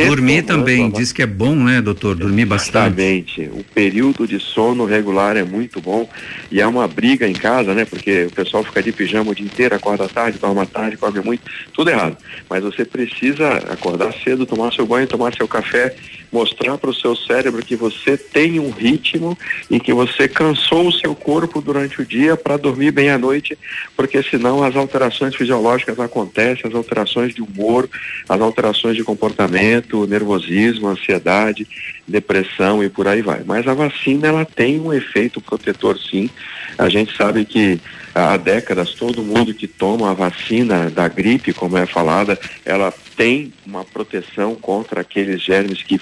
Dormir 0.07 0.43
também, 0.43 0.89
diz 0.91 1.11
que 1.11 1.23
é 1.23 1.25
bom, 1.25 1.55
né, 1.55 1.81
doutor? 1.81 2.15
Dormir 2.15 2.45
bastante. 2.45 3.01
Exatamente. 3.01 3.41
O 3.53 3.63
período 3.63 4.27
de 4.27 4.39
sono 4.39 4.85
regular 4.85 5.35
é 5.35 5.43
muito 5.43 5.81
bom 5.81 6.07
e 6.51 6.61
é 6.61 6.67
uma 6.67 6.87
briga 6.87 7.27
em 7.27 7.33
casa, 7.33 7.73
né? 7.73 7.85
Porque 7.85 8.25
o 8.25 8.31
pessoal 8.31 8.63
fica 8.63 8.83
de 8.83 8.91
pijama 8.91 9.31
o 9.31 9.35
dia 9.35 9.45
inteiro, 9.45 9.75
acorda 9.75 10.07
tarde, 10.07 10.37
dorme 10.37 10.65
tarde, 10.67 10.97
come 10.97 11.19
muito, 11.21 11.43
tudo 11.73 11.89
errado. 11.89 12.17
Mas 12.49 12.63
você 12.63 12.85
precisa 12.85 13.53
acordar 13.71 14.13
cedo, 14.23 14.45
tomar 14.45 14.71
seu 14.73 14.85
banho, 14.85 15.07
tomar 15.07 15.33
seu 15.33 15.47
café, 15.47 15.95
mostrar 16.31 16.77
para 16.77 16.89
o 16.89 16.93
seu 16.93 17.15
cérebro 17.15 17.63
que 17.63 17.75
você 17.75 18.17
tem 18.17 18.59
um 18.59 18.69
ritmo 18.69 19.37
e 19.69 19.79
que 19.79 19.93
você 19.93 20.27
cansou 20.27 20.87
o 20.87 20.91
seu 20.91 21.15
corpo 21.15 21.61
durante 21.61 22.01
o 22.01 22.05
dia 22.05 22.18
para 22.35 22.57
dormir 22.57 22.91
bem 22.91 23.09
à 23.09 23.17
noite, 23.17 23.57
porque 23.95 24.21
senão 24.23 24.63
as 24.63 24.75
alterações 24.75 25.35
fisiológicas 25.35 25.99
acontecem, 25.99 26.69
as 26.69 26.75
alterações 26.75 27.33
de 27.33 27.41
humor, 27.41 27.89
as 28.27 28.41
alterações 28.41 28.95
de 28.95 29.03
comportamento, 29.03 30.05
nervosismo, 30.05 30.87
ansiedade, 30.87 31.67
depressão 32.07 32.83
e 32.83 32.89
por 32.89 33.07
aí 33.07 33.21
vai. 33.21 33.43
Mas 33.45 33.67
a 33.67 33.73
vacina 33.73 34.27
ela 34.27 34.45
tem 34.45 34.79
um 34.79 34.93
efeito 34.93 35.39
protetor 35.39 35.97
sim. 35.97 36.29
A 36.77 36.89
gente 36.89 37.15
sabe 37.15 37.45
que 37.45 37.79
há 38.13 38.35
décadas 38.37 38.93
todo 38.93 39.23
mundo 39.23 39.53
que 39.53 39.67
toma 39.67 40.11
a 40.11 40.13
vacina 40.13 40.89
da 40.89 41.07
gripe, 41.07 41.53
como 41.53 41.77
é 41.77 41.85
falada, 41.85 42.39
ela 42.65 42.93
tem 43.15 43.53
uma 43.65 43.83
proteção 43.83 44.55
contra 44.55 45.01
aqueles 45.01 45.41
germes 45.41 45.83
que 45.83 45.99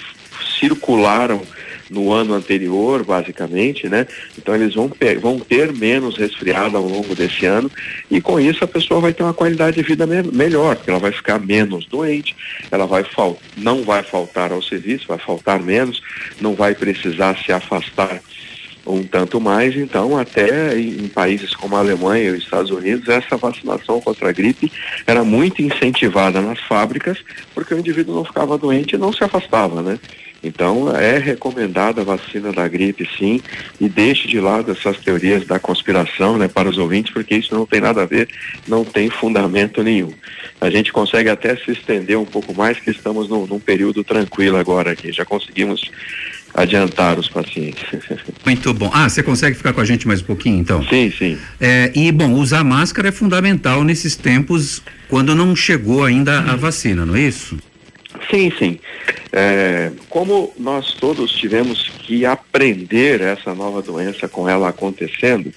circularam 0.58 1.42
no 1.90 2.12
ano 2.12 2.34
anterior, 2.34 3.04
basicamente, 3.04 3.88
né? 3.88 4.06
Então 4.36 4.54
eles 4.54 4.74
vão, 4.74 4.90
vão 5.20 5.38
ter 5.38 5.72
menos 5.72 6.16
resfriado 6.16 6.76
ao 6.76 6.86
longo 6.86 7.14
desse 7.14 7.46
ano 7.46 7.70
e 8.10 8.20
com 8.20 8.38
isso 8.38 8.64
a 8.64 8.68
pessoa 8.68 9.00
vai 9.00 9.12
ter 9.12 9.22
uma 9.22 9.34
qualidade 9.34 9.76
de 9.76 9.82
vida 9.82 10.06
me 10.06 10.22
melhor, 10.22 10.76
porque 10.76 10.90
ela 10.90 10.98
vai 10.98 11.12
ficar 11.12 11.38
menos 11.38 11.86
doente, 11.86 12.34
ela 12.70 12.86
vai 12.86 13.04
não 13.56 13.82
vai 13.82 14.02
faltar 14.02 14.52
ao 14.52 14.62
serviço, 14.62 15.08
vai 15.08 15.18
faltar 15.18 15.60
menos, 15.60 16.02
não 16.40 16.54
vai 16.54 16.74
precisar 16.74 17.36
se 17.36 17.52
afastar 17.52 18.20
um 18.88 19.02
tanto 19.02 19.40
mais, 19.40 19.76
então 19.76 20.16
até 20.16 20.78
em, 20.78 21.08
países 21.08 21.54
como 21.54 21.76
a 21.76 21.80
Alemanha 21.80 22.24
e 22.24 22.30
os 22.30 22.42
Estados 22.42 22.70
Unidos, 22.70 23.08
essa 23.08 23.36
vacinação 23.36 24.00
contra 24.00 24.30
a 24.30 24.32
gripe 24.32 24.72
era 25.06 25.22
muito 25.22 25.60
incentivada 25.60 26.40
nas 26.40 26.58
fábricas, 26.60 27.18
porque 27.54 27.74
o 27.74 27.78
indivíduo 27.78 28.14
não 28.14 28.24
ficava 28.24 28.56
doente 28.56 28.94
e 28.94 28.98
não 28.98 29.12
se 29.12 29.22
afastava, 29.22 29.82
né? 29.82 29.98
Então 30.42 30.94
é 30.94 31.18
recomendada 31.18 32.02
a 32.02 32.04
vacina 32.04 32.52
da 32.52 32.66
gripe 32.68 33.08
sim 33.18 33.40
e 33.80 33.88
deixe 33.88 34.28
de 34.28 34.40
lado 34.40 34.70
essas 34.70 34.98
teorias 34.98 35.44
da 35.46 35.58
conspiração 35.58 36.38
né, 36.38 36.46
para 36.46 36.68
os 36.68 36.78
ouvintes, 36.78 37.12
porque 37.12 37.34
isso 37.34 37.54
não 37.54 37.66
tem 37.66 37.80
nada 37.80 38.02
a 38.02 38.06
ver, 38.06 38.28
não 38.66 38.84
tem 38.84 39.10
fundamento 39.10 39.82
nenhum. 39.82 40.12
A 40.60 40.70
gente 40.70 40.92
consegue 40.92 41.28
até 41.28 41.56
se 41.56 41.72
estender 41.72 42.18
um 42.18 42.24
pouco 42.24 42.54
mais, 42.54 42.78
que 42.78 42.90
estamos 42.90 43.28
num, 43.28 43.46
num 43.46 43.58
período 43.58 44.04
tranquilo 44.04 44.56
agora 44.56 44.92
aqui, 44.92 45.12
já 45.12 45.24
conseguimos 45.24 45.90
adiantar 46.54 47.18
os 47.18 47.28
pacientes. 47.28 47.84
Muito 48.44 48.72
bom. 48.72 48.90
Ah, 48.92 49.08
você 49.08 49.22
consegue 49.22 49.56
ficar 49.56 49.72
com 49.72 49.80
a 49.80 49.84
gente 49.84 50.06
mais 50.06 50.20
um 50.20 50.24
pouquinho, 50.24 50.58
então? 50.58 50.86
Sim, 50.88 51.12
sim. 51.16 51.38
É, 51.60 51.92
e, 51.94 52.10
bom, 52.10 52.32
usar 52.32 52.64
máscara 52.64 53.08
é 53.08 53.12
fundamental 53.12 53.84
nesses 53.84 54.16
tempos 54.16 54.82
quando 55.08 55.34
não 55.34 55.54
chegou 55.54 56.04
ainda 56.04 56.40
a 56.40 56.56
vacina, 56.56 57.04
não 57.04 57.16
é 57.16 57.22
isso? 57.22 57.56
Sim, 58.30 58.52
sim. 58.58 58.78
É, 59.32 59.92
como 60.08 60.52
nós 60.58 60.94
todos 60.94 61.32
tivemos 61.32 61.88
que 62.00 62.24
aprender 62.24 63.20
essa 63.20 63.54
nova 63.54 63.82
doença 63.82 64.28
com 64.28 64.48
ela 64.48 64.68
acontecendo, 64.68 65.52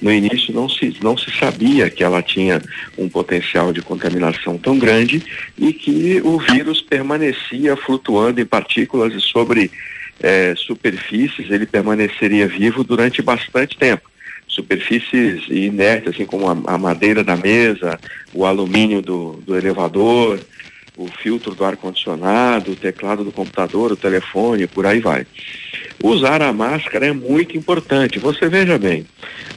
no 0.00 0.12
início 0.12 0.52
não 0.52 0.68
se, 0.68 0.96
não 1.02 1.16
se 1.16 1.30
sabia 1.30 1.90
que 1.90 2.04
ela 2.04 2.22
tinha 2.22 2.60
um 2.96 3.08
potencial 3.08 3.72
de 3.72 3.82
contaminação 3.82 4.58
tão 4.58 4.78
grande 4.78 5.22
e 5.58 5.72
que 5.72 6.20
o 6.22 6.38
vírus 6.38 6.82
permanecia 6.82 7.76
flutuando 7.76 8.40
em 8.40 8.46
partículas 8.46 9.12
e 9.14 9.20
sobre 9.20 9.70
é, 10.20 10.54
superfícies 10.56 11.50
ele 11.50 11.66
permaneceria 11.66 12.46
vivo 12.46 12.84
durante 12.84 13.22
bastante 13.22 13.76
tempo 13.76 14.10
superfícies 14.56 15.42
inertes, 15.50 16.14
assim 16.14 16.24
como 16.24 16.48
a, 16.48 16.74
a, 16.74 16.78
madeira 16.78 17.22
da 17.22 17.36
mesa, 17.36 18.00
o 18.32 18.46
alumínio 18.46 19.02
do, 19.02 19.32
do 19.44 19.56
elevador, 19.56 20.40
o 20.96 21.06
filtro 21.06 21.54
do 21.54 21.64
ar-condicionado, 21.64 22.72
o 22.72 22.76
teclado 22.76 23.22
do 23.22 23.30
computador, 23.30 23.92
o 23.92 23.96
telefone, 23.96 24.66
por 24.66 24.86
aí 24.86 24.98
vai. 24.98 25.26
Usar 26.02 26.40
a 26.42 26.52
máscara 26.52 27.06
é 27.06 27.12
muito 27.12 27.56
importante. 27.56 28.18
Você 28.18 28.48
veja 28.48 28.78
bem, 28.78 29.06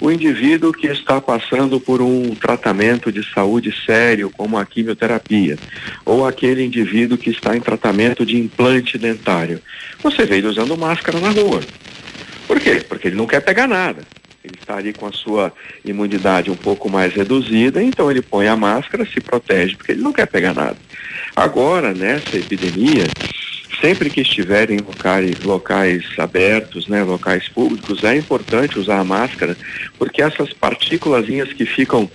o 0.02 0.12
indivíduo 0.12 0.73
que 0.73 0.88
está 0.88 1.21
passando 1.21 1.80
por 1.80 2.02
um 2.02 2.36
tratamento 2.36 3.12
de 3.12 3.23
saúde 3.34 3.73
sério, 3.86 4.30
como 4.30 4.58
a 4.58 4.65
quimioterapia, 4.65 5.58
ou 6.06 6.25
aquele 6.25 6.63
indivíduo 6.63 7.17
que 7.17 7.30
está 7.30 7.56
em 7.56 7.62
tratamento 7.62 8.25
de 8.25 8.38
implante 8.38 8.97
dentário, 8.97 9.62
você 10.04 10.25
vê 10.25 10.38
ele 10.38 10.47
usando 10.47 10.78
máscara 10.78 11.19
na 11.19 11.30
rua. 11.30 11.62
Por 12.47 12.60
quê? 12.60 12.84
Porque 12.88 13.08
ele 13.08 13.17
não 13.17 13.28
quer 13.28 13.41
pegar 13.41 13.67
nada 13.67 14.04
ele 14.43 14.56
está 14.60 14.78
ali 14.78 14.93
com 14.93 15.06
a 15.06 15.12
sua 15.12 15.54
imunidade 15.84 16.49
um 16.49 16.56
pouco 16.56 16.89
mais 16.89 17.13
reduzida, 17.13 17.84
então 17.84 18.10
ele 18.10 18.21
põe 18.21 18.47
a 18.47 18.56
máscara, 18.56 19.06
se 19.06 19.19
protege, 19.19 19.75
porque 19.75 19.91
ele 19.91 20.02
não 20.02 20.13
quer 20.13 20.28
pegar 20.28 20.54
nada. 20.54 20.78
Agora, 21.39 21.93
nessa 21.93 22.36
epidemia, 22.36 23.08
sempre 23.80 24.10
que 24.10 24.19
estiver 24.19 24.69
em 24.69 24.80
locais, 24.80 25.39
locais 25.41 26.04
abertos, 26.17 26.89
né, 26.89 27.02
locais 27.02 27.47
públicos, 27.47 28.04
é 28.04 28.17
importante 28.17 28.78
usar 28.78 28.99
a 28.99 29.06
máscara, 29.06 29.56
porque 29.97 30.21
essas 30.21 30.52
partículas 30.52 31.25
que 31.54 31.65
ficam 31.65 32.12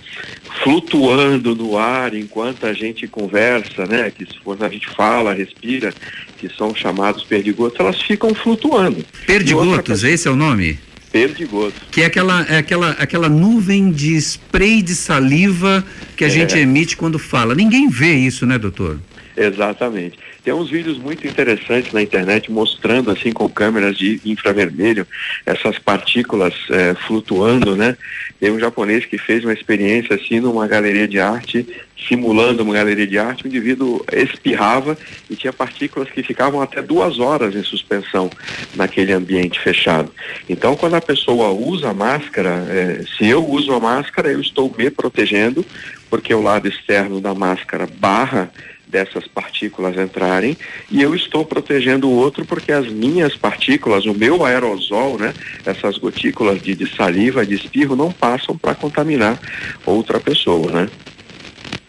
flutuando 0.61 1.55
no 1.55 1.75
ar 1.75 2.13
enquanto 2.13 2.67
a 2.67 2.73
gente 2.73 3.07
conversa, 3.07 3.87
né, 3.87 4.11
que 4.15 4.27
quando 4.43 4.63
a 4.63 4.69
gente 4.69 4.87
fala, 4.89 5.33
respira, 5.33 5.91
que 6.37 6.47
são 6.47 6.75
chamados 6.75 7.23
perdigotos, 7.23 7.79
elas 7.79 7.99
ficam 7.99 8.31
flutuando. 8.35 9.03
Perdigotos, 9.25 10.03
esse 10.03 10.27
é 10.27 10.31
o 10.31 10.35
nome? 10.35 10.77
Perdigoto. 11.11 11.73
Que 11.89 12.01
é 12.01 12.05
aquela, 12.05 12.43
é 12.43 12.57
aquela, 12.57 12.91
aquela 12.91 13.27
nuvem 13.27 13.89
de 13.89 14.15
spray 14.17 14.83
de 14.83 14.93
saliva 14.93 15.83
que 16.15 16.23
a 16.23 16.27
é. 16.27 16.29
gente 16.29 16.55
emite 16.55 16.95
quando 16.95 17.17
fala. 17.17 17.55
Ninguém 17.55 17.89
vê 17.89 18.13
isso, 18.13 18.45
né, 18.45 18.59
doutor? 18.59 18.99
Exatamente. 19.37 20.17
Tem 20.43 20.53
uns 20.53 20.69
vídeos 20.69 20.97
muito 20.97 21.27
interessantes 21.27 21.91
na 21.91 22.01
internet 22.01 22.49
mostrando 22.51 23.11
assim 23.11 23.31
com 23.31 23.49
câmeras 23.49 23.97
de 23.97 24.21
infravermelho 24.23 25.05
essas 25.45 25.77
partículas 25.77 26.53
é, 26.69 26.93
flutuando, 26.93 27.75
né? 27.75 27.97
Tem 28.39 28.51
um 28.51 28.59
japonês 28.59 29.05
que 29.05 29.17
fez 29.17 29.43
uma 29.43 29.53
experiência 29.53 30.15
assim 30.15 30.39
numa 30.39 30.67
galeria 30.67 31.07
de 31.07 31.19
arte, 31.19 31.67
simulando 32.07 32.63
uma 32.63 32.73
galeria 32.73 33.07
de 33.07 33.17
arte, 33.17 33.45
o 33.45 33.47
indivíduo 33.47 34.05
espirrava 34.13 34.97
e 35.29 35.35
tinha 35.35 35.51
partículas 35.51 36.09
que 36.09 36.23
ficavam 36.23 36.61
até 36.61 36.81
duas 36.81 37.19
horas 37.19 37.55
em 37.55 37.63
suspensão 37.63 38.29
naquele 38.75 39.11
ambiente 39.11 39.59
fechado. 39.59 40.11
Então, 40.47 40.75
quando 40.75 40.95
a 40.95 41.01
pessoa 41.01 41.49
usa 41.49 41.89
a 41.89 41.93
máscara, 41.93 42.65
é, 42.69 43.03
se 43.17 43.27
eu 43.27 43.45
uso 43.45 43.73
a 43.73 43.79
máscara, 43.79 44.31
eu 44.31 44.39
estou 44.39 44.73
me 44.77 44.89
protegendo, 44.89 45.65
porque 46.09 46.33
o 46.33 46.41
lado 46.41 46.67
externo 46.67 47.19
da 47.19 47.33
máscara 47.33 47.87
barra 47.97 48.51
dessas 48.95 49.27
partículas 49.27 49.97
entrarem 49.97 50.55
e 50.89 51.01
eu 51.01 51.13
estou 51.13 51.43
protegendo 51.43 52.07
o 52.07 52.11
outro 52.11 52.45
porque 52.45 52.71
as 52.71 52.87
minhas 52.87 53.35
partículas, 53.35 54.05
o 54.05 54.13
meu 54.13 54.45
aerosol, 54.45 55.19
né, 55.19 55.33
essas 55.65 55.97
gotículas 55.97 56.61
de, 56.61 56.73
de 56.73 56.89
saliva, 56.95 57.45
de 57.45 57.55
espirro, 57.55 57.93
não 57.93 58.09
passam 58.09 58.57
para 58.57 58.73
contaminar 58.73 59.37
outra 59.85 60.17
pessoa, 60.17 60.71
né? 60.71 60.89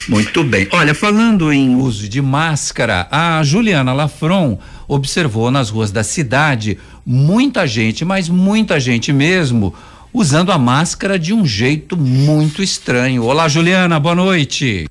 Muito 0.09 0.42
bem. 0.42 0.66
Olha, 0.72 0.94
falando 0.94 1.52
em 1.52 1.76
uso 1.76 2.09
de 2.09 2.20
máscara, 2.20 3.07
a 3.09 3.40
Juliana 3.44 3.92
Lafron 3.92 4.59
observou 4.88 5.48
nas 5.52 5.70
ruas 5.70 5.92
da 5.92 6.02
cidade 6.02 6.76
muita 7.04 7.68
gente, 7.68 8.04
mas 8.04 8.28
muita 8.28 8.80
gente 8.80 9.12
mesmo, 9.12 9.72
usando 10.12 10.50
a 10.50 10.59
máscara 10.59 11.16
de 11.18 11.32
um 11.32 11.46
jeito 11.46 11.96
muito 11.96 12.64
estranho. 12.64 13.24
Olá, 13.24 13.46
Juliana, 13.46 14.00
boa 14.00 14.14
noite. 14.14 14.86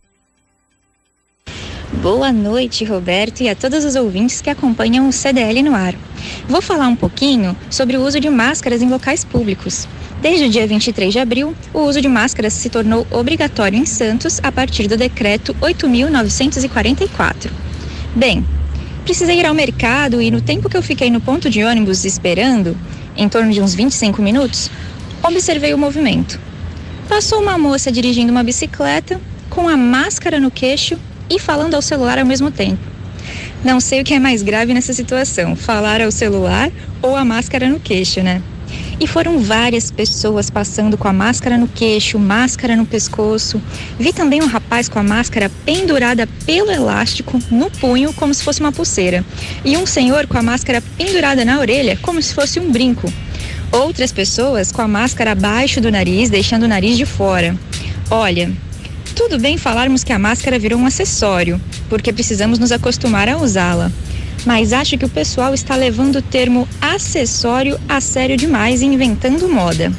Boa 2.02 2.32
noite, 2.32 2.84
Roberto, 2.84 3.42
e 3.42 3.50
a 3.50 3.56
todos 3.56 3.84
os 3.84 3.96
ouvintes 3.96 4.42
que 4.42 4.50
acompanham 4.50 5.08
o 5.08 5.14
CDL 5.14 5.64
no 5.64 5.74
ar. 5.74 5.96
Vou 6.48 6.62
falar 6.62 6.88
um 6.88 6.96
pouquinho 6.96 7.56
sobre 7.70 7.98
o 7.98 8.06
uso 8.06 8.20
de 8.20 8.30
máscaras 8.30 8.82
em 8.82 8.90
locais 8.90 9.24
públicos. 9.24 9.88
Desde 10.22 10.46
o 10.46 10.50
dia 10.50 10.68
23 10.68 11.12
de 11.14 11.20
abril, 11.20 11.56
o 11.74 11.80
uso 11.80 12.02
de 12.02 12.08
máscaras 12.08 12.54
se 12.54 12.70
tornou 12.70 13.08
obrigatório 13.10 13.80
em 13.80 13.86
Santos 13.86 14.40
a 14.44 14.52
partir 14.52 14.88
do 14.88 14.98
decreto 14.98 15.56
8.944. 15.62 17.50
Bem, 18.16 18.46
precisei 19.04 19.40
ir 19.40 19.46
ao 19.46 19.54
mercado 19.54 20.22
e 20.22 20.30
no 20.30 20.42
tempo 20.42 20.70
que 20.70 20.78
eu 20.78 20.84
fiquei 20.84 21.10
no 21.10 21.22
ponto 21.22 21.50
de 21.50 21.64
ônibus 21.64 22.06
esperando, 22.06 22.78
em 23.16 23.30
torno 23.30 23.52
de 23.52 23.62
uns 23.62 23.74
25 23.74 24.22
minutos, 24.22 24.70
observei 25.24 25.74
o 25.74 25.78
movimento. 25.78 26.40
Passou 27.08 27.42
uma 27.42 27.58
moça 27.58 27.92
dirigindo 27.92 28.32
uma 28.32 28.44
bicicleta 28.44 29.20
com 29.50 29.70
a 29.70 29.78
máscara 29.78 30.40
no 30.40 30.52
queixo 30.52 31.00
e 31.30 31.40
falando 31.40 31.76
ao 31.76 31.82
celular 31.82 32.18
ao 32.18 32.26
mesmo 32.26 32.52
tempo. 32.52 32.82
Não 33.64 33.80
sei 33.80 34.02
o 34.02 34.04
que 34.04 34.14
é 34.14 34.20
mais 34.20 34.44
grave 34.44 34.74
nessa 34.74 34.94
situação, 34.94 35.56
falar 35.56 36.02
ao 36.02 36.12
celular 36.12 36.72
ou 37.02 37.16
a 37.16 37.26
máscara 37.26 37.68
no 37.68 37.80
queixo, 37.80 38.22
né? 38.22 38.42
E 39.00 39.08
foram 39.08 39.40
várias 39.40 39.92
pessoas 39.92 40.50
passando 40.50 40.98
com 40.98 41.08
a 41.08 41.14
máscara 41.14 41.58
no 41.58 41.68
queixo, 41.68 42.18
máscara 42.18 42.76
no 42.76 42.86
pescoço. 42.86 43.62
Vi 44.00 44.14
também 44.14 44.42
um 44.42 44.48
rapaz 44.48 44.88
com 44.88 45.00
a 45.00 45.04
máscara 45.04 45.52
pendurada 45.66 46.28
pelo 46.46 46.72
elástico 46.72 47.42
no 47.52 47.70
punho, 47.70 48.14
como 48.14 48.34
se 48.34 48.44
fosse 48.44 48.62
uma 48.62 48.72
pulseira. 48.72 49.26
E 49.66 49.76
um 49.76 49.86
senhor 49.86 50.28
com 50.28 50.38
a 50.38 50.44
máscara 50.44 50.82
pendurada 50.98 51.44
na 51.44 51.60
orelha, 51.60 51.98
como 52.02 52.22
se 52.22 52.34
fosse 52.34 52.60
um 52.60 52.72
brinco. 52.72 53.12
Outras 53.72 54.12
pessoas 54.14 54.72
com 54.72 54.82
a 54.82 54.88
máscara 54.88 55.32
abaixo 55.32 55.82
do 55.82 55.92
nariz, 55.92 56.30
deixando 56.30 56.64
o 56.64 56.68
nariz 56.68 56.98
de 56.98 57.06
fora. 57.06 57.58
Olha, 58.10 58.52
tudo 59.16 59.40
bem 59.40 59.58
falarmos 59.58 60.04
que 60.04 60.12
a 60.12 60.20
máscara 60.20 60.60
virou 60.60 60.78
um 60.78 60.86
acessório, 60.86 61.60
porque 61.90 62.12
precisamos 62.12 62.60
nos 62.60 62.72
acostumar 62.72 63.30
a 63.30 63.38
usá-la. 63.38 63.90
Mas 64.46 64.74
acho 64.74 64.98
que 64.98 65.06
o 65.06 65.10
pessoal 65.10 65.54
está 65.54 65.76
levando 65.76 66.18
o 66.18 66.22
termo 66.22 66.68
acessório 66.82 67.80
a 67.88 68.02
sério 68.02 68.36
demais 68.36 68.82
e 68.82 68.86
inventando 68.86 69.48
moda. 69.48 69.92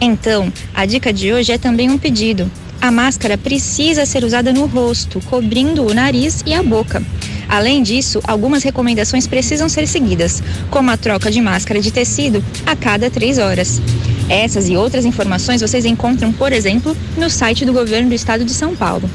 Então, 0.00 0.52
a 0.74 0.84
dica 0.84 1.12
de 1.12 1.32
hoje 1.32 1.52
é 1.52 1.58
também 1.58 1.88
um 1.88 1.96
pedido. 1.96 2.50
A 2.80 2.90
máscara 2.90 3.38
precisa 3.38 4.04
ser 4.04 4.24
usada 4.24 4.52
no 4.52 4.66
rosto, 4.66 5.20
cobrindo 5.20 5.86
o 5.86 5.94
nariz 5.94 6.42
e 6.44 6.52
a 6.52 6.62
boca. 6.62 7.02
Além 7.48 7.82
disso, 7.82 8.20
algumas 8.24 8.64
recomendações 8.64 9.26
precisam 9.26 9.68
ser 9.68 9.86
seguidas, 9.86 10.42
como 10.70 10.90
a 10.90 10.96
troca 10.96 11.30
de 11.30 11.40
máscara 11.40 11.80
de 11.80 11.92
tecido 11.92 12.44
a 12.66 12.74
cada 12.74 13.08
três 13.08 13.38
horas. 13.38 13.80
Essas 14.28 14.68
e 14.68 14.76
outras 14.76 15.04
informações 15.04 15.60
vocês 15.60 15.84
encontram, 15.84 16.32
por 16.32 16.52
exemplo, 16.52 16.96
no 17.16 17.30
site 17.30 17.64
do 17.64 17.72
governo 17.72 18.08
do 18.08 18.14
estado 18.14 18.44
de 18.44 18.52
São 18.52 18.74
Paulo. 18.74 19.08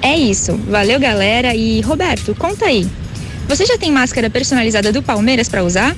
É 0.00 0.16
isso. 0.16 0.56
Valeu, 0.68 0.98
galera. 0.98 1.54
E 1.54 1.80
Roberto, 1.80 2.34
conta 2.34 2.66
aí. 2.66 2.86
Você 3.48 3.64
já 3.66 3.78
tem 3.78 3.92
máscara 3.92 4.28
personalizada 4.30 4.92
do 4.92 5.02
Palmeiras 5.02 5.48
para 5.48 5.62
usar? 5.62 5.96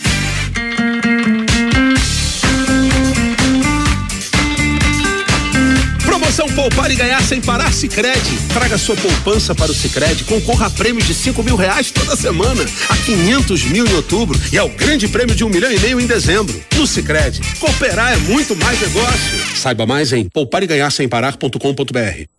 Promoção 6.06 6.47
Poupar 6.50 6.91
e 6.91 6.95
Ganhar 6.95 7.22
Sem 7.24 7.41
Parar 7.41 7.74
Sicredi. 7.74 8.38
Traga 8.54 8.78
sua 8.78 8.95
poupança 8.97 9.56
para 9.56 9.72
o 9.72 9.76
Sicredi, 9.76 10.26
concorra 10.26 10.68
a 10.68 10.70
prêmios 10.70 11.08
de 11.08 11.14
cinco 11.14 11.41
mil 11.43 11.56
reais 11.56 11.91
toda 11.91 12.16
semana, 12.16 12.64
a 12.89 12.97
500 12.97 13.64
mil 13.66 13.88
em 13.88 13.93
outubro 13.93 14.39
e 14.52 14.58
ao 14.58 14.70
grande 14.70 15.08
prêmio 15.08 15.36
de 15.36 15.43
um 15.43 15.50
milhão 15.50 15.72
e 15.72 15.80
meio 15.80 16.00
em 16.00 16.06
dezembro. 16.06 16.62
No 16.76 16.86
Sicredi, 16.86 17.41
cooperar 17.60 18.14
é 18.14 18.18
muito 18.18 18.56
mais 18.56 18.80
negócio. 18.82 19.56
Saiba 19.56 19.86
mais 19.86 20.12
em 20.12 20.28
poupareganharsemparar.com.br. 20.28 22.39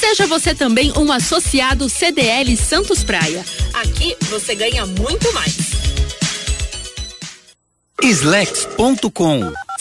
Seja 0.00 0.26
você 0.26 0.54
também 0.54 0.90
um 0.96 1.12
associado 1.12 1.86
CDL 1.86 2.56
Santos 2.56 3.04
Praia. 3.04 3.44
Aqui 3.74 4.16
você 4.30 4.54
ganha 4.54 4.86
muito 4.86 5.30
mais. 5.34 5.56
Slex.com 8.02 9.52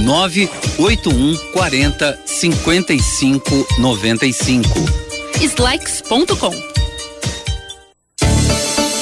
981 0.00 1.36
40 1.52 2.18
55 2.24 3.66
95. 3.78 4.68
Slex.com. 5.40 6.54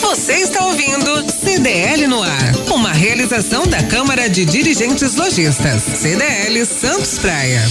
Você 0.01 0.33
está 0.35 0.65
ouvindo 0.65 1.31
CDL 1.31 2.07
no 2.09 2.23
ar. 2.23 2.55
Uma 2.73 2.93
realização 2.93 3.67
da 3.67 3.83
Câmara 3.85 4.29
de 4.29 4.45
Dirigentes 4.45 5.15
Lojistas. 5.15 5.83
CDL 5.83 6.67
Santos 6.67 7.19
Praia. 7.19 7.63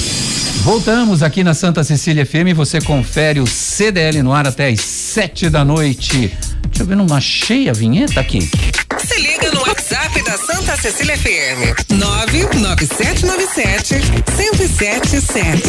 Voltamos 0.63 1.21
aqui 1.21 1.43
na 1.43 1.53
Santa 1.53 1.83
Cecília 1.83 2.25
FM. 2.25 2.55
Você 2.55 2.79
confere 2.79 3.39
o 3.39 3.47
CDL 3.47 4.23
no 4.23 4.31
ar 4.33 4.47
até 4.47 4.69
às 4.69 4.81
sete 4.81 5.49
da 5.49 5.65
noite. 5.65 6.31
Deixa 6.67 6.83
eu 6.83 6.85
ver, 6.85 6.95
não 6.95 7.13
achei 7.15 7.69
a 7.69 7.73
vinheta 7.73 8.19
aqui. 8.19 8.49
Se 8.99 9.19
liga 9.19 9.51
no 9.51 9.66
WhatsApp 9.97 10.21
da 10.23 10.37
Santa 10.37 10.77
Cecília 10.77 11.17
FM. 11.17 11.89
99797 11.89 13.95
1077. 14.37 15.61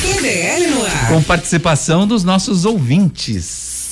CDL 0.00 0.66
no 0.70 0.82
ar. 0.86 1.08
Com 1.08 1.22
participação 1.22 2.06
dos 2.06 2.24
nossos 2.24 2.64
ouvintes. 2.64 3.44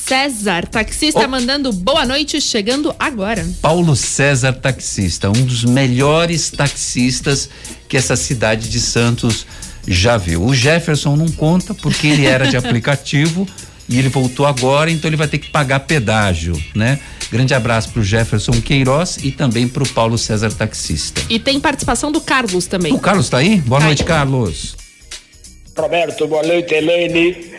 César, 0.06 0.66
taxista, 0.66 1.26
Oh. 1.26 1.28
mandando 1.28 1.70
boa 1.74 2.06
noite, 2.06 2.40
chegando 2.40 2.94
agora. 2.98 3.46
Paulo 3.60 3.94
César 3.94 4.54
Taxista, 4.54 5.28
um 5.28 5.44
dos 5.44 5.62
melhores 5.64 6.48
taxistas 6.50 7.50
que 7.86 7.98
essa 7.98 8.16
cidade 8.16 8.70
de 8.70 8.80
Santos 8.80 9.46
já 9.86 10.16
viu. 10.16 10.42
O 10.42 10.54
Jefferson 10.54 11.16
não 11.16 11.28
conta 11.28 11.74
porque 11.74 12.06
ele 12.06 12.24
era 12.24 12.46
de 12.46 12.56
aplicativo 12.66 13.46
e 13.88 13.98
ele 13.98 14.08
voltou 14.08 14.46
agora, 14.46 14.90
então 14.90 15.08
ele 15.08 15.16
vai 15.16 15.28
ter 15.28 15.38
que 15.38 15.50
pagar 15.50 15.80
pedágio, 15.80 16.60
né? 16.74 16.98
Grande 17.30 17.52
abraço 17.54 17.90
pro 17.90 18.02
Jefferson 18.02 18.52
Queiroz 18.60 19.18
e 19.22 19.30
também 19.30 19.66
pro 19.66 19.86
Paulo 19.88 20.16
César 20.16 20.50
Taxista. 20.52 21.20
E 21.28 21.38
tem 21.38 21.58
participação 21.60 22.12
do 22.12 22.20
Carlos 22.20 22.66
também. 22.66 22.92
O 22.92 22.98
Carlos 22.98 23.28
tá 23.28 23.38
aí? 23.38 23.56
Boa 23.56 23.80
Tá 23.80 23.86
noite, 23.86 24.02
aí. 24.02 24.08
Carlos. 24.08 24.76
Roberto, 25.76 26.26
boa 26.28 26.42
noite, 26.44 26.72
Elaine. 26.72 27.52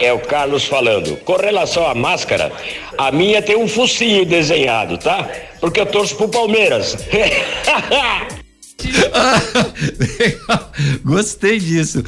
É 0.00 0.12
o 0.12 0.18
Carlos 0.18 0.64
falando. 0.64 1.16
Com 1.18 1.36
relação 1.36 1.86
à 1.86 1.94
máscara, 1.94 2.52
a 2.98 3.10
minha 3.10 3.40
tem 3.40 3.56
um 3.56 3.66
focinho 3.68 4.26
desenhado, 4.26 4.98
tá? 4.98 5.28
Porque 5.60 5.80
eu 5.80 5.86
torço 5.86 6.16
pro 6.16 6.28
Palmeiras. 6.28 6.96
Legal. 8.90 10.62
Gostei 11.04 11.58
disso. 11.58 12.02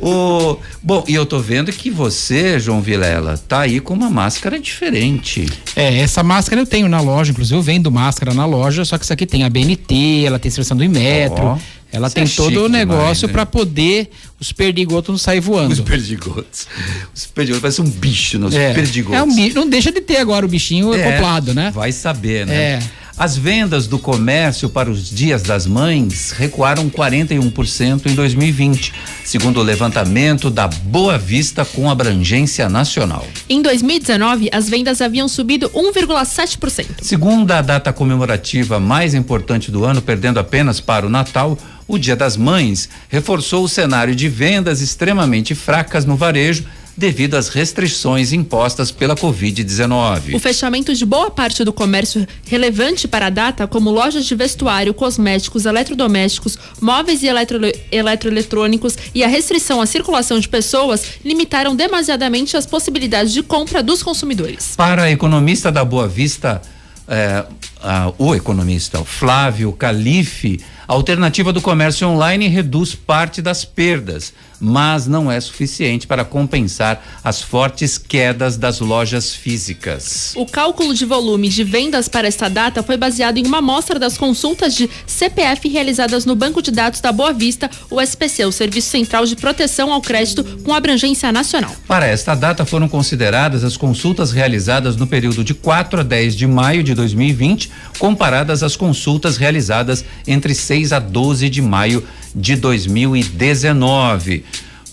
O, 0.00 0.56
bom, 0.82 1.04
e 1.08 1.14
eu 1.14 1.26
tô 1.26 1.38
vendo 1.38 1.72
que 1.72 1.90
você, 1.90 2.58
João 2.58 2.80
Vilela, 2.80 3.38
tá 3.48 3.60
aí 3.60 3.80
com 3.80 3.94
uma 3.94 4.10
máscara 4.10 4.58
diferente. 4.58 5.46
É, 5.74 5.98
essa 5.98 6.22
máscara 6.22 6.60
eu 6.60 6.66
tenho 6.66 6.88
na 6.88 7.00
loja, 7.00 7.30
inclusive 7.30 7.56
eu 7.56 7.62
vendo 7.62 7.90
máscara 7.90 8.34
na 8.34 8.46
loja, 8.46 8.84
só 8.84 8.98
que 8.98 9.04
isso 9.04 9.12
aqui 9.12 9.26
tem 9.26 9.44
a 9.44 9.50
BNT, 9.50 10.24
ela 10.24 10.38
tem 10.38 10.50
seleção 10.50 10.76
do 10.76 10.84
Inmetro, 10.84 11.42
Ó, 11.42 11.58
ela 11.92 12.06
isso 12.06 12.14
tem 12.14 12.24
é 12.24 12.28
todo 12.28 12.64
o 12.64 12.68
negócio 12.68 13.26
né? 13.26 13.32
para 13.32 13.44
poder 13.44 14.10
os 14.38 14.52
perdigotos 14.52 15.10
não 15.10 15.18
sair 15.18 15.40
voando. 15.40 15.72
Os 15.72 15.80
perdigotos. 15.80 16.66
Os 17.14 17.26
perdigotos 17.26 17.60
parece 17.60 17.82
um 17.82 17.90
bicho 17.90 18.38
nos 18.38 18.54
é, 18.54 18.72
perdigotos. 18.72 19.18
é 19.18 19.22
um 19.22 19.34
bicho, 19.34 19.56
não 19.56 19.68
deixa 19.68 19.90
de 19.90 20.00
ter 20.00 20.18
agora 20.18 20.46
o 20.46 20.48
bichinho 20.48 20.94
É, 20.94 21.08
acoplado, 21.08 21.52
né? 21.52 21.70
Vai 21.74 21.92
saber, 21.92 22.46
né? 22.46 22.54
É. 22.54 22.82
As 23.20 23.36
vendas 23.36 23.86
do 23.86 23.98
comércio 23.98 24.70
para 24.70 24.90
os 24.90 25.10
dias 25.10 25.42
das 25.42 25.66
mães 25.66 26.30
recuaram 26.30 26.88
41% 26.88 28.06
em 28.06 28.14
2020, 28.14 28.94
segundo 29.26 29.60
o 29.60 29.62
levantamento 29.62 30.48
da 30.48 30.66
Boa 30.66 31.18
Vista 31.18 31.62
com 31.62 31.90
abrangência 31.90 32.66
nacional. 32.66 33.26
Em 33.46 33.60
2019, 33.60 34.48
as 34.50 34.70
vendas 34.70 35.02
haviam 35.02 35.28
subido 35.28 35.68
1,7%. 35.68 37.02
Segunda 37.02 37.58
a 37.58 37.60
data 37.60 37.92
comemorativa 37.92 38.80
mais 38.80 39.12
importante 39.12 39.70
do 39.70 39.84
ano, 39.84 40.00
perdendo 40.00 40.40
apenas 40.40 40.80
para 40.80 41.04
o 41.04 41.10
Natal, 41.10 41.58
o 41.86 41.98
Dia 41.98 42.16
das 42.16 42.38
Mães 42.38 42.88
reforçou 43.10 43.64
o 43.64 43.68
cenário 43.68 44.16
de 44.16 44.30
vendas 44.30 44.80
extremamente 44.80 45.54
fracas 45.54 46.06
no 46.06 46.16
varejo 46.16 46.64
devido 46.96 47.34
às 47.34 47.48
restrições 47.48 48.32
impostas 48.32 48.90
pela 48.90 49.14
Covid-19. 49.14 50.34
O 50.34 50.38
fechamento 50.38 50.94
de 50.94 51.04
boa 51.04 51.30
parte 51.30 51.64
do 51.64 51.72
comércio 51.72 52.26
relevante 52.46 53.08
para 53.08 53.26
a 53.26 53.30
data, 53.30 53.66
como 53.66 53.90
lojas 53.90 54.26
de 54.26 54.34
vestuário, 54.34 54.92
cosméticos, 54.92 55.66
eletrodomésticos, 55.66 56.58
móveis 56.80 57.22
e 57.22 57.26
eletro 57.26 57.58
eletroeletrônicos 57.90 58.96
e 59.14 59.24
a 59.24 59.28
restrição 59.28 59.80
à 59.80 59.86
circulação 59.86 60.38
de 60.38 60.48
pessoas, 60.48 61.02
limitaram 61.24 61.74
demasiadamente 61.74 62.56
as 62.56 62.66
possibilidades 62.66 63.32
de 63.32 63.42
compra 63.42 63.82
dos 63.82 64.02
consumidores. 64.02 64.74
Para 64.76 65.04
a 65.04 65.10
economista 65.10 65.72
da 65.72 65.84
Boa 65.84 66.08
Vista, 66.08 66.60
eh, 67.08 67.44
ah, 67.82 68.12
o 68.18 68.34
economista 68.34 69.02
Flávio 69.04 69.72
Calife, 69.72 70.60
a 70.90 70.92
alternativa 70.92 71.52
do 71.52 71.60
comércio 71.60 72.08
online 72.08 72.48
reduz 72.48 72.96
parte 72.96 73.40
das 73.40 73.64
perdas, 73.64 74.32
mas 74.58 75.06
não 75.06 75.30
é 75.30 75.40
suficiente 75.40 76.04
para 76.04 76.24
compensar 76.24 77.00
as 77.22 77.40
fortes 77.40 77.96
quedas 77.96 78.56
das 78.56 78.80
lojas 78.80 79.32
físicas. 79.32 80.32
O 80.34 80.44
cálculo 80.44 80.92
de 80.92 81.04
volume 81.04 81.48
de 81.48 81.62
vendas 81.62 82.08
para 82.08 82.26
esta 82.26 82.48
data 82.50 82.82
foi 82.82 82.96
baseado 82.96 83.38
em 83.38 83.46
uma 83.46 83.58
amostra 83.58 84.00
das 84.00 84.18
consultas 84.18 84.74
de 84.74 84.90
CPF 85.06 85.68
realizadas 85.68 86.26
no 86.26 86.34
Banco 86.34 86.60
de 86.60 86.72
Dados 86.72 87.00
da 87.00 87.12
Boa 87.12 87.32
Vista, 87.32 87.70
o 87.88 88.00
SPC, 88.00 88.44
o 88.44 88.50
Serviço 88.50 88.88
Central 88.88 89.24
de 89.26 89.36
Proteção 89.36 89.92
ao 89.92 90.00
Crédito 90.00 90.42
com 90.64 90.74
abrangência 90.74 91.30
nacional. 91.30 91.72
Para 91.86 92.08
esta 92.08 92.34
data 92.34 92.64
foram 92.64 92.88
consideradas 92.88 93.62
as 93.62 93.76
consultas 93.76 94.32
realizadas 94.32 94.96
no 94.96 95.06
período 95.06 95.44
de 95.44 95.54
4 95.54 96.00
a 96.00 96.02
10 96.02 96.34
de 96.34 96.48
maio 96.48 96.82
de 96.82 96.96
2020, 96.96 97.70
comparadas 97.96 98.64
às 98.64 98.74
consultas 98.74 99.36
realizadas 99.36 100.04
entre 100.26 100.52
6 100.52 100.79
a 100.92 100.98
12 100.98 101.48
de 101.48 101.62
maio 101.62 102.02
de 102.34 102.56
2019. 102.56 104.44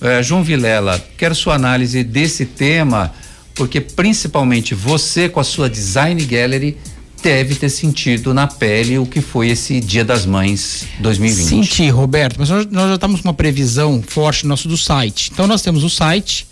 Eh, 0.02 0.24
João 0.24 0.44
Vilela, 0.44 1.04
quero 1.18 1.34
sua 1.34 1.56
análise 1.56 2.04
desse 2.04 2.46
tema, 2.46 3.14
porque 3.56 3.82
principalmente 3.82 4.76
você 4.76 5.28
com 5.28 5.40
a 5.40 5.44
sua 5.44 5.70
Design 5.70 6.24
Gallery 6.24 6.78
deve 7.22 7.56
ter 7.56 7.70
sentido 7.70 8.34
na 8.34 8.48
pele 8.48 9.00
o 9.00 9.06
que 9.06 9.22
foi 9.22 9.50
esse 9.50 9.80
Dia 9.80 10.06
das 10.06 10.26
Mães 10.26 10.86
2020. 11.00 11.48
Senti, 11.48 11.90
Roberto, 11.90 12.38
mas 12.40 12.50
nós, 12.50 12.68
nós 12.68 12.90
já 12.90 12.96
estamos 12.96 13.22
com 13.22 13.28
uma 13.28 13.34
previsão 13.34 14.04
forte 14.06 14.46
nosso 14.46 14.68
do 14.68 14.78
site. 14.78 15.32
Então 15.34 15.48
nós 15.48 15.62
temos 15.62 15.84
o 15.84 15.90
site, 15.90 16.48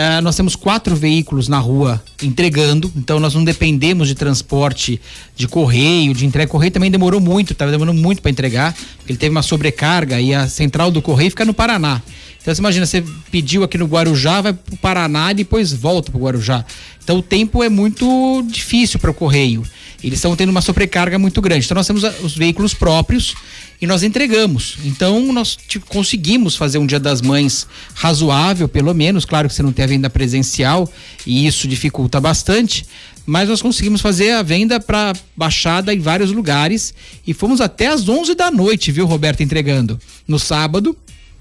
eh, 0.00 0.20
nós 0.20 0.36
temos 0.36 0.54
quatro 0.54 0.94
veículos 0.94 1.48
na 1.48 1.58
rua 1.58 2.00
entregando, 2.22 2.88
então 2.94 3.18
nós 3.18 3.34
não 3.34 3.42
dependemos 3.42 4.06
de 4.06 4.14
transporte 4.14 5.00
de 5.34 5.48
correio, 5.48 6.14
de 6.14 6.24
entrega. 6.24 6.48
Correio 6.48 6.70
também 6.70 6.88
demorou 6.88 7.20
muito, 7.20 7.52
estava 7.52 7.72
demorando 7.72 8.00
muito 8.00 8.22
para 8.22 8.30
entregar, 8.30 8.76
ele 9.08 9.18
teve 9.18 9.30
uma 9.32 9.42
sobrecarga 9.42 10.20
e 10.20 10.32
a 10.32 10.46
central 10.48 10.92
do 10.92 11.02
correio 11.02 11.30
fica 11.30 11.44
no 11.44 11.52
Paraná. 11.52 12.00
Então 12.40 12.54
você 12.54 12.60
imagina, 12.60 12.86
você 12.86 13.02
pediu 13.32 13.64
aqui 13.64 13.76
no 13.76 13.86
Guarujá, 13.86 14.40
vai 14.40 14.52
pro 14.52 14.76
Paraná 14.76 15.32
e 15.32 15.34
depois 15.34 15.72
volta 15.72 16.12
pro 16.12 16.20
Guarujá. 16.20 16.64
Então 17.02 17.18
o 17.18 17.22
tempo 17.22 17.64
é 17.64 17.68
muito 17.68 18.06
difícil 18.48 19.00
para 19.00 19.10
o 19.10 19.14
correio. 19.14 19.64
Eles 20.02 20.18
estão 20.18 20.36
tendo 20.36 20.50
uma 20.50 20.60
sobrecarga 20.60 21.18
muito 21.18 21.40
grande. 21.42 21.64
Então 21.64 21.74
nós 21.74 21.86
temos 21.88 22.04
a- 22.04 22.14
os 22.22 22.36
veículos 22.36 22.72
próprios 22.72 23.34
e 23.80 23.86
nós 23.86 24.02
entregamos. 24.02 24.76
Então 24.84 25.32
nós 25.32 25.56
conseguimos 25.88 26.56
fazer 26.56 26.78
um 26.78 26.86
Dia 26.86 26.98
das 27.00 27.20
Mães 27.22 27.66
razoável, 27.94 28.68
pelo 28.68 28.92
menos. 28.94 29.24
Claro 29.24 29.48
que 29.48 29.54
você 29.54 29.62
não 29.62 29.72
tem 29.72 29.84
a 29.84 29.88
venda 29.88 30.10
presencial 30.10 30.90
e 31.26 31.46
isso 31.46 31.68
dificulta 31.68 32.20
bastante. 32.20 32.84
Mas 33.26 33.48
nós 33.48 33.60
conseguimos 33.60 34.00
fazer 34.00 34.32
a 34.32 34.42
venda 34.42 34.80
para 34.80 35.12
Baixada 35.36 35.92
em 35.94 35.98
vários 36.00 36.32
lugares 36.32 36.94
e 37.26 37.34
fomos 37.34 37.60
até 37.60 37.88
às 37.88 38.08
11 38.08 38.34
da 38.34 38.50
noite, 38.50 38.90
viu, 38.90 39.04
Roberto, 39.06 39.42
entregando. 39.42 39.98
No 40.26 40.38
sábado, 40.38 40.96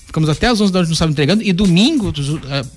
Ficamos 0.05 0.29
até 0.29 0.47
às 0.47 0.61
11 0.61 0.71
da 0.71 0.79
noite 0.79 0.89
no 0.89 0.95
sábado 0.95 1.11
entregando 1.11 1.43
e 1.43 1.51
domingo 1.51 2.13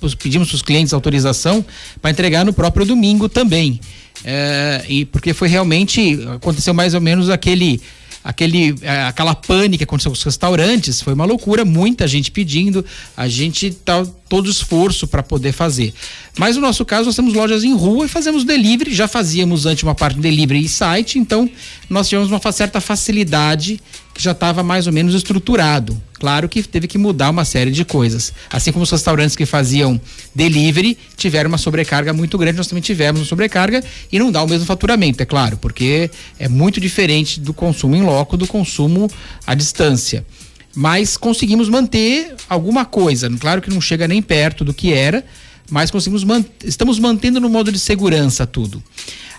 os- 0.01 0.13
pedimos 0.15 0.49
para 0.49 0.55
os 0.55 0.61
clientes 0.61 0.93
autorização 0.93 1.63
para 2.01 2.11
entregar 2.11 2.43
no 2.43 2.51
próprio 2.51 2.85
domingo 2.85 3.29
também. 3.29 3.79
Eh, 4.25 4.85
e 4.89 5.05
porque 5.05 5.33
foi 5.33 5.47
realmente 5.47 6.19
aconteceu 6.35 6.73
mais 6.73 6.93
ou 6.93 6.99
menos 6.99 7.29
aquele 7.29 7.79
aquele 8.23 8.75
eh, 8.81 9.03
aquela 9.03 9.35
pane 9.35 9.77
que 9.77 9.83
aconteceu 9.83 10.11
com 10.11 10.17
os 10.17 10.23
restaurantes, 10.23 11.01
foi 11.01 11.13
uma 11.13 11.25
loucura, 11.25 11.65
muita 11.65 12.07
gente 12.07 12.31
pedindo, 12.31 12.85
a 13.15 13.27
gente 13.27 13.71
tá 13.71 14.05
todo 14.31 14.49
esforço 14.49 15.05
para 15.07 15.21
poder 15.21 15.51
fazer. 15.51 15.93
Mas 16.39 16.55
no 16.55 16.61
nosso 16.61 16.85
caso 16.85 17.07
nós 17.07 17.17
temos 17.17 17.33
lojas 17.33 17.65
em 17.65 17.75
rua 17.75 18.05
e 18.05 18.07
fazemos 18.07 18.45
delivery, 18.45 18.95
já 18.95 19.05
fazíamos 19.05 19.65
antes 19.65 19.83
uma 19.83 19.93
parte 19.93 20.15
de 20.15 20.21
delivery 20.21 20.63
e 20.63 20.69
site, 20.69 21.19
então 21.19 21.49
nós 21.89 22.07
tivemos 22.07 22.31
uma 22.31 22.51
certa 22.53 22.79
facilidade 22.79 23.81
que 24.13 24.23
já 24.23 24.31
estava 24.31 24.63
mais 24.63 24.87
ou 24.87 24.93
menos 24.93 25.13
estruturado. 25.15 26.01
Claro 26.13 26.47
que 26.47 26.63
teve 26.63 26.87
que 26.87 26.97
mudar 26.97 27.29
uma 27.29 27.43
série 27.43 27.71
de 27.71 27.83
coisas. 27.83 28.31
Assim 28.49 28.71
como 28.71 28.83
os 28.83 28.89
restaurantes 28.89 29.35
que 29.35 29.45
faziam 29.45 29.99
delivery 30.33 30.97
tiveram 31.17 31.49
uma 31.49 31.57
sobrecarga 31.57 32.13
muito 32.13 32.37
grande, 32.37 32.55
nós 32.55 32.67
também 32.67 32.81
tivemos 32.81 33.19
uma 33.19 33.27
sobrecarga 33.27 33.83
e 34.09 34.17
não 34.17 34.31
dá 34.31 34.41
o 34.41 34.47
mesmo 34.47 34.65
faturamento, 34.65 35.21
é 35.21 35.25
claro, 35.25 35.57
porque 35.57 36.09
é 36.39 36.47
muito 36.47 36.79
diferente 36.79 37.37
do 37.37 37.53
consumo 37.53 37.97
em 37.97 38.01
loco 38.01 38.37
do 38.37 38.47
consumo 38.47 39.11
à 39.45 39.53
distância. 39.53 40.25
Mas 40.75 41.17
conseguimos 41.17 41.67
manter 41.69 42.35
alguma 42.49 42.85
coisa. 42.85 43.29
Claro 43.39 43.61
que 43.61 43.69
não 43.69 43.81
chega 43.81 44.07
nem 44.07 44.21
perto 44.21 44.63
do 44.63 44.73
que 44.73 44.93
era, 44.93 45.23
mas 45.69 45.91
conseguimos 45.91 46.23
man 46.23 46.43
estamos 46.63 46.97
mantendo 46.99 47.39
no 47.39 47.49
modo 47.49 47.71
de 47.71 47.79
segurança 47.79 48.45
tudo. 48.47 48.81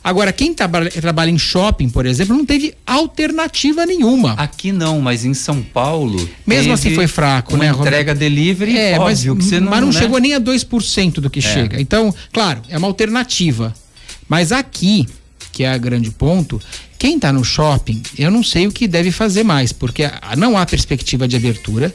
Agora, 0.05 0.33
quem 0.33 0.53
traba- 0.53 0.91
trabalha 0.91 1.31
em 1.31 1.39
shopping, 1.39 1.89
por 1.89 2.07
exemplo, 2.07 2.37
não 2.37 2.45
teve 2.45 2.75
alternativa 2.85 3.87
nenhuma. 3.87 4.33
Aqui 4.33 4.73
não, 4.73 5.01
mas 5.01 5.25
em 5.25 5.33
São 5.33 5.63
Paulo. 5.63 6.29
Mesmo 6.45 6.73
assim 6.73 6.93
foi 6.95 7.07
fraco, 7.07 7.57
né? 7.57 7.69
Entrega 7.69 8.13
delivery, 8.13 8.77
É, 8.77 8.99
mas, 8.99 9.21
óbvio 9.21 9.37
que 9.37 9.45
você 9.45 9.61
não. 9.61 9.71
mas 9.71 9.81
não 9.81 9.93
né? 9.93 9.99
chegou 10.01 10.19
nem 10.19 10.35
a 10.35 10.41
2% 10.41 11.21
do 11.21 11.31
que 11.31 11.41
chega. 11.41 11.81
Então, 11.81 12.13
claro, 12.33 12.63
é 12.69 12.77
uma 12.77 12.89
alternativa. 12.89 13.73
Mas 14.29 14.51
aqui, 14.51 15.07
que 15.53 15.63
é 15.65 15.77
o 15.77 15.81
grande 15.81 16.11
ponto, 16.11 16.61
quem 16.99 17.17
está 17.17 17.33
no 17.33 17.45
shopping, 17.45 18.03
eu 18.19 18.31
não 18.31 18.43
sei 18.43 18.67
o 18.67 18.73
que 18.73 18.89
deve 18.89 19.13
fazer 19.13 19.45
mais, 19.45 19.73
porque 19.73 20.11
não 20.37 20.57
há 20.57 20.65
perspectiva 20.65 21.29
de 21.29 21.37
abertura. 21.37 21.95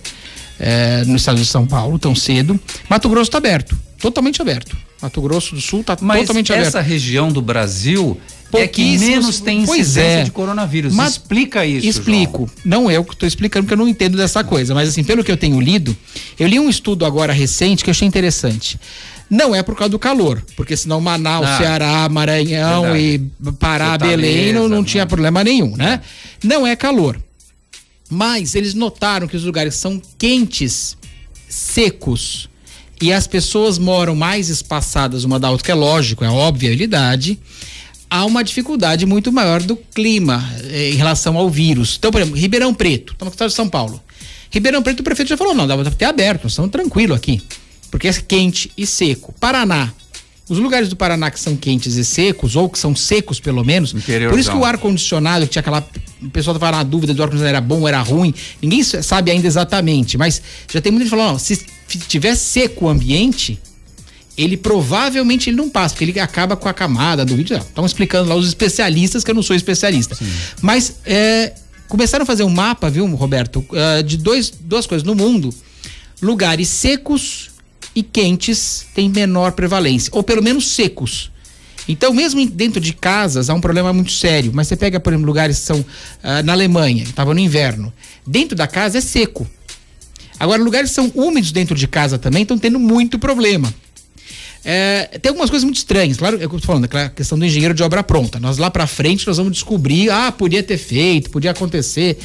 é, 0.59 1.03
no 1.05 1.15
estado 1.15 1.37
de 1.37 1.45
São 1.45 1.65
Paulo 1.65 1.99
tão 1.99 2.15
cedo. 2.15 2.59
Mato 2.89 3.07
Grosso 3.09 3.29
está 3.29 3.37
aberto, 3.37 3.77
totalmente 3.99 4.41
aberto. 4.41 4.75
Mato 5.01 5.21
Grosso 5.21 5.53
do 5.53 5.61
Sul 5.61 5.81
está 5.81 5.95
totalmente 5.95 6.51
aberto. 6.51 6.67
essa 6.67 6.81
região 6.81 7.31
do 7.31 7.41
Brasil 7.41 8.19
é 8.53 8.67
que 8.67 8.97
menos 8.97 9.39
tem 9.39 9.59
incidência 9.61 10.01
é. 10.01 10.23
de 10.23 10.31
coronavírus. 10.31 10.93
Mas 10.93 11.13
Explica 11.13 11.65
isso. 11.65 11.85
Explico. 11.87 12.49
João. 12.63 12.83
Não 12.83 12.91
eu 12.91 13.03
que 13.03 13.13
estou 13.13 13.27
explicando, 13.27 13.65
porque 13.65 13.73
eu 13.73 13.77
não 13.77 13.87
entendo 13.87 14.17
dessa 14.17 14.43
coisa. 14.43 14.73
Mas 14.73 14.89
assim, 14.89 15.03
pelo 15.03 15.23
que 15.23 15.31
eu 15.31 15.37
tenho 15.37 15.59
lido, 15.59 15.95
eu 16.39 16.47
li 16.47 16.59
um 16.59 16.69
estudo 16.69 17.05
agora 17.05 17.33
recente 17.33 17.83
que 17.83 17.89
eu 17.89 17.91
achei 17.91 18.07
interessante. 18.07 18.79
Não 19.29 19.53
é 19.53 19.61
por 19.61 19.75
causa 19.75 19.89
do 19.89 19.99
calor, 19.99 20.43
porque 20.55 20.77
senão 20.77 21.01
Manaus, 21.01 21.45
ah, 21.45 21.57
Ceará, 21.57 22.09
Maranhão 22.09 22.83
verdade. 22.83 23.31
e 23.43 23.51
Pará, 23.53 23.97
Belém 23.97 24.53
não, 24.53 24.69
não 24.69 24.83
tinha 24.83 25.05
problema 25.05 25.43
nenhum, 25.43 25.75
né? 25.75 26.01
Não 26.43 26.65
é 26.65 26.75
calor. 26.75 27.19
Mas 28.09 28.55
eles 28.55 28.73
notaram 28.73 29.27
que 29.27 29.35
os 29.35 29.43
lugares 29.43 29.75
são 29.75 30.01
quentes, 30.17 30.95
secos, 31.49 32.49
e 33.01 33.11
as 33.11 33.27
pessoas 33.27 33.77
moram 33.77 34.15
mais 34.15 34.49
espaçadas 34.49 35.23
uma 35.23 35.39
da 35.39 35.51
outra, 35.51 35.65
que 35.65 35.71
é 35.71 35.75
lógico, 35.75 36.23
é 36.23 36.29
óbvia 36.29 36.69
a 36.69 36.71
realidade 36.71 37.37
há 38.09 38.25
uma 38.25 38.43
dificuldade 38.43 39.05
muito 39.05 39.31
maior 39.31 39.61
do 39.61 39.75
clima 39.75 40.43
eh, 40.63 40.91
em 40.91 40.95
relação 40.95 41.37
ao 41.37 41.49
vírus. 41.49 41.95
Então, 41.97 42.11
por 42.11 42.21
exemplo, 42.21 42.39
Ribeirão 42.39 42.73
Preto, 42.73 43.13
estamos 43.13 43.31
no 43.31 43.35
estado 43.35 43.49
de 43.49 43.55
São 43.55 43.69
Paulo. 43.69 44.01
Ribeirão 44.49 44.81
Preto, 44.81 45.01
o 45.01 45.03
prefeito 45.03 45.29
já 45.29 45.37
falou: 45.37 45.53
não, 45.53 45.67
dá 45.67 45.75
para 45.75 45.91
ter 45.91 46.05
aberto, 46.05 46.43
nós 46.43 46.53
estamos 46.53 46.71
tranquilo 46.71 47.13
aqui, 47.13 47.41
porque 47.89 48.07
é 48.07 48.13
quente 48.13 48.71
e 48.77 48.85
seco. 48.85 49.33
Paraná. 49.39 49.91
Os 50.49 50.59
lugares 50.59 50.87
do 50.87 50.95
Paraná 50.95 51.29
que 51.29 51.39
são 51.39 51.57
quentes 51.57 51.95
e 51.95 52.05
secos, 52.05 52.55
ou 52.55 52.69
que 52.69 52.79
são 52.79 52.95
secos 52.95 53.37
pelo 53.37 53.65
menos, 53.65 53.93
Interiorzão. 53.93 54.29
por 54.29 54.39
isso 54.39 54.49
que 54.49 54.57
o 54.57 54.63
ar-condicionado, 54.63 55.45
que 55.45 55.51
tinha 55.51 55.59
aquela. 55.59 55.85
O 56.21 56.29
pessoal 56.29 56.55
estava 56.55 56.77
na 56.77 56.83
dúvida 56.83 57.13
do 57.13 57.21
ar-condicionado 57.21 57.57
era 57.57 57.61
bom 57.61 57.81
ou 57.81 57.87
era 57.87 58.01
ruim, 58.01 58.33
ninguém 58.61 58.81
sabe 58.81 59.29
ainda 59.29 59.45
exatamente, 59.45 60.17
mas 60.17 60.41
já 60.71 60.79
tem 60.79 60.91
muita 60.91 61.05
gente 61.05 61.17
falando: 61.17 61.37
se 61.37 61.57
tiver 62.07 62.33
seco 62.35 62.85
o 62.85 62.89
ambiente, 62.89 63.59
ele 64.37 64.55
provavelmente 64.55 65.49
ele 65.49 65.57
não 65.57 65.69
passa, 65.69 65.95
porque 65.95 66.05
ele 66.05 66.19
acaba 66.19 66.55
com 66.55 66.69
a 66.69 66.73
camada 66.73 67.25
do 67.25 67.35
vídeo. 67.35 67.57
Estão 67.57 67.85
explicando 67.85 68.29
lá 68.29 68.35
os 68.35 68.47
especialistas, 68.47 69.25
que 69.25 69.31
eu 69.31 69.35
não 69.35 69.43
sou 69.43 69.55
especialista. 69.55 70.15
Sim. 70.15 70.31
Mas 70.61 70.95
é, 71.05 71.53
começaram 71.87 72.23
a 72.23 72.25
fazer 72.25 72.43
um 72.43 72.49
mapa, 72.49 72.89
viu, 72.89 73.05
Roberto, 73.15 73.65
uh, 73.71 74.03
de 74.03 74.15
dois, 74.15 74.49
duas 74.49 74.85
coisas. 74.85 75.05
No 75.05 75.15
mundo, 75.15 75.53
lugares 76.21 76.67
secos 76.67 77.49
e 77.97 78.03
quentes 78.03 78.85
têm 78.93 79.09
menor 79.09 79.53
prevalência, 79.53 80.11
ou 80.13 80.21
pelo 80.21 80.43
menos 80.43 80.67
secos. 80.67 81.31
Então, 81.89 82.13
mesmo 82.13 82.45
dentro 82.45 82.79
de 82.79 82.93
casas, 82.93 83.49
há 83.49 83.55
um 83.55 83.59
problema 83.59 83.91
muito 83.91 84.11
sério. 84.11 84.51
Mas 84.53 84.67
você 84.67 84.75
pega, 84.75 84.99
por 84.99 85.11
exemplo, 85.11 85.25
lugares 85.25 85.57
que 85.57 85.65
são 85.65 85.79
uh, 85.79 86.43
na 86.45 86.53
Alemanha, 86.53 87.01
estava 87.01 87.33
no 87.33 87.39
inverno. 87.39 87.91
Dentro 88.23 88.55
da 88.55 88.67
casa 88.67 88.99
é 88.99 89.01
seco. 89.01 89.49
Agora, 90.39 90.61
lugares 90.61 90.91
que 90.91 90.95
são 90.95 91.11
úmidos 91.15 91.51
dentro 91.51 91.73
de 91.73 91.87
casa 91.87 92.19
também 92.19 92.43
estão 92.43 92.59
tendo 92.59 92.77
muito 92.77 93.17
problema. 93.17 93.73
É, 94.69 95.17
tem 95.21 95.29
algumas 95.29 95.49
coisas 95.49 95.63
muito 95.63 95.77
estranhas. 95.77 96.17
Claro, 96.17 96.35
eu 96.35 96.49
tô 96.49 96.59
falando, 96.59 96.83
aquela 96.83 97.07
questão 97.07 97.39
do 97.39 97.45
engenheiro 97.45 97.73
de 97.73 97.81
obra 97.83 98.03
pronta. 98.03 98.37
Nós 98.37 98.57
lá 98.57 98.69
para 98.69 98.85
frente 98.85 99.25
nós 99.25 99.37
vamos 99.37 99.53
descobrir, 99.53 100.09
ah, 100.09 100.29
podia 100.29 100.61
ter 100.61 100.77
feito, 100.77 101.29
podia 101.29 101.51
acontecer. 101.51 102.17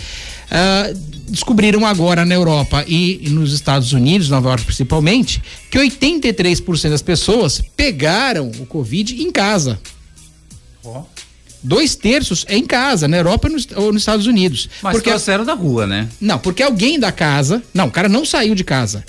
Uh, 0.51 0.99
descobriram 1.29 1.87
agora 1.87 2.25
na 2.25 2.35
Europa 2.35 2.85
e, 2.89 3.29
e, 3.29 3.31
nos 3.31 3.53
Estados 3.53 3.93
Unidos, 3.93 4.29
Nova 4.29 4.49
York 4.49 4.65
principalmente, 4.65 5.41
que 5.71 5.79
83% 5.79 6.91
das 6.91 7.01
pessoas 7.01 7.63
pegaram 7.77 8.51
o 8.59 8.67
Covid 8.67 9.23
em 9.23 9.31
casa. 9.31 9.79
Oh. 10.83 11.03
Dois 11.63 11.95
terços 11.95 12.45
é 12.49 12.57
em 12.57 12.67
casa, 12.67 13.07
na 13.07 13.19
Europa 13.19 13.49
ou 13.77 13.93
nos 13.93 14.03
Estados 14.03 14.27
Unidos. 14.27 14.69
Mas 14.83 14.95
porque 14.95 15.11
trouxeram 15.11 15.45
da 15.45 15.55
rua, 15.55 15.87
né? 15.87 16.09
Não, 16.21 16.41
porque 16.41 16.61
alguém 16.61 16.99
da 16.99 17.13
casa. 17.13 17.63
Não, 17.73 17.87
o 17.87 17.91
cara 17.91 18.09
não 18.09 18.25
saiu 18.25 18.57
de 18.57 18.65
casa. 18.65 19.05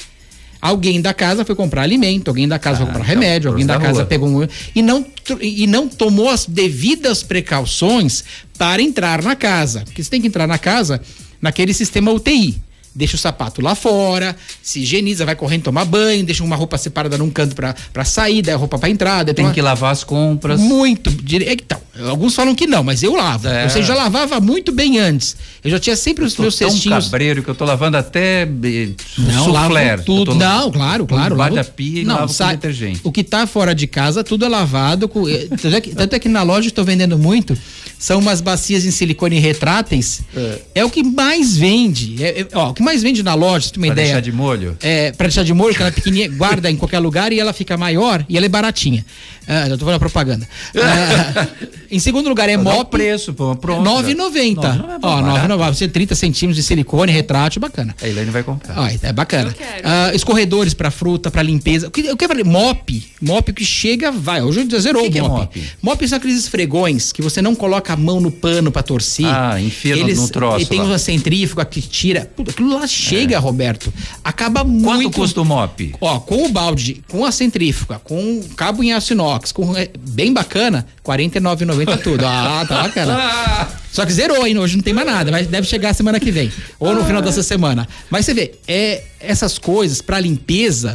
Alguém 0.63 1.01
da 1.01 1.13
casa 1.13 1.43
foi 1.43 1.55
comprar 1.55 1.81
alimento, 1.81 2.29
alguém 2.29 2.47
da 2.47 2.57
casa 2.57 2.77
ah, 2.77 2.85
foi 2.85 2.85
comprar 2.85 3.03
então, 3.03 3.21
remédio, 3.21 3.49
alguém 3.49 3.65
da, 3.65 3.77
da 3.77 3.85
casa 3.85 4.05
pegou 4.05 4.29
um, 4.29 4.47
e 4.73 4.81
não 4.81 5.05
e 5.41 5.67
não 5.67 5.89
tomou 5.89 6.29
as 6.29 6.45
devidas 6.45 7.21
precauções 7.21 8.23
para 8.57 8.81
entrar 8.81 9.21
na 9.21 9.35
casa. 9.35 9.81
Porque 9.81 10.01
você 10.01 10.09
tem 10.09 10.21
que 10.21 10.27
entrar 10.27 10.47
na 10.47 10.57
casa 10.57 11.01
naquele 11.41 11.73
sistema 11.73 12.13
UTI 12.13 12.61
deixa 12.95 13.15
o 13.15 13.19
sapato 13.19 13.61
lá 13.61 13.75
fora, 13.75 14.35
se 14.61 14.81
higieniza, 14.81 15.25
vai 15.25 15.35
correndo 15.35 15.63
tomar 15.63 15.85
banho, 15.85 16.23
deixa 16.23 16.43
uma 16.43 16.55
roupa 16.55 16.77
separada 16.77 17.17
num 17.17 17.29
canto 17.29 17.55
para 17.55 18.05
sair, 18.05 18.41
daí 18.41 18.53
a 18.53 18.57
roupa 18.57 18.77
para 18.77 18.89
entrada. 18.89 19.33
Tem 19.33 19.51
que 19.51 19.61
lavar 19.61 19.91
as 19.91 20.03
compras. 20.03 20.59
Muito. 20.59 21.09
Então, 21.09 21.79
alguns 22.07 22.35
falam 22.35 22.53
que 22.53 22.67
não, 22.67 22.83
mas 22.83 23.01
eu 23.01 23.15
lavo. 23.15 23.47
É. 23.47 23.67
Você 23.67 23.81
já 23.81 23.95
lavava 23.95 24.39
muito 24.39 24.71
bem 24.71 24.99
antes. 24.99 25.35
Eu 25.63 25.71
já 25.71 25.79
tinha 25.79 25.95
sempre 25.95 26.23
os 26.23 26.37
meus 26.37 26.55
cestinhos. 26.55 27.05
cabreiro 27.05 27.41
que 27.41 27.49
eu 27.49 27.55
tô 27.55 27.65
lavando 27.65 27.97
até 27.97 28.43
eh, 28.43 28.89
não, 29.17 29.45
soufflé. 29.45 29.97
tudo. 29.97 30.35
Não, 30.35 30.71
claro, 30.71 31.05
claro. 31.05 31.35
Lavo 31.35 31.55
da 31.55 31.63
pia 31.63 32.01
e 32.01 32.03
não, 32.05 32.15
lavo 32.15 32.33
sai, 32.33 32.55
com 32.55 32.61
detergente. 32.61 33.01
O 33.03 33.11
que 33.11 33.23
tá 33.23 33.47
fora 33.47 33.73
de 33.73 33.87
casa, 33.87 34.23
tudo 34.23 34.45
é 34.45 34.49
lavado. 34.49 35.07
Com, 35.07 35.27
eh, 35.27 35.47
tanto, 35.49 35.67
é 35.67 35.81
que, 35.81 35.95
tanto 35.95 36.15
é 36.15 36.19
que 36.19 36.29
na 36.29 36.43
loja 36.43 36.67
estou 36.67 36.83
vendendo 36.83 37.17
muito 37.17 37.57
são 38.03 38.19
umas 38.19 38.41
bacias 38.41 38.83
em 38.83 38.91
silicone 38.91 39.39
retráteis. 39.39 40.21
É, 40.35 40.59
é 40.75 40.85
o 40.85 40.89
que 40.89 41.01
mais 41.01 41.55
vende. 41.55 42.21
É, 42.21 42.41
é, 42.41 42.47
ó, 42.53 42.71
o 42.71 42.73
que 42.73 42.82
mais 42.83 43.01
vende 43.01 43.23
na 43.23 43.33
loja, 43.33 43.67
se 43.67 43.73
tu 43.73 43.77
uma 43.77 43.87
pra 43.87 43.93
ideia. 43.93 44.13
Pra 44.13 44.21
deixar 44.21 44.31
de 44.31 44.31
molho? 44.31 44.77
É, 44.81 45.11
pra 45.11 45.27
deixar 45.27 45.43
de 45.43 45.53
molho, 45.53 45.73
que 45.73 45.81
ela 45.81 45.89
é 45.89 45.91
pequenininha, 45.91 46.29
guarda 46.29 46.69
em 46.69 46.75
qualquer 46.75 46.99
lugar 46.99 47.31
e 47.31 47.39
ela 47.39 47.53
fica 47.53 47.77
maior 47.77 48.25
e 48.29 48.37
ela 48.37 48.45
é 48.45 48.49
baratinha. 48.49 49.05
Ah, 49.47 49.67
já 49.67 49.77
tô 49.77 49.85
falando 49.85 49.99
propaganda. 49.99 50.47
Ah, 50.83 51.47
em 51.89 51.99
segundo 51.99 52.27
lugar 52.27 52.49
é 52.49 52.57
mop. 52.57 52.89
preço, 52.89 53.33
pô, 53.33 53.55
pronto. 53.55 53.87
9,90. 53.87 54.99
Ó, 55.01 55.21
9,90. 55.21 55.73
Você 55.73 55.87
30 55.87 56.15
centímetros 56.15 56.55
de 56.55 56.63
silicone, 56.63 57.11
retrátil, 57.11 57.61
bacana. 57.61 57.95
A 58.01 58.07
Elaine 58.07 58.31
vai 58.31 58.43
comprar. 58.43 58.77
Ó, 58.77 58.87
é 58.87 59.13
bacana. 59.13 59.55
Ah, 59.83 60.11
escorredores 60.13 60.73
para 60.73 60.89
fruta, 60.91 61.29
para 61.29 61.41
limpeza. 61.43 61.87
O 61.87 61.91
que 61.91 62.05
eu 62.05 62.17
quero 62.17 62.33
falar? 62.33 62.45
Mop. 62.45 63.11
Mop 63.21 63.53
que 63.53 63.63
chega, 63.63 64.11
vai. 64.11 64.41
Hoje 64.41 64.67
zerou 64.79 65.05
o, 65.07 65.11
que 65.11 65.21
o 65.21 65.29
mop. 65.29 65.47
Que 65.51 65.59
é 65.59 65.61
mop. 65.61 65.71
Mop 65.81 66.07
são 66.07 66.17
aqueles 66.17 66.37
esfregões 66.37 67.11
que 67.11 67.21
você 67.21 67.41
não 67.41 67.53
coloca 67.55 67.93
a 67.93 67.97
mão 67.97 68.19
no 68.19 68.31
pano 68.31 68.71
para 68.71 68.83
torcer. 68.83 69.27
Ah, 69.27 69.61
enfia 69.61 69.95
Eles, 69.95 70.17
no, 70.17 70.23
no 70.23 70.29
troço. 70.29 70.61
E 70.61 70.65
tem 70.65 70.79
lá. 70.79 70.85
uma 70.85 70.97
centrífuga 70.97 71.63
que 71.63 71.81
tira. 71.81 72.29
Puta, 72.35 72.51
aquilo 72.51 72.72
lá 72.73 72.87
chega, 72.87 73.35
é. 73.35 73.37
Roberto. 73.37 73.93
Acaba 74.23 74.63
muito. 74.63 75.03
Quanto 75.03 75.11
custa 75.11 75.41
o 75.41 75.45
mop? 75.45 75.95
Ó, 76.01 76.19
com 76.19 76.45
o 76.45 76.49
balde, 76.49 77.03
com 77.07 77.25
a 77.25 77.31
centrífuga, 77.31 77.99
com 77.99 78.41
cabo 78.55 78.83
em 78.83 78.93
aço 78.93 79.13
inox, 79.13 79.51
com 79.51 79.75
é, 79.77 79.89
bem 80.09 80.33
bacana, 80.33 80.85
R$ 81.07 81.13
49,90 81.17 81.97
tudo. 82.01 82.25
Ah, 82.25 82.65
tá 82.67 82.83
bacana. 82.83 83.69
Só 83.91 84.05
que 84.05 84.11
zerou 84.11 84.41
ainda, 84.43 84.59
hoje 84.59 84.75
não 84.75 84.83
tem 84.83 84.93
mais 84.93 85.07
nada, 85.07 85.31
mas 85.31 85.47
deve 85.47 85.67
chegar 85.67 85.93
semana 85.93 86.19
que 86.19 86.31
vem. 86.31 86.51
Ou 86.79 86.95
no 86.95 87.05
final 87.05 87.21
dessa 87.21 87.43
semana. 87.43 87.87
Mas 88.09 88.25
você 88.25 88.33
vê, 88.33 88.55
é, 88.67 89.03
essas 89.19 89.59
coisas 89.59 90.01
para 90.01 90.19
limpeza. 90.19 90.93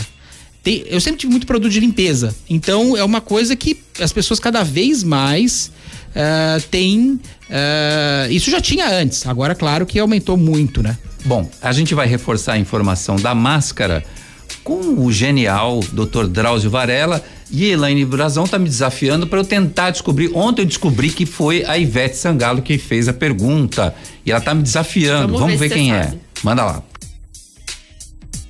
Tem, 0.62 0.84
eu 0.86 1.00
sempre 1.00 1.20
tive 1.20 1.30
muito 1.30 1.46
produto 1.46 1.70
de 1.70 1.80
limpeza. 1.80 2.34
Então 2.50 2.96
é 2.96 3.04
uma 3.04 3.20
coisa 3.20 3.54
que 3.54 3.80
as 4.00 4.12
pessoas 4.12 4.40
cada 4.40 4.62
vez 4.64 5.02
mais 5.02 5.70
uh, 6.08 6.60
têm. 6.70 7.20
Uh, 7.48 8.30
isso 8.30 8.50
já 8.50 8.60
tinha 8.60 8.86
antes, 8.88 9.26
agora, 9.26 9.54
claro 9.54 9.86
que 9.86 9.98
aumentou 9.98 10.36
muito, 10.36 10.82
né? 10.82 10.98
Bom, 11.28 11.46
a 11.60 11.72
gente 11.72 11.94
vai 11.94 12.06
reforçar 12.06 12.54
a 12.54 12.58
informação 12.58 13.16
da 13.16 13.34
máscara 13.34 14.02
com 14.64 15.04
o 15.04 15.12
genial 15.12 15.80
Dr. 15.92 16.24
Drauzio 16.24 16.70
Varela 16.70 17.22
e 17.50 17.66
Elaine 17.66 18.02
Brazão 18.06 18.46
tá 18.46 18.58
me 18.58 18.66
desafiando 18.66 19.26
para 19.26 19.38
eu 19.38 19.44
tentar 19.44 19.90
descobrir. 19.90 20.34
Ontem 20.34 20.62
eu 20.62 20.66
descobri 20.66 21.10
que 21.10 21.26
foi 21.26 21.66
a 21.66 21.76
Ivete 21.76 22.16
Sangalo 22.16 22.62
que 22.62 22.78
fez 22.78 23.08
a 23.08 23.12
pergunta 23.12 23.94
e 24.24 24.32
ela 24.32 24.40
tá 24.40 24.54
me 24.54 24.62
desafiando. 24.62 25.34
Vamos, 25.34 25.40
Vamos 25.40 25.60
ver, 25.60 25.68
ver 25.68 25.74
quem 25.74 25.94
é. 25.94 26.04
sabe. 26.04 26.16
é. 26.16 26.18
Manda 26.42 26.64
lá. 26.64 26.82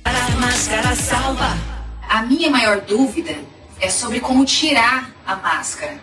A 0.05 0.29
máscara 0.39 0.95
salva. 0.95 1.57
A 2.07 2.21
minha 2.21 2.49
maior 2.49 2.79
dúvida 2.79 3.35
é 3.81 3.89
sobre 3.89 4.21
como 4.21 4.45
tirar 4.45 5.13
a 5.27 5.35
máscara. 5.35 5.97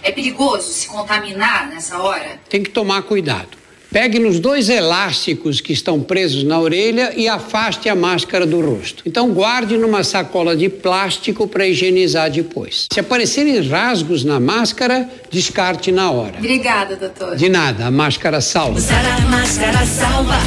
É 0.00 0.12
perigoso 0.12 0.72
se 0.72 0.86
contaminar 0.86 1.66
nessa 1.68 1.98
hora? 1.98 2.38
Tem 2.48 2.62
que 2.62 2.70
tomar 2.70 3.02
cuidado. 3.02 3.59
Pegue 3.90 4.20
nos 4.20 4.38
dois 4.38 4.68
elásticos 4.68 5.60
que 5.60 5.72
estão 5.72 6.00
presos 6.00 6.44
na 6.44 6.60
orelha 6.60 7.12
e 7.16 7.26
afaste 7.26 7.88
a 7.88 7.94
máscara 7.96 8.46
do 8.46 8.60
rosto. 8.60 9.02
Então 9.04 9.32
guarde 9.32 9.76
numa 9.76 10.04
sacola 10.04 10.56
de 10.56 10.68
plástico 10.68 11.48
para 11.48 11.66
higienizar 11.66 12.30
depois. 12.30 12.86
Se 12.92 13.00
aparecerem 13.00 13.60
rasgos 13.68 14.22
na 14.22 14.38
máscara, 14.38 15.10
descarte 15.28 15.90
na 15.90 16.08
hora. 16.08 16.38
Obrigada, 16.38 16.94
doutor. 16.94 17.34
De 17.34 17.48
nada, 17.48 17.86
a 17.86 17.90
máscara 17.90 18.40
salva. 18.40 18.78
Usar 18.78 19.04
a 19.04 19.20
máscara 19.22 19.84
salva. 19.84 20.38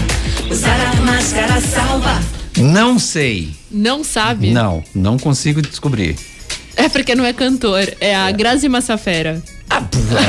Usar 0.49 0.79
a 0.79 1.01
máscara 1.01 1.59
salva. 1.59 2.23
Não 2.57 2.97
sei. 2.97 3.49
Não 3.69 4.05
sabe? 4.05 4.51
Não, 4.51 4.81
não 4.95 5.19
consigo 5.19 5.61
descobrir. 5.61 6.15
É 6.77 6.87
porque 6.87 7.13
não 7.13 7.25
é 7.25 7.33
cantor, 7.33 7.93
é 7.99 8.15
a 8.15 8.29
é. 8.29 8.33
Grazi 8.33 8.69
Massafera. 8.69 9.43
Ah, 9.69 9.81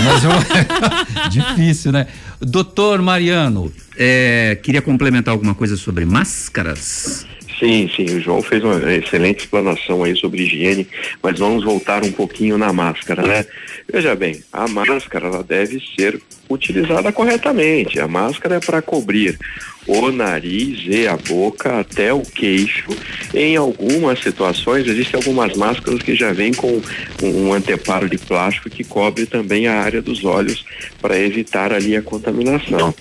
mas 0.05 0.25
eu... 0.25 1.31
difícil, 1.31 1.93
né? 1.93 2.07
Doutor 2.45 3.01
Mariano, 3.03 3.73
é, 3.97 4.59
queria 4.63 4.83
complementar 4.83 5.33
alguma 5.33 5.55
coisa 5.55 5.77
sobre 5.77 6.05
máscaras? 6.05 7.27
Sim, 7.59 7.89
sim, 7.95 8.05
o 8.17 8.21
João 8.21 8.43
fez 8.43 8.63
uma 8.65 8.93
excelente 8.93 9.41
explanação 9.41 10.03
aí 10.03 10.17
sobre 10.17 10.43
higiene, 10.43 10.87
mas 11.23 11.39
vamos 11.39 11.65
voltar 11.65 12.05
um 12.05 12.11
pouquinho 12.11 12.59
na 12.59 12.73
máscara, 12.73 13.23
né? 13.23 13.47
Veja 13.91 14.15
bem, 14.17 14.43
a 14.53 14.67
máscara 14.67 15.29
ela 15.29 15.43
deve 15.43 15.81
ser 15.95 16.21
utilizada 16.51 17.13
corretamente. 17.13 18.01
A 18.01 18.09
máscara 18.09 18.57
é 18.57 18.61
para 18.61 18.83
cobrir 18.83 19.39
o 19.87 20.11
nariz 20.11 20.81
e 20.87 21.07
a 21.07 21.17
boca 21.17 21.81
até 21.81 22.13
o 22.13 22.23
queixo. 22.23 22.89
Em 23.33 23.57
algumas 23.57 24.21
situações, 24.21 24.87
existem 24.87 25.19
algumas 25.19 25.57
máscaras 25.57 26.03
que 26.03 26.15
já 26.15 26.33
vêm 26.33 26.53
com 26.53 26.81
um 27.23 27.53
anteparo 27.53 28.09
de 28.09 28.19
plástico 28.19 28.71
que 28.71 28.85
cobre 28.85 29.27
também 29.27 29.67
a 29.67 29.81
área 29.81 30.01
dos 30.01 30.25
olhos 30.25 30.65
para 31.01 31.19
evitar 31.19 31.73
ali 31.73 31.97
a 31.97 32.03
contaminação. 32.03 32.95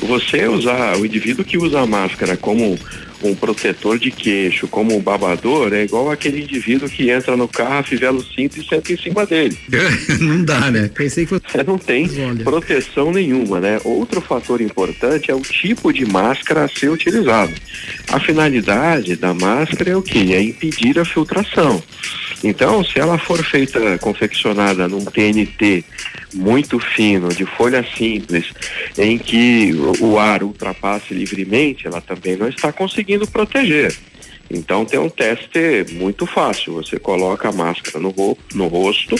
Você 0.00 0.46
usar, 0.46 0.96
o 0.96 1.06
indivíduo 1.06 1.44
que 1.44 1.58
usa 1.58 1.80
a 1.80 1.86
máscara 1.86 2.36
como 2.36 2.78
um 3.28 3.34
protetor 3.34 3.98
de 3.98 4.10
queixo, 4.10 4.68
como 4.68 4.96
um 4.96 5.00
babador, 5.00 5.72
é 5.72 5.84
igual 5.84 6.10
aquele 6.10 6.42
indivíduo 6.42 6.88
que 6.88 7.10
entra 7.10 7.36
no 7.36 7.48
carro, 7.48 7.84
fivela 7.84 8.18
o 8.18 8.24
cinto 8.24 8.60
e 8.60 8.66
senta 8.66 8.92
em 8.92 8.96
cima 8.96 9.26
dele. 9.26 9.56
Não 10.20 10.44
dá, 10.44 10.70
né? 10.70 10.90
Pensei 10.94 11.26
que 11.26 11.32
você 11.32 11.62
não 11.62 11.78
tem 11.78 12.08
proteção 12.42 13.12
nenhuma, 13.12 13.60
né? 13.60 13.80
Outro 13.84 14.20
fator 14.20 14.60
importante 14.60 15.30
é 15.30 15.34
o 15.34 15.40
tipo 15.40 15.92
de 15.92 16.04
máscara 16.04 16.64
a 16.64 16.68
ser 16.68 16.90
utilizado. 16.90 17.52
A 18.08 18.20
finalidade 18.20 19.16
da 19.16 19.34
máscara 19.34 19.90
é 19.90 19.96
o 19.96 20.02
que? 20.02 20.34
É 20.34 20.42
impedir 20.42 20.98
a 20.98 21.04
filtração. 21.04 21.82
Então, 22.42 22.84
se 22.84 22.98
ela 22.98 23.16
for 23.16 23.42
feita, 23.42 23.98
confeccionada 23.98 24.86
num 24.86 25.04
TNT 25.04 25.84
muito 26.34 26.78
fino, 26.78 27.28
de 27.28 27.46
folha 27.46 27.84
simples, 27.96 28.46
em 28.98 29.16
que 29.16 29.72
o 30.00 30.18
ar 30.18 30.42
ultrapasse 30.42 31.14
livremente, 31.14 31.86
ela 31.86 32.00
também 32.00 32.36
não 32.36 32.48
está 32.48 32.72
conseguindo 32.72 33.13
proteger. 33.26 33.96
Então 34.50 34.84
tem 34.84 34.98
um 34.98 35.08
teste 35.08 35.86
muito 35.92 36.26
fácil. 36.26 36.74
Você 36.74 36.98
coloca 36.98 37.48
a 37.48 37.52
máscara 37.52 37.98
no, 37.98 38.10
ro 38.10 38.36
no 38.54 38.66
rosto, 38.66 39.16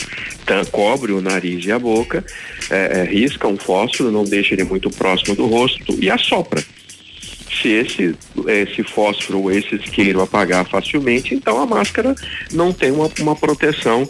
cobre 0.71 1.11
o 1.11 1.21
nariz 1.21 1.65
e 1.65 1.71
a 1.71 1.79
boca, 1.79 2.23
é, 2.69 2.99
é, 2.99 3.03
risca 3.03 3.47
um 3.47 3.57
fósforo, 3.57 4.11
não 4.11 4.23
deixa 4.23 4.53
ele 4.53 4.63
muito 4.63 4.89
próximo 4.89 5.35
do 5.35 5.47
rosto 5.47 5.97
e 5.99 6.09
assopra. 6.09 6.63
Se 7.61 7.69
esse, 7.69 8.15
esse 8.47 8.83
fósforo 8.83 9.39
ou 9.39 9.51
esse 9.51 9.75
isqueiro 9.75 10.21
apagar 10.21 10.67
facilmente, 10.67 11.33
então 11.33 11.61
a 11.61 11.65
máscara 11.65 12.13
não 12.51 12.73
tem 12.73 12.91
uma, 12.91 13.09
uma 13.19 13.35
proteção 13.35 14.07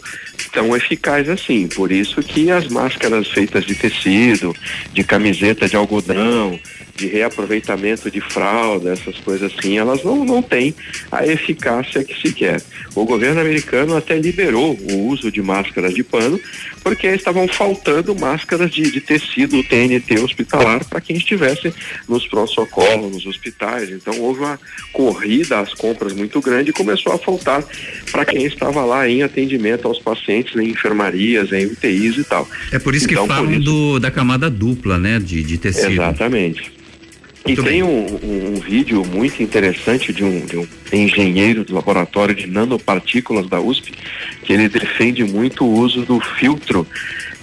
tão 0.52 0.76
eficaz 0.76 1.28
assim. 1.28 1.68
Por 1.68 1.92
isso 1.92 2.22
que 2.22 2.50
as 2.50 2.66
máscaras 2.68 3.28
feitas 3.28 3.64
de 3.64 3.74
tecido, 3.74 4.54
de 4.92 5.04
camiseta 5.04 5.68
de 5.68 5.76
algodão, 5.76 6.58
de 6.96 7.06
reaproveitamento 7.06 8.10
de 8.10 8.20
fralda, 8.20 8.92
essas 8.92 9.16
coisas 9.18 9.52
assim, 9.52 9.78
elas 9.78 10.02
não, 10.02 10.24
não 10.24 10.42
têm 10.42 10.74
a 11.12 11.26
eficácia 11.26 12.02
que 12.02 12.18
se 12.20 12.32
quer. 12.32 12.62
O 12.94 13.04
governo 13.04 13.40
americano 13.40 13.96
até 13.96 14.18
liberou 14.18 14.74
o 14.90 15.08
uso 15.08 15.30
de 15.30 15.42
máscaras 15.42 15.94
de 15.94 16.02
pano, 16.02 16.40
porque 16.82 17.06
estavam 17.08 17.46
faltando 17.46 18.14
máscaras 18.14 18.70
de, 18.70 18.90
de 18.90 19.00
tecido 19.00 19.62
TNT 19.62 20.18
hospitalar 20.20 20.84
para 20.84 21.00
quem 21.00 21.16
estivesse 21.16 21.72
nos 22.08 22.26
pronto-socorros, 22.26 23.12
nos 23.12 23.26
hospitais. 23.26 23.90
Então 23.90 24.18
houve 24.20 24.40
uma 24.40 24.58
corrida 24.92 25.60
às 25.60 25.74
compras 25.74 26.12
muito 26.12 26.40
grande 26.40 26.70
e 26.70 26.72
começou 26.72 27.12
a 27.12 27.18
faltar 27.18 27.62
para 28.10 28.24
quem 28.24 28.44
estava 28.44 28.84
lá 28.84 29.08
em 29.08 29.22
atendimento 29.22 29.86
aos 29.86 29.98
pacientes, 29.98 30.56
em 30.56 30.70
enfermarias, 30.70 31.52
em 31.52 31.66
UTIs 31.66 32.16
e 32.18 32.24
tal. 32.24 32.48
É 32.72 32.78
por 32.78 32.94
isso 32.94 33.06
então, 33.10 33.26
que 33.26 33.34
falam 33.34 33.52
isso... 33.52 33.62
do, 33.62 34.00
da 34.00 34.10
camada 34.10 34.48
dupla, 34.48 34.98
né, 34.98 35.18
de, 35.18 35.42
de 35.42 35.58
tecido. 35.58 35.92
Exatamente. 35.92 36.76
E 37.46 37.56
tem 37.56 37.82
um, 37.82 38.06
um, 38.06 38.54
um, 38.54 38.60
vídeo 38.60 39.04
muito 39.04 39.42
interessante 39.42 40.12
de 40.12 40.24
um, 40.24 40.44
de 40.44 40.56
um, 40.56 40.66
engenheiro 40.92 41.64
do 41.64 41.74
laboratório 41.74 42.34
de 42.34 42.46
nanopartículas 42.46 43.48
da 43.48 43.60
USP, 43.60 43.92
que 44.42 44.52
ele 44.52 44.68
defende 44.68 45.22
muito 45.24 45.64
o 45.64 45.72
uso 45.72 46.02
do 46.02 46.20
filtro 46.20 46.86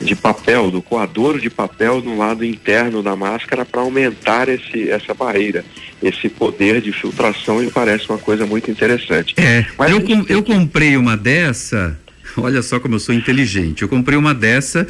de 0.01 0.15
papel, 0.15 0.69
do 0.69 0.81
coador 0.81 1.39
de 1.39 1.49
papel 1.49 2.01
no 2.01 2.17
lado 2.17 2.43
interno 2.43 3.01
da 3.01 3.15
máscara 3.15 3.63
para 3.63 3.81
aumentar 3.81 4.49
esse, 4.49 4.89
essa 4.89 5.13
barreira, 5.13 5.63
esse 6.01 6.27
poder 6.27 6.81
de 6.81 6.91
filtração, 6.91 7.63
e 7.63 7.71
parece 7.71 8.09
uma 8.09 8.17
coisa 8.17 8.45
muito 8.45 8.69
interessante. 8.69 9.33
É, 9.37 9.65
Mas 9.77 9.91
eu, 9.91 10.25
eu 10.27 10.43
comprei 10.43 10.97
uma 10.97 11.15
dessa, 11.15 11.97
olha 12.35 12.61
só 12.61 12.79
como 12.79 12.95
eu 12.95 12.99
sou 12.99 13.15
inteligente, 13.15 13.83
eu 13.83 13.87
comprei 13.87 14.17
uma 14.17 14.33
dessa, 14.33 14.85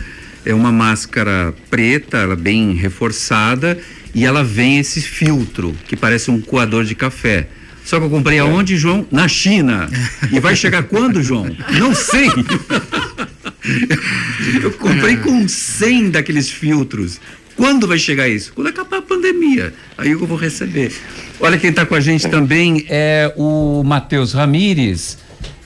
é 0.45 0.53
uma 0.53 0.71
máscara 0.71 1.53
preta, 1.69 2.35
bem 2.35 2.73
reforçada, 2.73 3.79
e 4.13 4.25
ela 4.25 4.43
vem 4.43 4.77
esse 4.77 5.01
filtro 5.01 5.75
que 5.87 5.95
parece 5.95 6.29
um 6.29 6.39
coador 6.39 6.83
de 6.85 6.95
café. 6.95 7.47
Só 7.83 7.99
que 7.99 8.05
eu 8.05 8.09
comprei 8.09 8.39
aonde, 8.39 8.77
João? 8.77 9.05
Na 9.11 9.27
China. 9.27 9.89
E 10.31 10.39
vai 10.39 10.55
chegar 10.55 10.83
quando, 10.83 11.21
João? 11.21 11.45
Não 11.77 11.93
sei. 11.93 12.29
Eu 14.61 14.71
comprei 14.73 15.17
com 15.17 15.47
100 15.47 16.11
daqueles 16.11 16.49
filtros. 16.49 17.19
Quando 17.55 17.87
vai 17.87 17.99
chegar 17.99 18.27
isso? 18.27 18.53
Quando 18.53 18.67
acabar 18.67 18.97
a 18.97 19.01
pandemia. 19.01 19.73
Aí 19.97 20.11
eu 20.11 20.25
vou 20.25 20.37
receber. 20.37 20.93
Olha 21.39 21.57
quem 21.57 21.69
está 21.69 21.85
com 21.85 21.95
a 21.95 21.99
gente 21.99 22.27
também 22.29 22.85
é 22.89 23.33
o 23.35 23.83
Matheus 23.83 24.33
Ramires, 24.33 25.17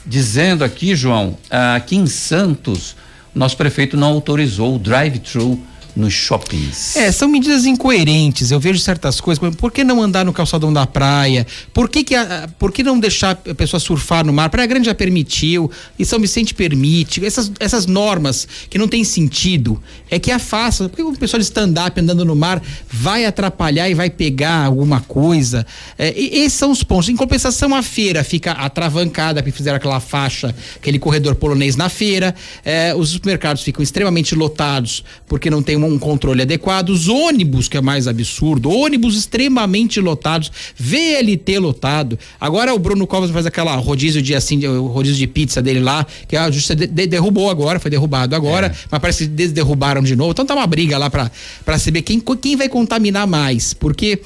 dizendo 0.06 0.64
aqui, 0.64 0.96
João, 0.96 1.38
aqui 1.76 1.96
em 1.96 2.08
Santos, 2.08 2.96
nosso 3.34 3.56
prefeito 3.56 3.96
não 3.96 4.08
autorizou 4.08 4.76
o 4.76 4.80
drive-thru 4.80 5.62
nos 5.98 6.14
shoppings. 6.14 6.96
É, 6.96 7.12
são 7.12 7.28
medidas 7.28 7.66
incoerentes. 7.66 8.52
Eu 8.52 8.60
vejo 8.60 8.80
certas 8.80 9.20
coisas, 9.20 9.44
por 9.56 9.72
que 9.72 9.84
não 9.84 10.02
andar 10.02 10.24
no 10.24 10.32
calçadão 10.32 10.72
da 10.72 10.86
praia? 10.86 11.46
Por 11.74 11.90
que, 11.90 12.04
que 12.04 12.16
a, 12.16 12.48
por 12.60 12.72
que 12.72 12.84
não 12.84 13.00
deixar 13.00 13.32
a 13.50 13.56
pessoa 13.56 13.80
surfar 13.80 14.26
no 14.26 14.32
mar? 14.32 14.50
Praia 14.50 14.68
Grande 14.68 14.86
já 14.86 14.96
permitiu, 14.96 15.70
e 15.98 16.06
São 16.06 16.20
Vicente 16.20 16.54
permite. 16.54 17.26
Essas, 17.26 17.52
essas 17.60 17.86
normas 17.86 18.48
que 18.70 18.78
não 18.78 18.88
tem 18.88 19.04
sentido 19.04 19.82
é 20.10 20.20
que 20.20 20.32
afasta. 20.32 20.88
Porque 20.88 21.02
o 21.02 21.14
pessoal 21.14 21.40
de 21.40 21.46
stand-up 21.46 22.00
andando 22.00 22.24
no 22.24 22.36
mar 22.36 22.62
vai 22.90 23.26
atrapalhar 23.26 23.90
e 23.90 23.94
vai 23.94 24.10
pegar 24.10 24.66
alguma 24.66 25.02
coisa. 25.02 25.66
É, 25.98 26.14
e, 26.16 26.40
esses 26.40 26.54
são 26.54 26.72
os 26.72 26.84
pontos. 26.84 27.10
Em 27.10 27.16
compensação, 27.16 27.74
a 27.74 27.82
feira 27.82 28.24
fica 28.24 28.52
atravancada, 28.52 29.42
porque 29.42 29.58
fizeram 29.58 29.78
aquela 29.78 30.00
faixa, 30.00 30.56
aquele 30.76 31.00
corredor 31.00 31.36
polonês 31.36 31.76
na 31.76 31.90
feira. 31.90 32.36
É, 32.64 32.94
os 32.96 33.10
supermercados 33.10 33.64
ficam 33.64 33.82
extremamente 33.82 34.36
lotados 34.36 35.04
porque 35.28 35.50
não 35.50 35.64
tem 35.64 35.76
uma 35.76 35.87
um 35.88 36.00
controle 36.00 36.42
adequado, 36.42 36.90
os 36.90 37.08
ônibus, 37.08 37.68
que 37.68 37.78
é 37.78 37.82
mais 37.82 38.08
absurdo, 38.08 38.70
ônibus 38.70 39.18
extremamente 39.18 40.00
lotados, 40.00 40.52
VLT 40.78 41.60
lotado. 41.60 42.20
Agora 42.40 42.74
o 42.74 42.80
Bruno 42.80 43.08
Covas 43.08 43.32
faz 43.32 43.46
aquela 43.46 43.76
rodízio 43.76 44.22
de 44.22 44.36
assim, 44.36 44.66
o 44.66 44.88
rodízio 44.88 45.18
de 45.18 45.28
pizza 45.28 45.62
dele 45.62 45.80
lá, 45.80 46.06
que 46.28 46.36
a 46.36 46.50
justiça 46.52 46.76
de, 46.76 46.88
de, 46.88 47.08
derrubou 47.08 47.50
agora, 47.50 47.80
foi 47.80 47.90
derrubado 47.90 48.36
agora, 48.36 48.68
é. 48.68 48.76
mas 48.92 49.02
parece 49.02 49.24
que 49.26 49.30
desderrubaram 49.30 50.02
de 50.02 50.16
novo. 50.16 50.32
Então 50.32 50.46
tá 50.46 50.56
uma 50.56 50.68
briga 50.68 50.98
lá 50.98 51.10
para 51.10 51.80
saber 51.80 52.02
quem, 52.02 52.20
quem 52.20 52.56
vai 52.56 52.70
contaminar 52.70 53.28
mais, 53.28 53.74
porque 53.74 54.20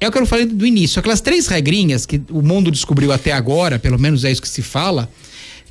é 0.00 0.08
o 0.08 0.12
que 0.12 0.18
eu 0.18 0.26
falei 0.26 0.44
do 0.44 0.66
início, 0.66 1.00
aquelas 1.00 1.20
três 1.20 1.46
regrinhas 1.46 2.04
que 2.04 2.20
o 2.30 2.42
mundo 2.42 2.70
descobriu 2.70 3.12
até 3.12 3.32
agora, 3.32 3.78
pelo 3.78 3.98
menos 3.98 4.24
é 4.24 4.30
isso 4.30 4.42
que 4.42 4.48
se 4.48 4.60
fala, 4.60 5.08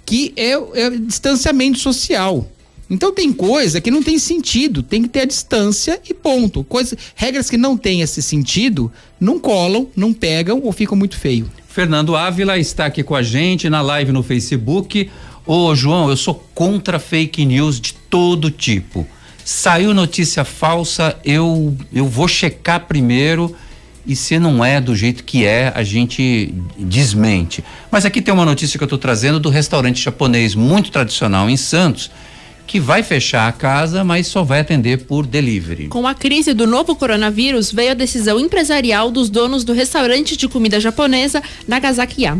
que 0.06 0.34
é, 0.36 0.52
é 0.52 0.90
distanciamento 0.90 1.78
social. 1.78 2.50
Então 2.90 3.12
tem 3.12 3.34
coisa 3.34 3.82
que 3.82 3.90
não 3.90 4.04
tem 4.04 4.20
sentido, 4.20 4.84
tem 4.84 5.02
que 5.02 5.10
ter 5.10 5.22
a 5.22 5.26
distância 5.26 6.00
e 6.08 6.14
ponto. 6.14 6.64
Coisa, 6.64 6.96
regras 7.16 7.50
que 7.50 7.58
não 7.58 7.76
têm 7.76 8.02
esse 8.02 8.22
sentido 8.22 8.92
não 9.20 9.40
colam, 9.40 9.88
não 9.96 10.14
pegam 10.14 10.62
ou 10.64 10.72
ficam 10.72 10.98
muito 10.98 11.18
feio. 11.18 11.50
Fernando 11.68 12.16
Ávila 12.16 12.58
está 12.58 12.86
aqui 12.86 13.04
com 13.04 13.16
a 13.16 13.24
gente 13.24 13.70
na 13.70 13.82
live 13.82 14.12
no 14.12 14.22
Facebook. 14.22 15.10
Ô 15.46 15.74
João, 15.76 16.10
eu 16.10 16.18
sou 16.18 16.36
contra 16.54 17.00
fake 17.00 17.44
news 17.44 17.82
de 17.82 17.94
todo 17.94 18.52
tipo. 18.52 19.06
Saiu 19.44 19.94
notícia 19.94 20.44
falsa, 20.44 21.20
eu 21.24 21.76
eu 21.94 22.08
vou 22.08 22.28
checar 22.28 22.88
primeiro 22.88 23.56
e 24.08 24.16
se 24.16 24.38
não 24.38 24.64
é 24.64 24.80
do 24.80 24.96
jeito 24.96 25.24
que 25.24 25.46
é, 25.46 25.72
a 25.76 25.84
gente 25.84 26.54
desmente. 26.78 27.64
Mas 27.92 28.06
aqui 28.06 28.22
tem 28.22 28.34
uma 28.34 28.46
notícia 28.46 28.78
que 28.78 28.84
eu 28.84 28.88
estou 28.88 29.00
trazendo 29.00 29.40
do 29.40 29.50
restaurante 29.50 30.02
japonês 30.02 30.54
muito 30.54 30.92
tradicional 30.92 31.50
em 31.50 31.58
Santos 31.58 32.12
que 32.66 32.80
vai 32.80 33.04
fechar 33.04 33.48
a 33.48 33.52
casa, 33.52 34.04
mas 34.04 34.28
só 34.28 34.44
vai 34.44 34.60
atender 34.60 35.06
por 35.06 35.26
delivery. 35.26 35.88
Com 35.88 36.08
a 36.08 36.14
crise 36.14 36.54
do 36.54 36.66
novo 36.66 36.96
coronavírus, 36.96 37.72
veio 37.72 37.92
a 37.92 37.94
decisão 37.96 38.40
empresarial 38.40 39.12
dos 39.12 39.30
donos 39.30 39.64
do 39.64 39.74
restaurante 39.74 40.36
de 40.36 40.48
comida 40.48 40.80
japonesa 40.80 41.42
Nagasaki-ya. 41.68 42.38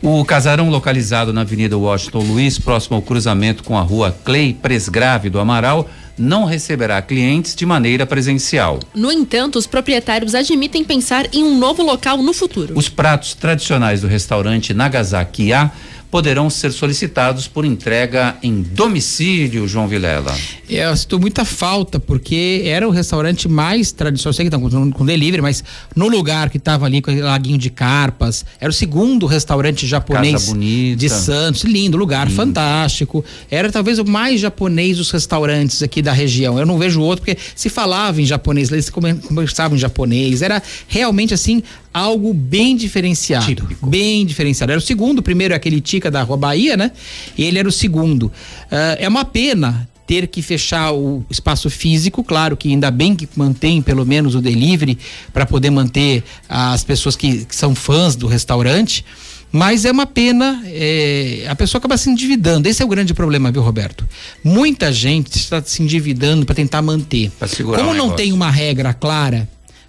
O 0.00 0.24
casarão 0.24 0.70
localizado 0.70 1.32
na 1.32 1.40
Avenida 1.40 1.76
Washington 1.76 2.20
Luiz, 2.20 2.58
próximo 2.58 2.96
ao 2.96 3.02
cruzamento 3.02 3.64
com 3.64 3.76
a 3.76 3.80
rua 3.80 4.16
Clay 4.24 4.54
Presgrave 4.54 5.28
do 5.28 5.40
Amaral, 5.40 5.88
não 6.16 6.44
receberá 6.44 7.00
clientes 7.00 7.54
de 7.54 7.64
maneira 7.64 8.04
presencial. 8.04 8.80
No 8.94 9.10
entanto, 9.10 9.58
os 9.58 9.66
proprietários 9.66 10.34
admitem 10.34 10.84
pensar 10.84 11.26
em 11.32 11.44
um 11.44 11.56
novo 11.56 11.82
local 11.82 12.18
no 12.18 12.32
futuro. 12.32 12.74
Os 12.76 12.88
pratos 12.88 13.34
tradicionais 13.34 14.00
do 14.00 14.08
restaurante 14.08 14.74
Nagasaki-ya 14.74 15.70
poderão 16.10 16.48
ser 16.48 16.72
solicitados 16.72 17.46
por 17.46 17.64
entrega 17.64 18.36
em 18.42 18.62
domicílio, 18.62 19.68
João 19.68 19.86
Vilela. 19.86 20.34
É, 20.68 20.86
eu 20.86 20.96
sinto 20.96 21.18
muita 21.18 21.44
falta, 21.44 22.00
porque 22.00 22.62
era 22.64 22.86
o 22.88 22.90
restaurante 22.90 23.48
mais 23.48 23.92
tradicional, 23.92 24.32
sei 24.32 24.48
que 24.48 24.54
estão 24.54 24.60
com, 24.60 24.90
com 24.90 25.04
delivery, 25.04 25.42
mas 25.42 25.62
no 25.94 26.08
lugar 26.08 26.48
que 26.50 26.56
estava 26.56 26.86
ali 26.86 27.02
com 27.02 27.10
aquele 27.10 27.24
laguinho 27.24 27.58
de 27.58 27.70
carpas, 27.70 28.44
era 28.60 28.70
o 28.70 28.72
segundo 28.72 29.26
restaurante 29.26 29.86
japonês 29.86 30.52
de 30.96 31.08
Santos, 31.08 31.64
lindo 31.64 31.96
lugar, 31.96 32.26
lindo. 32.26 32.36
fantástico. 32.36 33.24
Era 33.50 33.70
talvez 33.70 33.98
o 33.98 34.04
mais 34.04 34.40
japonês 34.40 34.96
dos 34.96 35.10
restaurantes 35.10 35.82
aqui 35.82 36.00
da 36.00 36.12
região. 36.12 36.58
Eu 36.58 36.66
não 36.66 36.78
vejo 36.78 37.00
outro, 37.00 37.24
porque 37.24 37.40
se 37.54 37.68
falava 37.68 38.20
em 38.20 38.24
japonês, 38.24 38.70
eles 38.70 38.90
conversavam 38.90 39.76
em 39.76 39.80
japonês, 39.80 40.42
era 40.42 40.62
realmente 40.86 41.34
assim 41.34 41.62
algo 41.92 42.32
bem 42.32 42.76
diferenciado. 42.76 43.46
Típico. 43.46 43.86
Bem 43.86 44.24
diferenciado. 44.24 44.72
Era 44.72 44.78
o 44.78 44.82
segundo, 44.82 45.18
o 45.18 45.22
primeiro 45.22 45.54
é 45.54 45.56
aquele 45.56 45.80
Tica 45.80 46.10
da 46.10 46.22
Rua 46.22 46.36
Bahia, 46.36 46.76
né? 46.76 46.92
E 47.36 47.44
ele 47.44 47.58
era 47.58 47.68
o 47.68 47.72
segundo. 47.72 48.24
Uh, 48.24 48.96
é 48.98 49.08
uma 49.08 49.24
pena 49.24 49.88
ter 50.08 50.26
que 50.26 50.40
fechar 50.40 50.92
o 50.92 51.22
espaço 51.28 51.68
físico, 51.68 52.24
claro 52.24 52.56
que 52.56 52.70
ainda 52.70 52.90
bem 52.90 53.14
que 53.14 53.28
mantém 53.36 53.82
pelo 53.82 54.06
menos 54.06 54.34
o 54.34 54.40
delivery 54.40 54.98
para 55.34 55.44
poder 55.44 55.68
manter 55.68 56.24
as 56.48 56.82
pessoas 56.82 57.14
que, 57.14 57.44
que, 57.44 57.54
são 57.54 57.74
fãs 57.74 58.16
do 58.16 58.26
restaurante. 58.26 59.04
Mas 59.52 59.84
é 59.84 59.90
uma 59.90 60.06
pena, 60.06 60.62
é, 60.66 61.46
a 61.48 61.54
pessoa 61.54 61.78
acaba 61.78 61.96
se 61.96 62.08
endividando. 62.10 62.68
Esse 62.68 62.82
é 62.82 62.84
o 62.84 62.88
grande 62.88 63.12
problema, 63.12 63.50
viu, 63.50 63.62
Roberto? 63.62 64.06
Muita 64.42 64.92
gente 64.92 65.36
está 65.36 65.62
se 65.62 65.82
endividando 65.82 66.44
para 66.44 66.54
tentar 66.54 66.80
manter. 66.82 67.30
Como 67.64 67.94
não 67.94 68.10
tem 68.10 68.32
uma 68.32 68.50
regra 68.50 68.92
clara, 68.94 69.48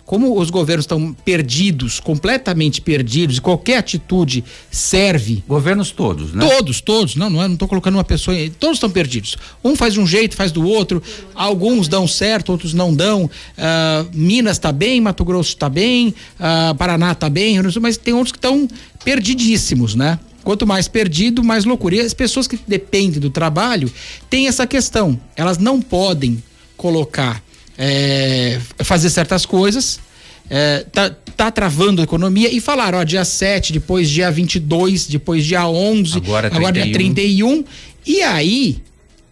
como 0.09 0.39
os 0.39 0.49
governos 0.49 0.85
estão 0.85 1.13
perdidos, 1.13 1.99
completamente 1.99 2.81
perdidos, 2.81 3.37
e 3.37 3.41
qualquer 3.41 3.77
atitude 3.77 4.43
serve. 4.71 5.43
Governos 5.47 5.91
todos, 5.91 6.33
né? 6.33 6.47
Todos, 6.47 6.81
todos. 6.81 7.15
Não, 7.15 7.29
não 7.29 7.53
estou 7.53 7.67
colocando 7.67 7.93
uma 7.93 8.03
pessoa. 8.03 8.35
Todos 8.59 8.77
estão 8.77 8.89
perdidos. 8.89 9.37
Um 9.63 9.75
faz 9.75 9.93
de 9.93 9.99
um 9.99 10.07
jeito, 10.07 10.35
faz 10.35 10.51
do 10.51 10.67
outro. 10.67 10.99
Alguns 11.35 11.87
dão 11.87 12.07
certo, 12.07 12.51
outros 12.51 12.73
não 12.73 12.91
dão. 12.91 13.25
Uh, 13.25 14.09
Minas 14.11 14.57
está 14.57 14.71
bem, 14.71 14.99
Mato 14.99 15.23
Grosso 15.23 15.49
está 15.51 15.69
bem, 15.69 16.07
uh, 16.39 16.73
Paraná 16.73 17.11
está 17.11 17.29
bem, 17.29 17.61
mas 17.79 17.95
tem 17.95 18.15
outros 18.15 18.31
que 18.31 18.39
estão 18.39 18.67
perdidíssimos, 19.05 19.93
né? 19.93 20.17
Quanto 20.43 20.65
mais 20.65 20.87
perdido, 20.87 21.43
mais 21.43 21.65
loucura. 21.65 21.97
E 21.97 21.99
as 21.99 22.15
pessoas 22.15 22.47
que 22.47 22.59
dependem 22.67 23.19
do 23.19 23.29
trabalho 23.29 23.93
têm 24.27 24.47
essa 24.47 24.65
questão. 24.65 25.19
Elas 25.35 25.59
não 25.59 25.79
podem 25.79 26.41
colocar 26.75 27.43
é, 27.79 28.59
fazer 28.79 29.09
certas 29.09 29.45
coisas, 29.45 30.01
é, 30.49 30.85
tá, 30.91 31.09
tá 31.37 31.49
travando 31.49 32.01
a 32.01 32.03
economia 32.03 32.53
e 32.53 32.59
falaram, 32.59 32.99
ó, 32.99 33.03
dia 33.03 33.23
7, 33.23 33.71
depois 33.71 34.09
dia 34.09 34.29
22, 34.29 35.07
depois 35.07 35.45
dia 35.45 35.65
11, 35.65 36.17
agora, 36.17 36.47
agora 36.53 36.73
dia 36.73 36.91
31. 36.91 37.63
E 38.05 38.21
aí, 38.21 38.81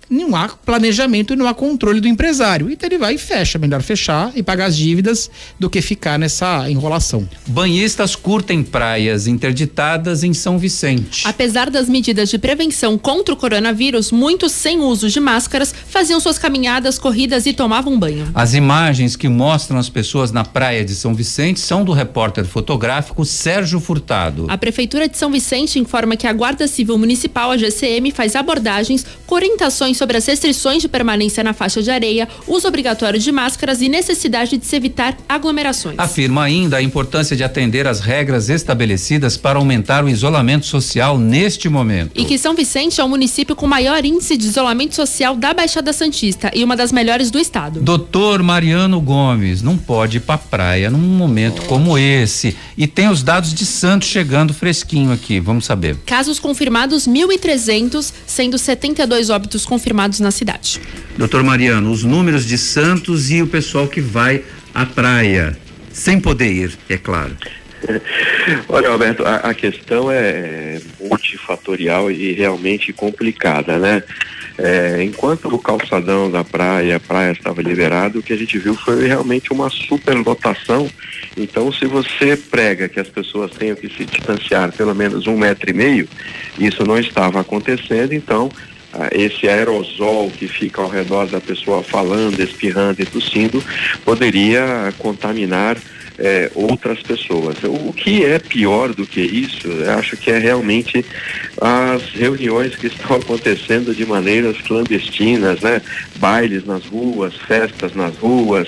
não 0.09 0.35
há 0.35 0.47
planejamento 0.47 1.33
e 1.33 1.35
não 1.35 1.47
há 1.47 1.53
controle 1.53 1.99
do 1.99 2.07
empresário. 2.07 2.69
Então 2.69 2.87
ele 2.87 2.97
vai 2.97 3.15
e 3.15 3.17
fecha, 3.17 3.57
melhor 3.57 3.81
fechar 3.81 4.31
e 4.35 4.43
pagar 4.43 4.65
as 4.65 4.77
dívidas 4.77 5.29
do 5.59 5.69
que 5.69 5.81
ficar 5.81 6.17
nessa 6.17 6.69
enrolação. 6.69 7.27
Banhistas 7.47 8.15
curtem 8.15 8.63
praias 8.63 9.27
interditadas 9.27 10.23
em 10.23 10.33
São 10.33 10.57
Vicente. 10.57 11.23
Apesar 11.25 11.69
das 11.69 11.89
medidas 11.89 12.29
de 12.29 12.37
prevenção 12.37 12.97
contra 12.97 13.33
o 13.33 13.37
coronavírus, 13.37 14.11
muitos 14.11 14.51
sem 14.51 14.79
uso 14.79 15.09
de 15.09 15.19
máscaras 15.19 15.73
faziam 15.87 16.19
suas 16.19 16.37
caminhadas, 16.37 16.97
corridas 16.97 17.45
e 17.45 17.53
tomavam 17.53 17.97
banho. 17.99 18.29
As 18.33 18.53
imagens 18.53 19.15
que 19.15 19.27
mostram 19.27 19.77
as 19.77 19.89
pessoas 19.89 20.31
na 20.31 20.43
praia 20.43 20.85
de 20.85 20.95
São 20.95 21.13
Vicente 21.13 21.59
são 21.59 21.83
do 21.83 21.91
repórter 21.91 22.45
fotográfico 22.45 23.25
Sérgio 23.25 23.79
Furtado. 23.79 24.45
A 24.49 24.57
prefeitura 24.57 25.07
de 25.07 25.17
São 25.17 25.31
Vicente 25.31 25.79
informa 25.79 26.15
que 26.15 26.27
a 26.27 26.33
Guarda 26.33 26.67
Civil 26.67 26.97
Municipal, 26.97 27.51
a 27.51 27.57
GCM, 27.57 28.11
faz 28.11 28.35
abordagens 28.35 29.05
com 29.25 29.35
orientações 29.35 29.96
sobre 29.97 30.17
as 30.17 30.25
restrições 30.25 30.81
de 30.81 30.87
permanência 30.87 31.43
na 31.43 31.53
faixa 31.53 31.81
de 31.81 31.91
areia, 31.91 32.27
uso 32.47 32.67
obrigatório 32.67 33.19
de 33.19 33.31
máscaras 33.31 33.81
e 33.81 33.89
necessidade 33.89 34.57
de 34.57 34.65
se 34.65 34.75
evitar 34.75 35.17
aglomerações. 35.27 35.95
Afirma 35.97 36.43
ainda 36.43 36.77
a 36.77 36.81
importância 36.81 37.35
de 37.35 37.43
atender 37.43 37.87
às 37.87 37.99
regras 37.99 38.49
estabelecidas 38.49 39.35
para 39.35 39.59
aumentar 39.59 40.03
o 40.05 40.09
isolamento 40.09 40.65
social 40.65 41.17
neste 41.17 41.67
momento. 41.67 42.11
E 42.15 42.25
que 42.25 42.37
São 42.37 42.53
Vicente 42.53 43.01
é 43.01 43.03
o 43.03 43.09
município 43.09 43.55
com 43.55 43.67
maior 43.67 44.05
índice 44.05 44.37
de 44.37 44.45
isolamento 44.45 44.95
social 44.95 45.35
da 45.35 45.53
Baixada 45.53 45.91
Santista 45.91 46.51
e 46.53 46.63
uma 46.63 46.75
das 46.75 46.91
melhores 46.91 47.31
do 47.31 47.39
estado. 47.39 47.81
Doutor 47.81 48.43
Mariano 48.43 49.01
Gomes, 49.01 49.61
não 49.61 49.77
pode 49.77 50.17
ir 50.17 50.21
pra 50.21 50.37
praia 50.37 50.89
num 50.89 50.97
momento 50.97 51.63
como 51.63 51.97
esse. 51.97 52.55
E 52.77 52.85
tem 52.85 53.09
os 53.09 53.23
dados 53.23 53.53
de 53.53 53.65
Santos 53.65 54.07
chegando 54.07 54.53
fresquinho 54.53 55.11
aqui, 55.11 55.39
vamos 55.39 55.65
saber. 55.65 55.97
Casos 56.05 56.39
confirmados 56.39 57.07
1.300, 57.07 58.13
sendo 58.25 58.57
72 58.57 59.29
óbitos 59.29 59.65
confirmados 59.65 59.86
confirmados 59.87 60.19
na 60.19 60.31
cidade. 60.31 60.81
Doutor 61.17 61.43
Mariano, 61.43 61.89
os 61.91 62.03
números 62.03 62.45
de 62.45 62.57
Santos 62.57 63.31
e 63.31 63.41
o 63.41 63.47
pessoal 63.47 63.87
que 63.87 64.01
vai 64.01 64.43
à 64.73 64.85
praia, 64.85 65.57
sem 65.93 66.19
poder 66.19 66.51
ir, 66.51 66.77
é 66.89 66.97
claro. 66.97 67.35
Olha, 68.67 68.89
Alberto, 68.89 69.23
a, 69.25 69.35
a, 69.37 69.53
questão 69.53 70.11
é 70.11 70.81
multifatorial 70.99 72.11
e 72.11 72.33
realmente 72.33 72.91
complicada, 72.91 73.77
né? 73.77 74.03
É, 74.57 75.03
enquanto 75.03 75.47
o 75.47 75.59
calçadão 75.59 76.31
da 76.31 76.43
praia, 76.43 76.95
a 76.95 76.99
praia 76.99 77.31
estava 77.31 77.61
liberado, 77.61 78.19
o 78.19 78.23
que 78.23 78.33
a 78.33 78.35
gente 78.35 78.57
viu 78.57 78.73
foi 78.73 79.07
realmente 79.07 79.53
uma 79.53 79.69
superlotação. 79.69 80.89
Então, 81.37 81.71
se 81.71 81.85
você 81.85 82.35
prega 82.35 82.89
que 82.89 82.99
as 82.99 83.07
pessoas 83.07 83.51
tenham 83.51 83.75
que 83.75 83.87
se 83.87 84.03
distanciar 84.03 84.71
pelo 84.71 84.95
menos 84.95 85.27
um 85.27 85.37
metro 85.37 85.69
e 85.69 85.73
meio, 85.73 86.09
isso 86.57 86.83
não 86.83 86.97
estava 86.97 87.39
acontecendo, 87.39 88.13
então 88.13 88.49
esse 89.11 89.47
aerosol 89.47 90.31
que 90.31 90.47
fica 90.47 90.81
ao 90.81 90.89
redor 90.89 91.27
da 91.27 91.39
pessoa 91.39 91.83
falando, 91.83 92.39
espirrando 92.39 93.01
e 93.01 93.05
tossindo, 93.05 93.63
poderia 94.03 94.93
contaminar 94.97 95.77
é, 96.17 96.49
outras 96.55 97.01
pessoas. 97.01 97.57
O 97.63 97.93
que 97.93 98.25
é 98.25 98.39
pior 98.39 98.93
do 98.93 99.05
que 99.05 99.21
isso, 99.21 99.67
eu 99.67 99.91
acho 99.91 100.17
que 100.17 100.31
é 100.31 100.37
realmente 100.37 101.05
as 101.61 102.03
reuniões 102.11 102.75
que 102.75 102.87
estão 102.87 103.17
acontecendo 103.17 103.93
de 103.93 104.05
maneiras 104.05 104.57
clandestinas, 104.61 105.61
né? 105.61 105.81
Bailes 106.15 106.65
nas 106.65 106.85
ruas, 106.85 107.35
festas 107.35 107.93
nas 107.93 108.15
ruas, 108.17 108.67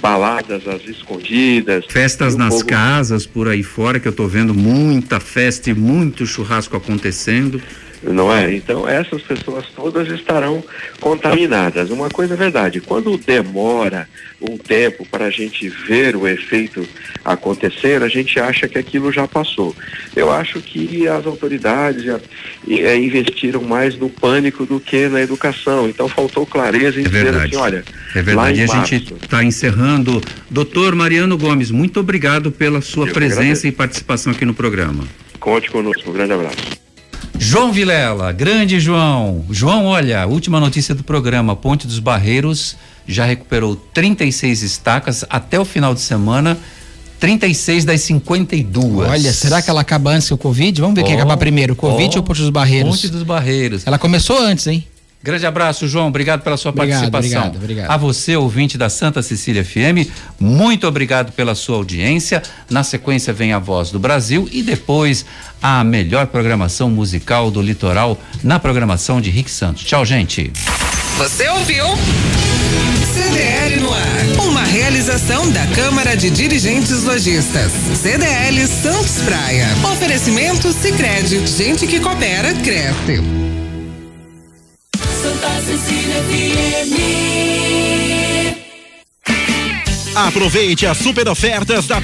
baladas 0.00 0.66
às 0.66 0.84
escondidas. 0.88 1.84
Festas 1.88 2.36
nas 2.36 2.54
povo... 2.54 2.66
casas 2.66 3.26
por 3.26 3.48
aí 3.48 3.62
fora, 3.62 4.00
que 4.00 4.08
eu 4.08 4.10
estou 4.10 4.28
vendo 4.28 4.54
muita 4.54 5.20
festa 5.20 5.70
e 5.70 5.74
muito 5.74 6.26
churrasco 6.26 6.76
acontecendo 6.76 7.62
não 8.02 8.32
é? 8.32 8.54
Então 8.54 8.88
essas 8.88 9.22
pessoas 9.22 9.66
todas 9.74 10.08
estarão 10.08 10.62
contaminadas. 11.00 11.90
Uma 11.90 12.08
coisa 12.08 12.34
é 12.34 12.36
verdade, 12.36 12.80
quando 12.80 13.16
demora 13.18 14.08
um 14.40 14.56
tempo 14.56 15.06
para 15.06 15.26
a 15.26 15.30
gente 15.30 15.68
ver 15.68 16.14
o 16.14 16.26
efeito 16.26 16.86
acontecer, 17.24 18.02
a 18.02 18.08
gente 18.08 18.38
acha 18.38 18.68
que 18.68 18.78
aquilo 18.78 19.12
já 19.12 19.26
passou. 19.26 19.74
Eu 20.14 20.30
acho 20.30 20.60
que 20.60 21.08
as 21.08 21.26
autoridades 21.26 22.04
já, 22.04 22.20
é, 22.68 22.96
investiram 22.96 23.62
mais 23.62 23.96
no 23.96 24.08
pânico 24.08 24.64
do 24.64 24.78
que 24.78 25.08
na 25.08 25.20
educação. 25.20 25.88
Então 25.88 26.08
faltou 26.08 26.46
clareza 26.46 27.00
em 27.00 27.04
é 27.04 27.08
dizer 27.08 27.34
assim, 27.34 27.56
olha. 27.56 27.84
É 28.14 28.22
verdade. 28.22 28.60
e 28.60 28.62
a 28.62 28.66
gente 28.66 29.14
está 29.14 29.42
encerrando. 29.42 30.20
Doutor 30.48 30.94
Mariano 30.94 31.36
Gomes, 31.36 31.70
muito 31.70 32.00
obrigado 32.00 32.50
pela 32.50 32.80
sua 32.80 33.08
Eu 33.08 33.12
presença 33.12 33.66
e 33.66 33.72
participação 33.72 34.32
aqui 34.32 34.44
no 34.44 34.54
programa. 34.54 35.04
Conte 35.40 35.70
conosco. 35.70 36.10
Um 36.10 36.12
grande 36.12 36.32
abraço. 36.32 36.87
João 37.38 37.72
Vilela, 37.72 38.32
grande 38.32 38.80
João. 38.80 39.44
João, 39.50 39.86
olha, 39.86 40.26
última 40.26 40.58
notícia 40.58 40.94
do 40.94 41.04
programa: 41.04 41.54
Ponte 41.54 41.86
dos 41.86 41.98
Barreiros 41.98 42.76
já 43.06 43.24
recuperou 43.24 43.76
36 43.76 44.62
estacas 44.62 45.24
até 45.30 45.58
o 45.58 45.64
final 45.64 45.94
de 45.94 46.00
semana. 46.00 46.58
36 47.18 47.84
das 47.84 48.00
52. 48.02 49.08
Olha, 49.08 49.32
será 49.32 49.60
que 49.60 49.68
ela 49.68 49.80
acaba 49.80 50.10
antes 50.10 50.28
que 50.28 50.34
o 50.34 50.38
Covid? 50.38 50.80
Vamos 50.80 50.94
ver 50.94 51.02
oh, 51.02 51.04
quem 51.04 51.16
acabar 51.16 51.36
primeiro, 51.36 51.72
o 51.72 51.76
Covid 51.76 52.10
oh, 52.10 52.18
ou 52.18 52.20
o 52.20 52.22
Ponte 52.22 52.40
dos 52.40 52.50
Barreiros? 52.50 52.90
Ponte 52.90 53.08
dos 53.08 53.22
Barreiros. 53.24 53.86
Ela 53.86 53.98
começou 53.98 54.38
antes, 54.40 54.66
hein? 54.68 54.86
Grande 55.22 55.44
abraço, 55.46 55.88
João. 55.88 56.08
Obrigado 56.08 56.42
pela 56.42 56.56
sua 56.56 56.70
obrigado, 56.70 57.10
participação. 57.10 57.48
Obrigado, 57.48 57.62
obrigado. 57.62 57.90
A 57.90 57.96
você, 57.96 58.36
ouvinte 58.36 58.78
da 58.78 58.88
Santa 58.88 59.20
Cecília 59.20 59.64
FM, 59.64 60.08
muito 60.38 60.86
obrigado 60.86 61.32
pela 61.32 61.54
sua 61.56 61.76
audiência. 61.76 62.42
Na 62.70 62.84
sequência 62.84 63.32
vem 63.32 63.52
a 63.52 63.58
Voz 63.58 63.90
do 63.90 63.98
Brasil 63.98 64.48
e 64.52 64.62
depois 64.62 65.26
a 65.60 65.82
melhor 65.82 66.28
programação 66.28 66.88
musical 66.88 67.50
do 67.50 67.60
litoral 67.60 68.16
na 68.44 68.60
programação 68.60 69.20
de 69.20 69.28
Rick 69.28 69.50
Santos. 69.50 69.84
Tchau, 69.84 70.04
gente. 70.04 70.52
Você 71.16 71.48
ouviu? 71.48 71.84
CDL 73.12 73.80
no 73.80 73.92
ar. 73.92 74.46
Uma 74.46 74.62
realização 74.62 75.50
da 75.50 75.66
Câmara 75.66 76.16
de 76.16 76.30
Dirigentes 76.30 77.02
Lojistas. 77.02 77.72
CDL 78.00 78.64
Santos 78.68 79.20
Praia. 79.24 79.66
Oferecimento 79.92 80.72
Sicredi. 80.72 81.44
Gente 81.44 81.88
que 81.88 81.98
coopera, 81.98 82.54
cresce. 82.54 83.57
Santa 85.20 85.60
Cecília 85.62 86.22
FM. 86.22 87.08
Aproveite 90.14 90.86
as 90.86 90.98
super 90.98 91.28
ofertas 91.28 91.86
da 91.86 91.96